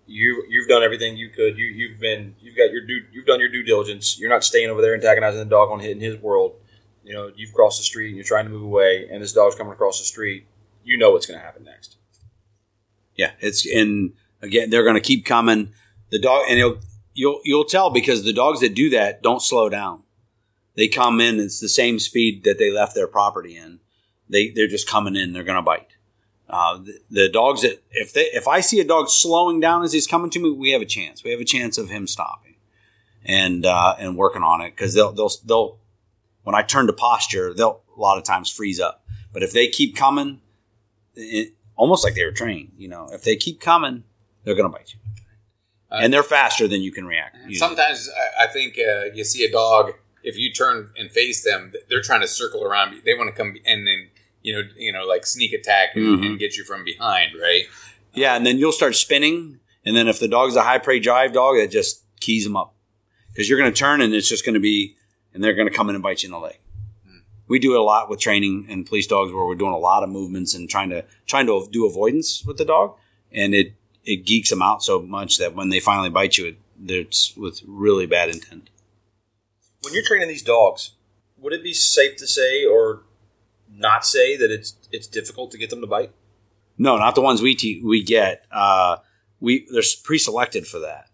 You 0.08 0.43
you've 0.49 0.67
done 0.67 0.82
everything 0.82 1.17
you 1.17 1.30
could. 1.30 1.56
You 1.56 1.67
you've 1.67 1.99
been 1.99 2.36
you've 2.41 2.58
got 2.58 2.71
your 2.71 2.82
due 2.86 3.03
you've 3.12 3.27
done 3.27 3.39
your 3.39 3.49
due 3.49 3.63
diligence. 3.63 4.19
You're 4.19 4.32
not 4.32 4.43
staying 4.43 4.71
over 4.71 4.82
there 4.82 4.95
antagonizing 4.95 5.39
the 5.39 5.45
dog 5.45 5.69
on 5.69 5.80
hitting 5.80 6.01
his 6.01 6.17
world. 6.17 6.56
You 7.03 7.13
know 7.13 7.32
you've 7.36 7.53
crossed 7.53 7.80
the 7.80 7.84
street 7.84 8.08
and 8.08 8.15
you're 8.15 8.25
trying 8.25 8.45
to 8.45 8.51
move 8.51 8.63
away, 8.63 9.08
and 9.12 9.21
this 9.21 9.34
dog's 9.34 9.56
coming 9.56 9.73
across 9.73 9.99
the 9.99 10.06
street. 10.06 10.47
You 10.84 10.97
know 10.97 11.12
what's 11.12 11.27
going 11.27 11.39
to 11.39 11.45
happen 11.45 11.63
next. 11.63 11.97
Yeah, 13.17 13.32
it's 13.39 13.65
and 13.65 14.13
again 14.41 14.69
they're 14.69 14.84
going 14.84 14.95
to 14.95 15.01
keep 15.01 15.25
coming. 15.25 15.73
The 16.10 16.19
dog 16.19 16.45
and 16.47 16.58
you'll 16.58 16.80
you'll 17.13 17.41
you'll 17.43 17.65
tell 17.65 17.89
because 17.89 18.23
the 18.23 18.34
dogs 18.34 18.62
that 18.62 18.73
do 18.73 18.89
that 18.91 19.21
don't 19.21 19.41
slow 19.41 19.67
down. 19.67 20.03
They 20.75 20.88
come 20.88 21.19
in. 21.19 21.39
It's 21.39 21.60
the 21.60 21.67
same 21.67 21.99
speed 21.99 22.43
that 22.43 22.60
they 22.60 22.71
left 22.71 22.93
their 22.95 23.08
property 23.08 23.58
in. 23.58 23.80
They 24.30 24.49
they're 24.49 24.67
just 24.67 24.88
coming 24.88 25.15
in. 25.15 25.34
They're 25.34 25.43
going 25.43 25.58
to 25.58 25.62
bite. 25.62 25.89
Uh, 26.49 26.77
the, 26.77 26.99
the 27.10 27.30
dogs 27.30 27.63
that 27.63 27.84
if 27.91 28.13
they 28.13 28.25
if 28.25 28.47
I 28.47 28.62
see 28.62 28.80
a 28.80 28.86
dog 28.86 29.10
slowing 29.10 29.60
down 29.60 29.84
as 29.84 29.91
he's 29.91 30.08
coming 30.08 30.30
to 30.30 30.39
me, 30.39 30.51
we 30.51 30.71
have 30.71 30.82
a 30.82 30.86
chance. 30.86 31.23
We 31.23 31.32
have 31.32 31.41
a 31.41 31.45
chance 31.45 31.77
of 31.77 31.89
him 31.89 32.08
stopping 32.08 32.56
and 33.25 33.65
uh, 33.65 33.95
and 33.99 34.15
working 34.15 34.43
on 34.43 34.62
it 34.62 34.71
because 34.71 34.93
they'll 34.93 35.12
they'll 35.12 35.32
they'll 35.45 35.80
when 36.43 36.56
I 36.56 36.62
turn 36.62 36.88
to 36.88 36.93
posture, 36.93 37.53
they'll 37.53 37.82
a 37.95 37.99
lot 37.99 38.17
of 38.17 38.23
times 38.23 38.49
freeze 38.49 38.80
up. 38.80 39.03
But 39.34 39.43
if 39.43 39.51
they 39.51 39.67
keep 39.67 39.95
coming, 39.95 40.39
it, 41.15 41.53
almost 41.77 42.03
like 42.03 42.15
they 42.15 42.25
were 42.25 42.31
trained, 42.31 42.73
you 42.77 42.87
know, 42.89 43.07
if 43.13 43.23
they 43.23 43.35
keep 43.37 43.61
coming, 43.61 44.03
they're 44.43 44.55
going 44.55 44.69
to 44.69 44.77
bite 44.77 44.93
you, 44.93 44.99
Uh, 45.89 45.99
and 46.01 46.11
they're 46.13 46.23
faster 46.23 46.67
than 46.67 46.81
you 46.81 46.91
can 46.91 47.05
react. 47.05 47.35
Usually. 47.37 47.55
Sometimes 47.55 48.09
I, 48.39 48.47
think 48.47 48.77
uh, 48.77 49.05
you 49.13 49.23
see 49.23 49.45
a 49.45 49.51
dog. 49.51 49.93
If 50.23 50.37
you 50.37 50.51
turn 50.51 50.89
and 50.99 51.09
face 51.09 51.43
them, 51.43 51.71
they're 51.89 52.01
trying 52.01 52.21
to 52.21 52.27
circle 52.27 52.63
around. 52.65 53.01
They 53.05 53.13
want 53.13 53.29
to 53.29 53.35
come 53.35 53.55
and 53.65 53.87
then 53.87 54.09
you 54.41 54.53
know 54.53 54.63
you 54.75 54.91
know 54.91 55.03
like 55.05 55.25
sneak 55.25 55.53
attack 55.53 55.95
and, 55.95 56.19
Mhm. 56.19 56.25
and 56.25 56.39
get 56.39 56.57
you 56.57 56.63
from 56.65 56.83
behind, 56.83 57.31
right? 57.41 57.65
Yeah, 58.13 58.35
and 58.35 58.45
then 58.45 58.57
you'll 58.57 58.71
start 58.73 58.95
spinning, 58.95 59.59
and 59.85 59.95
then 59.95 60.07
if 60.07 60.19
the 60.19 60.27
dog's 60.27 60.55
a 60.55 60.63
high 60.63 60.79
prey 60.79 60.99
drive 60.99 61.31
dog, 61.33 61.55
it 61.57 61.71
just 61.71 62.03
keys 62.19 62.43
them 62.43 62.57
up 62.57 62.73
because 63.31 63.47
you're 63.47 63.59
going 63.59 63.71
to 63.71 63.77
turn, 63.77 64.01
and 64.01 64.13
it's 64.13 64.27
just 64.27 64.43
going 64.43 64.55
to 64.55 64.59
be, 64.59 64.95
and 65.33 65.43
they're 65.43 65.53
going 65.53 65.67
to 65.69 65.73
come 65.73 65.87
in 65.89 65.95
and 65.95 66.03
bite 66.03 66.23
you 66.23 66.27
in 66.27 66.31
the 66.33 66.39
leg. 66.39 66.57
We 67.47 67.60
do 67.60 67.73
it 67.73 67.79
a 67.79 67.83
lot 67.83 68.10
with 68.10 68.19
training 68.19 68.67
and 68.69 68.86
police 68.86 69.07
dogs, 69.07 69.31
where 69.31 69.45
we're 69.45 69.55
doing 69.55 69.73
a 69.73 69.77
lot 69.77 70.03
of 70.03 70.10
movements 70.10 70.53
and 70.53 70.69
trying 70.69 70.89
to 70.89 71.05
trying 71.25 71.47
to 71.47 71.67
do 71.71 71.86
avoidance 71.86 72.43
with 72.45 72.57
the 72.57 72.65
dog, 72.65 72.95
and 73.31 73.53
it 73.53 73.73
it 74.03 74.25
geeks 74.25 74.49
them 74.49 74.62
out 74.62 74.83
so 74.83 75.01
much 75.01 75.38
that 75.38 75.55
when 75.55 75.69
they 75.69 75.79
finally 75.79 76.10
bite 76.10 76.38
you, 76.38 76.47
it, 76.47 76.57
it's 76.86 77.36
with 77.36 77.62
really 77.65 78.05
bad 78.05 78.29
intent. 78.29 78.69
When 79.81 79.93
you're 79.93 80.03
training 80.05 80.27
these 80.27 80.43
dogs, 80.43 80.91
would 81.38 81.53
it 81.53 81.63
be 81.63 81.73
safe 81.73 82.15
to 82.17 82.27
say 82.27 82.65
or 82.65 83.03
not 83.69 84.05
say 84.05 84.36
that 84.38 84.51
it's 84.51 84.75
it's 84.91 85.07
difficult 85.07 85.51
to 85.51 85.57
get 85.57 85.69
them 85.69 85.81
to 85.81 85.88
bite? 85.88 86.12
No, 86.77 86.97
not 86.97 87.15
the 87.15 87.21
ones 87.21 87.41
we 87.41 87.55
te- 87.55 87.81
we 87.83 88.03
get. 88.03 88.45
Uh, 88.51 88.97
we 89.39 89.67
they're 89.71 89.83
pre-selected 90.03 90.67
for 90.67 90.79
that. 90.79 91.10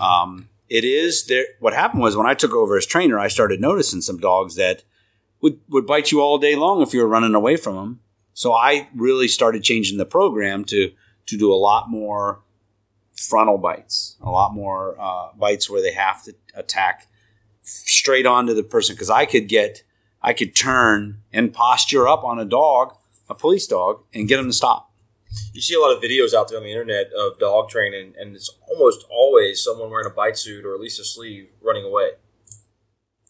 Um, 0.00 0.48
it 0.68 0.84
is 0.84 1.26
there. 1.26 1.46
What 1.60 1.74
happened 1.74 2.02
was 2.02 2.16
when 2.16 2.26
I 2.26 2.34
took 2.34 2.52
over 2.52 2.76
as 2.76 2.86
trainer, 2.86 3.18
I 3.18 3.28
started 3.28 3.60
noticing 3.60 4.00
some 4.00 4.18
dogs 4.18 4.56
that 4.56 4.82
would 5.40 5.60
would 5.68 5.86
bite 5.86 6.10
you 6.10 6.20
all 6.20 6.38
day 6.38 6.56
long 6.56 6.82
if 6.82 6.92
you 6.92 7.00
were 7.00 7.08
running 7.08 7.34
away 7.34 7.56
from 7.56 7.76
them. 7.76 8.00
So 8.34 8.52
I 8.52 8.88
really 8.94 9.28
started 9.28 9.62
changing 9.62 9.98
the 9.98 10.06
program 10.06 10.64
to 10.66 10.92
to 11.26 11.36
do 11.36 11.52
a 11.52 11.56
lot 11.56 11.90
more 11.90 12.40
frontal 13.14 13.58
bites, 13.58 14.16
a 14.20 14.30
lot 14.30 14.54
more 14.54 14.96
uh, 15.00 15.28
bites 15.36 15.68
where 15.68 15.82
they 15.82 15.92
have 15.92 16.22
to 16.24 16.34
attack 16.54 17.08
straight 17.62 18.26
onto 18.26 18.54
the 18.54 18.62
person 18.62 18.94
because 18.94 19.10
I 19.10 19.26
could 19.26 19.48
get 19.48 19.82
I 20.22 20.32
could 20.32 20.54
turn 20.54 21.22
and 21.32 21.52
posture 21.52 22.08
up 22.08 22.24
on 22.24 22.38
a 22.38 22.44
dog, 22.44 22.96
a 23.28 23.34
police 23.34 23.66
dog, 23.66 24.02
and 24.12 24.26
get 24.28 24.38
them 24.38 24.46
to 24.46 24.52
stop. 24.52 24.90
You 25.52 25.60
see 25.60 25.74
a 25.74 25.80
lot 25.80 25.94
of 25.94 26.02
videos 26.02 26.34
out 26.34 26.48
there 26.48 26.58
on 26.58 26.64
the 26.64 26.70
internet 26.70 27.12
of 27.12 27.38
dog 27.38 27.68
training, 27.68 28.14
and 28.18 28.34
it's 28.34 28.50
almost 28.68 29.04
always 29.10 29.62
someone 29.62 29.90
wearing 29.90 30.06
a 30.06 30.14
bite 30.14 30.38
suit 30.38 30.64
or 30.64 30.74
at 30.74 30.80
least 30.80 30.98
a 30.98 31.04
sleeve 31.04 31.50
running 31.60 31.84
away. 31.84 32.12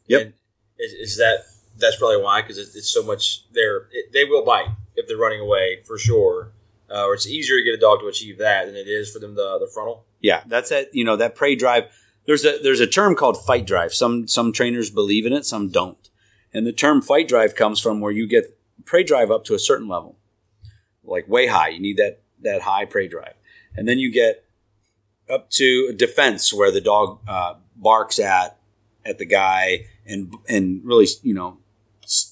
Yep. 0.07 0.23
And 0.23 0.33
is, 0.79 0.93
is 0.93 1.17
that 1.17 1.45
that's 1.79 1.97
probably 1.97 2.23
why? 2.23 2.43
Because 2.43 2.59
it's, 2.59 2.91
so 2.91 3.03
much. 3.03 3.45
They're 3.53 3.89
they 4.13 4.25
will 4.25 4.45
bite 4.45 4.69
if 4.97 5.07
they're 5.07 5.17
running 5.17 5.41
away 5.41 5.81
for 5.87 5.99
sure. 5.99 6.53
Uh, 6.91 7.05
or 7.05 7.15
it's 7.15 7.27
easier 7.27 7.59
to 7.59 7.65
get 7.65 7.75
a 7.75 7.79
dog 7.79 8.01
to 8.01 8.07
achieve 8.07 8.39
that 8.39 8.65
than 8.65 8.75
it 8.75 8.89
is 8.89 9.11
for 9.13 9.19
them 9.19 9.35
the 9.35 9.59
the 9.59 9.71
frontal. 9.73 10.05
Yeah, 10.21 10.43
that's 10.47 10.71
that. 10.71 10.95
You 10.95 11.05
know 11.05 11.17
that 11.17 11.35
prey 11.35 11.55
drive. 11.55 11.85
There's 12.27 12.45
a 12.45 12.59
there's 12.63 12.81
a 12.81 12.87
term 12.87 13.15
called 13.15 13.43
fight 13.45 13.67
drive. 13.67 13.93
Some 13.95 14.27
some 14.27 14.53
trainers 14.53 14.91
believe 14.91 15.27
in 15.27 15.33
it, 15.33 15.45
some 15.45 15.69
don't. 15.69 16.11
And 16.53 16.67
the 16.67 16.73
term 16.73 17.03
fight 17.03 17.29
drive 17.29 17.55
comes 17.55 17.79
from 17.79 18.01
where 18.01 18.13
you 18.13 18.27
get 18.27 18.59
prey 18.85 19.05
drive 19.05 19.31
up 19.31 19.45
to 19.45 19.55
a 19.55 19.59
certain 19.59 19.87
level, 19.87 20.17
like 21.05 21.29
way 21.29 21.47
high. 21.47 21.69
You 21.69 21.81
need 21.81 21.99
that 21.99 22.21
that 22.43 22.63
high 22.63 22.87
prey 22.87 23.09
drive, 23.09 23.35
and 23.77 23.87
then 23.87 23.99
you 23.99 24.11
get 24.11 24.45
up 25.29 25.51
to 25.51 25.89
a 25.91 25.93
defense 25.93 26.53
where 26.55 26.71
the 26.71 26.81
dog 26.81 27.21
uh, 27.29 27.55
barks 27.77 28.19
at 28.19 28.57
at 29.05 29.19
the 29.19 29.27
guy 29.27 29.87
and 30.07 30.35
and 30.49 30.81
really 30.85 31.07
you 31.23 31.35
know 31.35 31.59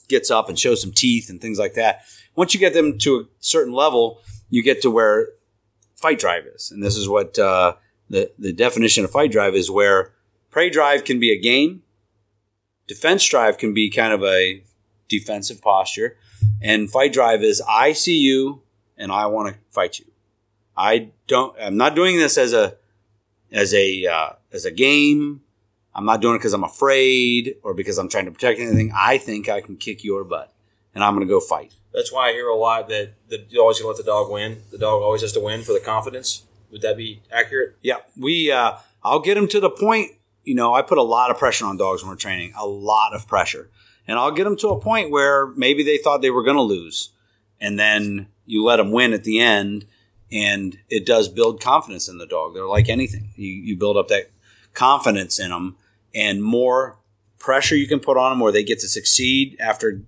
gets 0.09 0.31
up 0.31 0.49
and 0.49 0.59
shows 0.59 0.81
some 0.81 0.93
teeth 0.93 1.29
and 1.31 1.41
things 1.41 1.59
like 1.59 1.75
that. 1.75 2.03
Once 2.35 2.55
you 2.55 2.61
get 2.61 2.75
them 2.75 2.99
to 2.99 3.21
a 3.21 3.25
certain 3.41 3.73
level, 3.73 4.21
you 4.51 4.62
get 4.62 4.83
to 4.83 4.91
where 4.91 5.29
fight 5.97 6.19
drive 6.19 6.45
is, 6.47 6.71
and 6.71 6.83
this 6.83 6.97
is 6.97 7.09
what 7.09 7.39
uh, 7.39 7.75
the 8.09 8.31
the 8.39 8.53
definition 8.53 9.05
of 9.05 9.11
fight 9.11 9.33
drive 9.33 9.55
is: 9.55 9.71
where 9.71 10.12
prey 10.51 10.71
drive 10.71 11.05
can 11.05 11.19
be 11.19 11.33
a 11.33 11.41
game, 11.41 11.83
defense 12.87 13.25
drive 13.25 13.59
can 13.59 13.75
be 13.75 13.91
kind 13.91 14.12
of 14.12 14.23
a 14.23 14.62
defensive 15.09 15.61
posture, 15.62 16.17
and 16.61 16.91
fight 16.91 17.12
drive 17.12 17.43
is 17.43 17.62
I 17.69 17.93
see 17.93 18.19
you 18.19 18.62
and 18.97 19.12
I 19.12 19.27
want 19.27 19.55
to 19.55 19.61
fight 19.71 19.99
you. 19.99 20.07
I 20.77 21.11
don't. 21.27 21.57
I'm 21.61 21.77
not 21.77 21.95
doing 21.95 22.19
this 22.19 22.37
as 22.37 22.53
a 22.53 22.77
as 23.51 23.73
a 23.73 24.07
uh, 24.07 24.31
as 24.53 24.65
a 24.65 24.71
game. 24.71 25.43
I'm 25.96 26.04
not 26.04 26.20
doing 26.20 26.35
it 26.35 26.38
because 26.38 26.52
I'm 26.52 26.62
afraid 26.62 27.56
or 27.62 27.72
because 27.72 27.96
I'm 27.96 28.11
trying 28.11 28.26
to 28.26 28.30
protect 28.30 28.61
anything. 28.61 28.92
I 28.94 29.16
think 29.16 29.48
I 29.48 29.62
can 29.62 29.76
kick 29.76 30.04
your 30.04 30.24
butt, 30.24 30.52
and 30.94 31.02
I'm 31.02 31.14
going 31.14 31.26
to 31.26 31.32
go 31.32 31.40
fight. 31.40 31.72
That's 31.94 32.12
why 32.12 32.28
I 32.28 32.32
hear 32.32 32.48
a 32.48 32.54
lot 32.54 32.90
that 32.90 33.14
the, 33.28 33.46
you 33.48 33.62
always 33.62 33.82
let 33.82 33.96
the 33.96 34.02
dog 34.02 34.30
win. 34.30 34.59
The 34.70 34.76
dog 34.76 35.00
always 35.00 35.22
has 35.22 35.32
to 35.32 35.40
win 35.40 35.62
for 35.62 35.72
the 35.72 35.80
confidence. 35.80 36.44
Would 36.70 36.82
that 36.82 36.98
be 36.98 37.22
accurate? 37.32 37.76
Yeah, 37.80 37.96
we. 38.14 38.52
Uh, 38.52 38.74
I'll 39.02 39.20
get 39.20 39.37
them 39.37 39.48
to 39.48 39.59
the 39.59 39.70
point. 39.70 40.12
You 40.44 40.54
know, 40.54 40.74
I 40.74 40.82
put 40.82 40.98
a 40.98 41.02
lot 41.02 41.30
of 41.30 41.38
pressure 41.38 41.64
on 41.64 41.78
dogs 41.78 42.02
when 42.02 42.11
we're 42.11 42.16
training, 42.16 42.52
a 42.59 42.66
lot 42.66 43.14
of 43.14 43.26
pressure, 43.26 43.70
and 44.06 44.18
I'll 44.18 44.32
get 44.32 44.44
them 44.44 44.56
to 44.59 44.68
a 44.68 44.80
point 44.80 45.11
where 45.11 45.46
maybe 45.46 45.82
they 45.82 45.96
thought 45.96 46.20
they 46.20 46.30
were 46.30 46.44
going 46.44 46.56
to 46.56 46.62
lose, 46.62 47.11
and 47.59 47.78
then 47.78 48.28
you 48.44 48.62
let 48.62 48.76
them 48.76 48.92
win 48.92 49.14
at 49.14 49.24
the 49.24 49.40
end, 49.40 49.87
and 50.30 50.78
it 50.90 51.06
does 51.06 51.30
build 51.30 51.62
confidence 51.62 52.06
in 52.06 52.18
the 52.18 52.26
dog. 52.26 52.52
They're 52.52 52.66
like 52.66 52.90
anything. 52.90 53.30
You 53.35 53.50
you 53.50 53.76
build 53.78 53.96
up 53.96 54.09
that 54.09 54.30
confidence 54.74 55.40
in 55.40 55.50
them, 55.50 55.76
and 56.16 56.42
more 56.42 56.98
pressure 57.38 57.76
you 57.76 57.87
can 57.87 58.00
put 58.00 58.16
on 58.16 58.33
them, 58.33 58.40
where 58.40 58.50
they 58.50 58.64
get 58.64 58.81
to 58.81 58.88
succeed 58.88 59.57
after. 59.61 60.02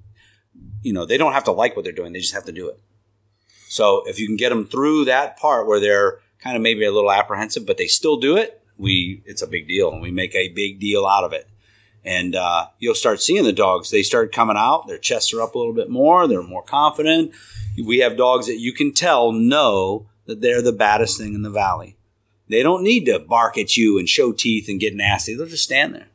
You 0.83 0.93
know, 0.93 1.05
they 1.05 1.19
don't 1.19 1.33
have 1.33 1.45
to 1.45 1.53
like 1.53 1.77
what 1.77 1.85
they're 1.85 1.93
doing; 1.93 2.13
they 2.13 2.21
just 2.21 2.35
have 2.35 2.47
to 2.47 2.53
do 2.53 2.69
it. 2.69 2.81
So 3.69 4.03
if 4.07 4.19
you 4.19 4.27
can 4.27 4.37
get 4.37 4.49
them 4.49 4.67
through 4.67 5.05
that 5.05 5.37
part 5.37 5.67
where 5.67 5.79
they're 5.79 6.19
kind 6.43 6.57
of 6.57 6.63
maybe 6.63 6.85
a 6.85 6.93
little 6.93 7.13
apprehensive, 7.13 7.67
but 7.67 7.77
they 7.77 7.87
still 7.87 8.17
do 8.17 8.37
it, 8.37 8.63
we 8.79 9.23
it's 9.27 9.43
a 9.43 9.47
big 9.47 9.69
deal, 9.69 9.93
and 9.93 10.01
we 10.01 10.11
make 10.11 10.35
a 10.35 10.49
big 10.49 10.81
deal 10.81 11.07
out 11.07 11.25
of 11.25 11.33
it. 11.33 11.47
And 12.05 12.35
uh, 12.35 12.69
you'll 12.79 12.95
start 12.95 13.21
seeing 13.21 13.45
the 13.45 13.53
dogs; 13.53 13.91
they 13.91 14.03
start 14.03 14.33
coming 14.33 14.57
out. 14.57 14.87
Their 14.87 14.99
chests 14.99 15.35
are 15.35 15.43
up 15.43 15.55
a 15.55 15.59
little 15.59 15.75
bit 15.75 15.91
more. 15.91 16.27
They're 16.27 16.43
more 16.43 16.63
confident. 16.63 17.33
We 17.77 17.99
have 17.99 18.17
dogs 18.17 18.47
that 18.47 18.59
you 18.59 18.73
can 18.73 18.93
tell 18.93 19.31
know 19.31 20.09
that 20.27 20.41
they're 20.41 20.63
the 20.63 20.73
baddest 20.73 21.19
thing 21.19 21.35
in 21.35 21.43
the 21.43 21.51
valley. 21.51 21.98
They 22.49 22.63
don't 22.63 22.83
need 22.83 23.05
to 23.07 23.19
bark 23.19 23.59
at 23.59 23.77
you 23.77 23.99
and 23.99 24.09
show 24.09 24.33
teeth 24.33 24.69
and 24.69 24.81
get 24.81 24.95
nasty. 24.95 25.35
They'll 25.35 25.47
just 25.47 25.65
stand 25.65 25.95
there. 25.95 26.09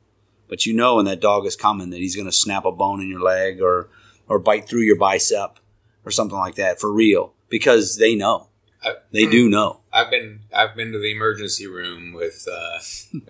But 0.47 0.65
you 0.65 0.73
know 0.73 0.95
when 0.95 1.05
that 1.05 1.21
dog 1.21 1.45
is 1.45 1.55
coming 1.55 1.89
that 1.91 1.97
he's 1.99 2.15
going 2.15 2.27
to 2.27 2.31
snap 2.31 2.65
a 2.65 2.71
bone 2.71 3.01
in 3.01 3.09
your 3.09 3.21
leg 3.21 3.61
or 3.61 3.89
or 4.27 4.39
bite 4.39 4.67
through 4.67 4.81
your 4.81 4.95
bicep 4.97 5.59
or 6.05 6.11
something 6.11 6.37
like 6.37 6.55
that 6.55 6.79
for 6.79 6.91
real 6.91 7.33
because 7.49 7.97
they 7.97 8.15
know. 8.15 8.47
I- 8.83 8.95
They 9.11 9.25
do 9.25 9.49
know. 9.49 9.79
I've 9.93 10.09
been 10.11 10.41
I've 10.53 10.75
been 10.75 10.91
to 10.91 10.99
the 10.99 11.11
emergency 11.11 11.67
room 11.67 12.13
with 12.13 12.47
uh, 12.51 12.79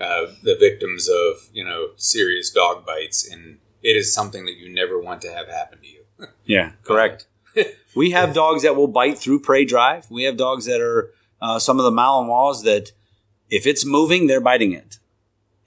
uh, 0.03 0.31
the 0.43 0.55
victims 0.59 1.07
of 1.09 1.49
you 1.53 1.63
know 1.63 1.89
serious 1.97 2.49
dog 2.49 2.85
bites, 2.85 3.29
and 3.29 3.59
it 3.81 3.95
is 3.95 4.13
something 4.13 4.45
that 4.45 4.55
you 4.57 4.73
never 4.73 4.99
want 4.99 5.21
to 5.23 5.31
have 5.31 5.47
happen 5.49 5.79
to 5.81 5.87
you. 5.87 6.03
Yeah, 6.45 6.71
correct. 6.83 7.27
we 7.95 8.11
have 8.11 8.33
dogs 8.33 8.63
that 8.63 8.75
will 8.75 8.87
bite 8.87 9.17
through 9.17 9.41
prey 9.41 9.65
drive. 9.65 10.09
We 10.09 10.23
have 10.23 10.37
dogs 10.37 10.65
that 10.65 10.81
are 10.81 11.11
uh, 11.43 11.59
some 11.59 11.77
of 11.79 11.85
the 11.85 11.91
Malinois 11.91 12.63
that 12.63 12.85
if 13.49 13.67
it's 13.67 13.85
moving, 13.85 14.27
they're 14.27 14.47
biting 14.51 14.71
it, 14.71 14.97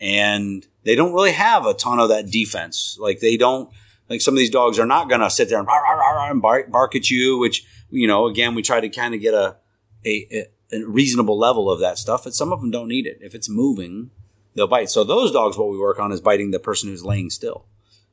and 0.00 0.66
they 0.84 0.96
don't 0.96 1.12
really 1.12 1.32
have 1.32 1.66
a 1.66 1.74
ton 1.74 2.00
of 2.00 2.08
that 2.08 2.30
defense. 2.30 2.96
Like 2.98 3.20
they 3.20 3.36
don't 3.36 3.68
Like 4.08 4.20
some 4.20 4.34
of 4.34 4.38
these 4.38 4.50
dogs 4.50 4.78
are 4.78 4.86
not 4.86 5.08
going 5.08 5.20
to 5.20 5.30
sit 5.30 5.48
there 5.48 5.58
and, 5.58 5.66
"Rah, 5.66 5.78
rah, 5.78 5.94
rah, 5.94 6.10
rah," 6.16 6.30
and 6.30 6.40
bark, 6.40 6.70
bark 6.70 6.94
at 6.94 7.10
you, 7.10 7.38
which, 7.38 7.66
you 7.90 8.06
know, 8.06 8.26
again, 8.26 8.54
we 8.54 8.62
try 8.62 8.80
to 8.80 8.88
kind 8.88 9.14
of 9.14 9.20
get 9.20 9.34
a, 9.34 9.56
a, 10.04 10.46
a 10.72 10.84
reasonable 10.84 11.38
level 11.38 11.70
of 11.70 11.80
that 11.80 11.98
stuff. 11.98 12.24
But 12.24 12.34
some 12.34 12.52
of 12.52 12.60
them 12.60 12.70
don't 12.70 12.88
need 12.88 13.06
it. 13.06 13.18
If 13.20 13.34
it's 13.34 13.48
moving, 13.48 14.10
they'll 14.54 14.68
bite. 14.68 14.90
So 14.90 15.04
those 15.04 15.32
dogs, 15.32 15.58
what 15.58 15.70
we 15.70 15.78
work 15.78 15.98
on 15.98 16.12
is 16.12 16.20
biting 16.20 16.52
the 16.52 16.60
person 16.60 16.88
who's 16.88 17.04
laying 17.04 17.30
still 17.30 17.66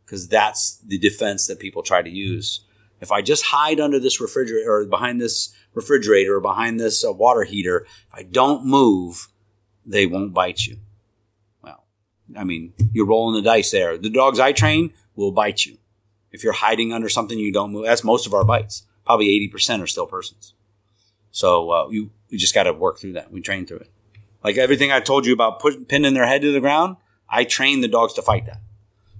because 0.05 0.27
that's 0.27 0.77
the 0.77 0.97
defense 0.97 1.47
that 1.47 1.59
people 1.59 1.83
try 1.83 2.01
to 2.01 2.09
use. 2.09 2.65
If 3.03 3.11
I 3.11 3.21
just 3.21 3.43
hide 3.43 3.81
under 3.81 3.99
this 3.99 4.21
refrigerator 4.21 4.73
or 4.73 4.85
behind 4.85 5.19
this 5.19 5.53
refrigerator 5.73 6.37
or 6.37 6.39
behind 6.39 6.79
this 6.79 7.03
uh, 7.03 7.11
water 7.11 7.43
heater, 7.43 7.85
if 7.85 8.13
I 8.13 8.23
don't 8.23 8.65
move, 8.65 9.27
they 9.85 10.05
won't 10.05 10.33
bite 10.33 10.65
you. 10.65 10.77
Well, 11.61 11.83
I 12.37 12.45
mean, 12.45 12.71
you're 12.93 13.05
rolling 13.05 13.35
the 13.35 13.41
dice 13.41 13.71
there. 13.71 13.97
The 13.97 14.09
dogs 14.09 14.39
I 14.39 14.53
train 14.53 14.93
will 15.17 15.33
bite 15.33 15.65
you. 15.65 15.79
If 16.31 16.45
you're 16.45 16.53
hiding 16.53 16.93
under 16.93 17.09
something 17.09 17.37
you 17.37 17.51
don't 17.51 17.73
move, 17.73 17.85
that's 17.85 18.05
most 18.05 18.25
of 18.25 18.33
our 18.33 18.45
bites. 18.45 18.83
Probably 19.05 19.27
80% 19.53 19.81
are 19.81 19.87
still 19.87 20.07
persons. 20.07 20.53
So 21.31 21.71
uh, 21.71 21.87
you, 21.89 22.11
you 22.29 22.37
just 22.37 22.55
got 22.55 22.63
to 22.63 22.73
work 22.73 22.99
through 22.99 23.13
that. 23.13 23.33
We 23.33 23.41
train 23.41 23.65
through 23.65 23.79
it. 23.79 23.91
Like 24.45 24.55
everything 24.55 24.93
I 24.93 25.01
told 25.01 25.25
you 25.25 25.33
about 25.33 25.59
put, 25.59 25.89
pinning 25.89 26.13
their 26.13 26.25
head 26.25 26.41
to 26.43 26.53
the 26.53 26.61
ground, 26.61 26.95
I 27.29 27.43
train 27.43 27.81
the 27.81 27.89
dogs 27.89 28.13
to 28.13 28.21
fight 28.21 28.45
that. 28.45 28.61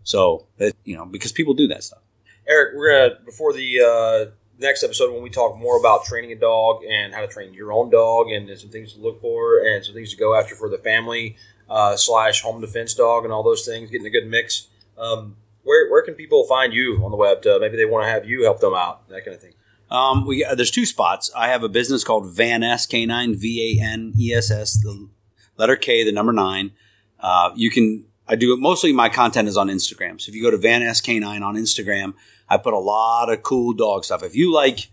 So, 0.03 0.47
you 0.85 0.95
know, 0.95 1.05
because 1.05 1.33
people 1.33 1.53
do 1.53 1.67
that 1.67 1.83
stuff. 1.83 2.02
Eric, 2.47 2.75
we're 2.75 3.09
gonna 3.09 3.25
before 3.25 3.53
the 3.53 3.79
uh, 3.79 4.31
next 4.59 4.83
episode 4.83 5.13
when 5.13 5.23
we 5.23 5.29
talk 5.29 5.57
more 5.57 5.77
about 5.79 6.05
training 6.05 6.31
a 6.31 6.35
dog 6.35 6.83
and 6.83 7.13
how 7.13 7.21
to 7.21 7.27
train 7.27 7.53
your 7.53 7.71
own 7.71 7.89
dog 7.89 8.29
and 8.29 8.49
some 8.59 8.69
things 8.69 8.93
to 8.93 8.99
look 8.99 9.21
for 9.21 9.59
and 9.59 9.83
some 9.83 9.93
things 9.93 10.11
to 10.11 10.17
go 10.17 10.35
after 10.35 10.55
for 10.55 10.69
the 10.69 10.77
family 10.77 11.37
uh, 11.69 11.95
slash 11.95 12.41
home 12.41 12.59
defense 12.59 12.93
dog 12.93 13.23
and 13.23 13.31
all 13.31 13.43
those 13.43 13.65
things, 13.65 13.89
getting 13.89 14.07
a 14.07 14.09
good 14.09 14.27
mix. 14.27 14.67
Um, 14.97 15.37
where 15.63 15.89
where 15.89 16.03
can 16.03 16.15
people 16.15 16.45
find 16.45 16.73
you 16.73 17.03
on 17.03 17.11
the 17.11 17.17
web? 17.17 17.41
To, 17.43 17.59
maybe 17.59 17.77
they 17.77 17.85
want 17.85 18.05
to 18.05 18.09
have 18.09 18.25
you 18.25 18.43
help 18.43 18.59
them 18.59 18.73
out, 18.73 19.07
that 19.09 19.23
kind 19.23 19.35
of 19.35 19.41
thing. 19.41 19.53
Um, 19.89 20.25
we 20.25 20.45
there's 20.55 20.71
two 20.71 20.85
spots. 20.85 21.31
I 21.35 21.47
have 21.47 21.63
a 21.63 21.69
business 21.69 22.03
called 22.03 22.25
VanEss 22.35 22.87
K9 22.89 23.39
V 23.39 23.79
A 23.79 23.83
N 23.83 24.13
E 24.19 24.33
S 24.33 24.51
S 24.51 24.81
the 24.81 25.07
letter 25.55 25.75
K 25.75 26.03
the 26.03 26.11
number 26.11 26.33
nine. 26.33 26.71
Uh, 27.19 27.51
you 27.55 27.69
can 27.69 28.05
I 28.27 28.35
do 28.35 28.55
mostly 28.57 28.91
my 28.91 29.09
content 29.09 29.47
is 29.47 29.57
on 29.57 29.67
Instagram. 29.67 30.19
So 30.19 30.29
if 30.29 30.35
you 30.35 30.41
go 30.41 30.51
to 30.51 30.57
VanEss 30.57 31.01
K9 31.01 31.41
on 31.41 31.55
Instagram, 31.55 32.13
I 32.53 32.57
put 32.57 32.73
a 32.73 32.79
lot 32.79 33.31
of 33.31 33.41
cool 33.41 33.73
dog 33.73 34.05
stuff. 34.05 34.21
If 34.21 34.35
you 34.35 34.53
like 34.53 34.89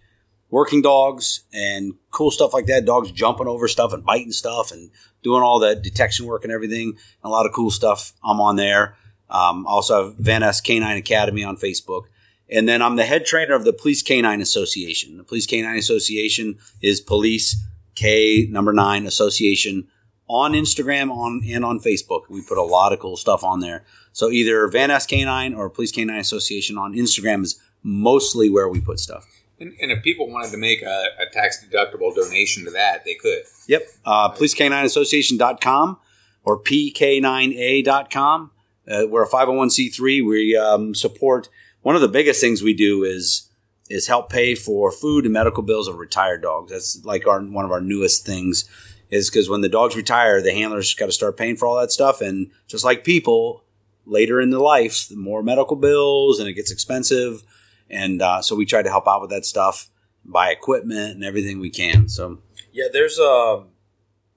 working 0.48 0.80
dogs 0.80 1.44
and 1.52 1.94
cool 2.10 2.30
stuff 2.30 2.54
like 2.54 2.66
that, 2.66 2.86
dogs 2.86 3.12
jumping 3.12 3.46
over 3.46 3.68
stuff 3.68 3.92
and 3.92 4.04
biting 4.04 4.32
stuff 4.32 4.72
and 4.72 4.90
doing 5.22 5.42
all 5.42 5.58
that 5.60 5.82
detection 5.82 6.24
work 6.24 6.42
and 6.42 6.52
everything, 6.52 6.96
a 7.22 7.28
lot 7.28 7.44
of 7.44 7.52
cool 7.52 7.70
stuff. 7.70 8.14
I'm 8.24 8.40
on 8.40 8.56
there. 8.56 8.96
Um, 9.28 9.66
also 9.66 10.04
have 10.04 10.16
VanEss 10.16 10.64
Canine 10.64 10.96
Academy 10.96 11.44
on 11.44 11.56
Facebook. 11.56 12.04
And 12.48 12.68
then 12.68 12.82
I'm 12.82 12.96
the 12.96 13.04
head 13.04 13.26
trainer 13.26 13.54
of 13.54 13.64
the 13.64 13.72
Police 13.72 14.02
Canine 14.02 14.40
Association. 14.40 15.18
The 15.18 15.24
Police 15.24 15.46
Canine 15.46 15.76
Association 15.76 16.58
is 16.80 17.00
Police 17.00 17.62
K 17.94 18.48
number 18.50 18.72
nine 18.72 19.06
Association 19.06 19.86
on 20.28 20.52
Instagram 20.52 21.10
on 21.10 21.42
and 21.46 21.64
on 21.64 21.78
Facebook. 21.78 22.22
We 22.28 22.42
put 22.42 22.58
a 22.58 22.62
lot 22.62 22.92
of 22.92 23.00
cool 23.00 23.16
stuff 23.16 23.44
on 23.44 23.60
there. 23.60 23.84
So 24.12 24.30
either 24.30 24.68
VanEss 24.68 25.06
Canine 25.08 25.54
or 25.54 25.70
Police 25.70 25.92
Canine 25.92 26.18
Association 26.18 26.76
on 26.78 26.94
Instagram 26.94 27.42
is 27.42 27.60
mostly 27.82 28.50
where 28.50 28.68
we 28.68 28.80
put 28.80 28.98
stuff. 28.98 29.26
And, 29.58 29.74
and 29.80 29.90
if 29.92 30.02
people 30.02 30.28
wanted 30.30 30.50
to 30.52 30.56
make 30.56 30.82
a, 30.82 31.04
a 31.20 31.26
tax 31.32 31.64
deductible 31.64 32.14
donation 32.14 32.64
to 32.64 32.70
that, 32.70 33.04
they 33.04 33.14
could. 33.14 33.42
Yep. 33.68 33.82
Uh, 34.04 34.30
PoliceCanineAssociation.com 34.32 35.98
or 36.44 36.62
PK9A.com. 36.62 38.50
Uh, 38.90 39.06
we're 39.06 39.24
a 39.24 39.28
501c3. 39.28 40.26
We 40.26 40.56
um, 40.56 40.94
support 40.94 41.48
one 41.82 41.94
of 41.94 42.00
the 42.00 42.08
biggest 42.08 42.40
things 42.40 42.62
we 42.62 42.74
do 42.74 43.04
is 43.04 43.46
is 43.88 44.06
help 44.06 44.30
pay 44.30 44.54
for 44.54 44.92
food 44.92 45.24
and 45.24 45.32
medical 45.32 45.64
bills 45.64 45.88
of 45.88 45.98
retired 45.98 46.42
dogs. 46.42 46.70
That's 46.70 47.04
like 47.04 47.26
our 47.26 47.40
one 47.42 47.64
of 47.64 47.72
our 47.72 47.80
newest 47.80 48.24
things 48.24 48.68
is 49.10 49.28
because 49.28 49.48
when 49.48 49.60
the 49.60 49.68
dogs 49.68 49.96
retire, 49.96 50.40
the 50.40 50.52
handlers 50.52 50.94
got 50.94 51.06
to 51.06 51.12
start 51.12 51.36
paying 51.36 51.56
for 51.56 51.66
all 51.66 51.78
that 51.80 51.90
stuff. 51.90 52.20
And 52.20 52.50
just 52.68 52.84
like 52.84 53.04
people, 53.04 53.64
later 54.10 54.40
in 54.40 54.50
the 54.50 54.58
life, 54.58 55.08
the 55.08 55.16
more 55.16 55.42
medical 55.42 55.76
bills 55.76 56.38
and 56.38 56.48
it 56.48 56.54
gets 56.54 56.70
expensive. 56.70 57.42
And 57.88 58.20
uh, 58.20 58.42
so 58.42 58.54
we 58.54 58.66
try 58.66 58.82
to 58.82 58.90
help 58.90 59.08
out 59.08 59.20
with 59.20 59.30
that 59.30 59.46
stuff, 59.46 59.88
buy 60.24 60.50
equipment 60.50 61.14
and 61.14 61.24
everything 61.24 61.60
we 61.60 61.70
can. 61.70 62.08
So 62.08 62.38
Yeah, 62.72 62.86
there's 62.92 63.18
um, 63.18 63.68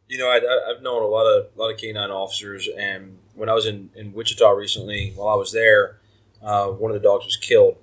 you 0.07 0.17
know, 0.17 0.27
I, 0.29 0.37
I've 0.69 0.81
known 0.81 1.01
a 1.01 1.07
lot 1.07 1.25
of 1.25 1.47
a 1.55 1.59
lot 1.59 1.71
of 1.71 1.77
canine 1.77 2.11
officers, 2.11 2.69
and 2.77 3.17
when 3.35 3.49
I 3.49 3.53
was 3.53 3.65
in 3.65 3.89
in 3.95 4.13
Wichita 4.13 4.49
recently, 4.51 5.13
while 5.15 5.29
I 5.29 5.35
was 5.35 5.51
there, 5.51 5.99
uh, 6.41 6.67
one 6.67 6.91
of 6.91 6.95
the 6.95 7.07
dogs 7.07 7.25
was 7.25 7.37
killed, 7.37 7.77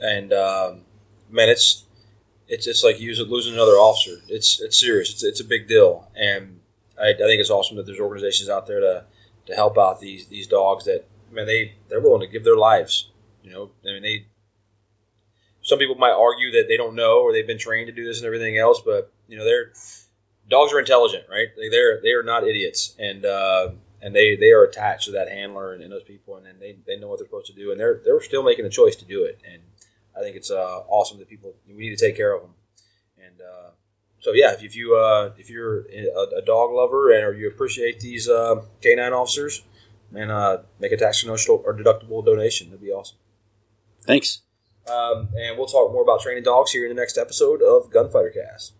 and 0.00 0.32
um, 0.32 0.80
man, 1.30 1.48
it's 1.48 1.84
it's 2.48 2.66
it's 2.66 2.82
like 2.82 2.98
losing 2.98 3.54
another 3.54 3.72
officer. 3.72 4.16
It's 4.28 4.60
it's 4.60 4.80
serious. 4.80 5.10
It's 5.10 5.24
it's 5.24 5.40
a 5.40 5.44
big 5.44 5.68
deal, 5.68 6.10
and 6.16 6.60
I, 7.00 7.10
I 7.10 7.14
think 7.14 7.40
it's 7.40 7.50
awesome 7.50 7.76
that 7.76 7.86
there's 7.86 8.00
organizations 8.00 8.48
out 8.48 8.66
there 8.66 8.80
to 8.80 9.04
to 9.46 9.54
help 9.54 9.78
out 9.78 10.00
these 10.00 10.26
these 10.26 10.46
dogs 10.46 10.84
that 10.84 11.06
man 11.30 11.46
they 11.46 11.74
they're 11.88 12.00
willing 12.00 12.20
to 12.20 12.26
give 12.26 12.44
their 12.44 12.56
lives. 12.56 13.10
You 13.42 13.52
know, 13.52 13.70
I 13.84 13.92
mean 13.92 14.02
they. 14.02 14.26
Some 15.62 15.80
people 15.80 15.96
might 15.96 16.12
argue 16.12 16.52
that 16.52 16.68
they 16.68 16.76
don't 16.76 16.94
know 16.94 17.20
or 17.22 17.32
they've 17.32 17.46
been 17.46 17.58
trained 17.58 17.88
to 17.88 17.92
do 17.92 18.04
this 18.04 18.18
and 18.18 18.26
everything 18.26 18.56
else, 18.56 18.80
but 18.84 19.12
you 19.26 19.36
know 19.36 19.44
they're 19.44 19.72
dogs 20.48 20.72
are 20.72 20.78
intelligent, 20.78 21.24
right? 21.28 21.48
They, 21.56 21.68
they're 21.68 22.00
they 22.02 22.12
are 22.12 22.22
not 22.22 22.44
idiots, 22.44 22.94
and 22.98 23.24
uh, 23.24 23.70
and 24.02 24.14
they 24.14 24.36
they 24.36 24.50
are 24.52 24.64
attached 24.64 25.06
to 25.06 25.12
that 25.12 25.28
handler 25.28 25.72
and, 25.72 25.82
and 25.82 25.92
those 25.92 26.04
people, 26.04 26.36
and, 26.36 26.46
and 26.46 26.60
they, 26.60 26.76
they 26.86 26.96
know 26.96 27.08
what 27.08 27.18
they're 27.18 27.26
supposed 27.26 27.46
to 27.46 27.52
do, 27.52 27.70
and 27.70 27.80
they're 27.80 28.00
they're 28.04 28.20
still 28.20 28.42
making 28.42 28.64
the 28.64 28.70
choice 28.70 28.96
to 28.96 29.04
do 29.04 29.24
it, 29.24 29.40
and 29.50 29.62
I 30.16 30.20
think 30.20 30.36
it's 30.36 30.50
uh, 30.50 30.80
awesome 30.88 31.18
that 31.18 31.28
people 31.28 31.54
we 31.68 31.74
need 31.74 31.96
to 31.96 32.04
take 32.04 32.16
care 32.16 32.34
of 32.34 32.42
them, 32.42 32.54
and 33.18 33.40
uh, 33.40 33.70
so 34.20 34.32
yeah, 34.32 34.52
if, 34.52 34.62
if 34.62 34.76
you 34.76 34.96
uh, 34.96 35.32
if 35.36 35.50
you're 35.50 35.86
a, 35.90 36.38
a 36.38 36.42
dog 36.42 36.72
lover 36.72 37.12
and 37.12 37.24
or 37.24 37.34
you 37.34 37.48
appreciate 37.48 38.00
these 38.00 38.28
uh, 38.28 38.62
canine 38.82 39.12
officers, 39.12 39.62
man, 40.10 40.30
uh, 40.30 40.62
make 40.78 40.92
a 40.92 40.96
tax 40.96 41.22
deductible 41.22 41.62
or 41.64 41.74
deductible 41.74 42.24
donation. 42.24 42.68
That'd 42.68 42.82
be 42.82 42.90
awesome. 42.90 43.18
thanks. 44.04 44.42
Um, 44.88 45.30
and 45.36 45.58
we'll 45.58 45.66
talk 45.66 45.92
more 45.92 46.02
about 46.02 46.20
training 46.20 46.44
dogs 46.44 46.70
here 46.70 46.86
in 46.86 46.94
the 46.94 47.00
next 47.00 47.18
episode 47.18 47.60
of 47.60 47.90
Gunfighter 47.90 48.30
Cast. 48.30 48.75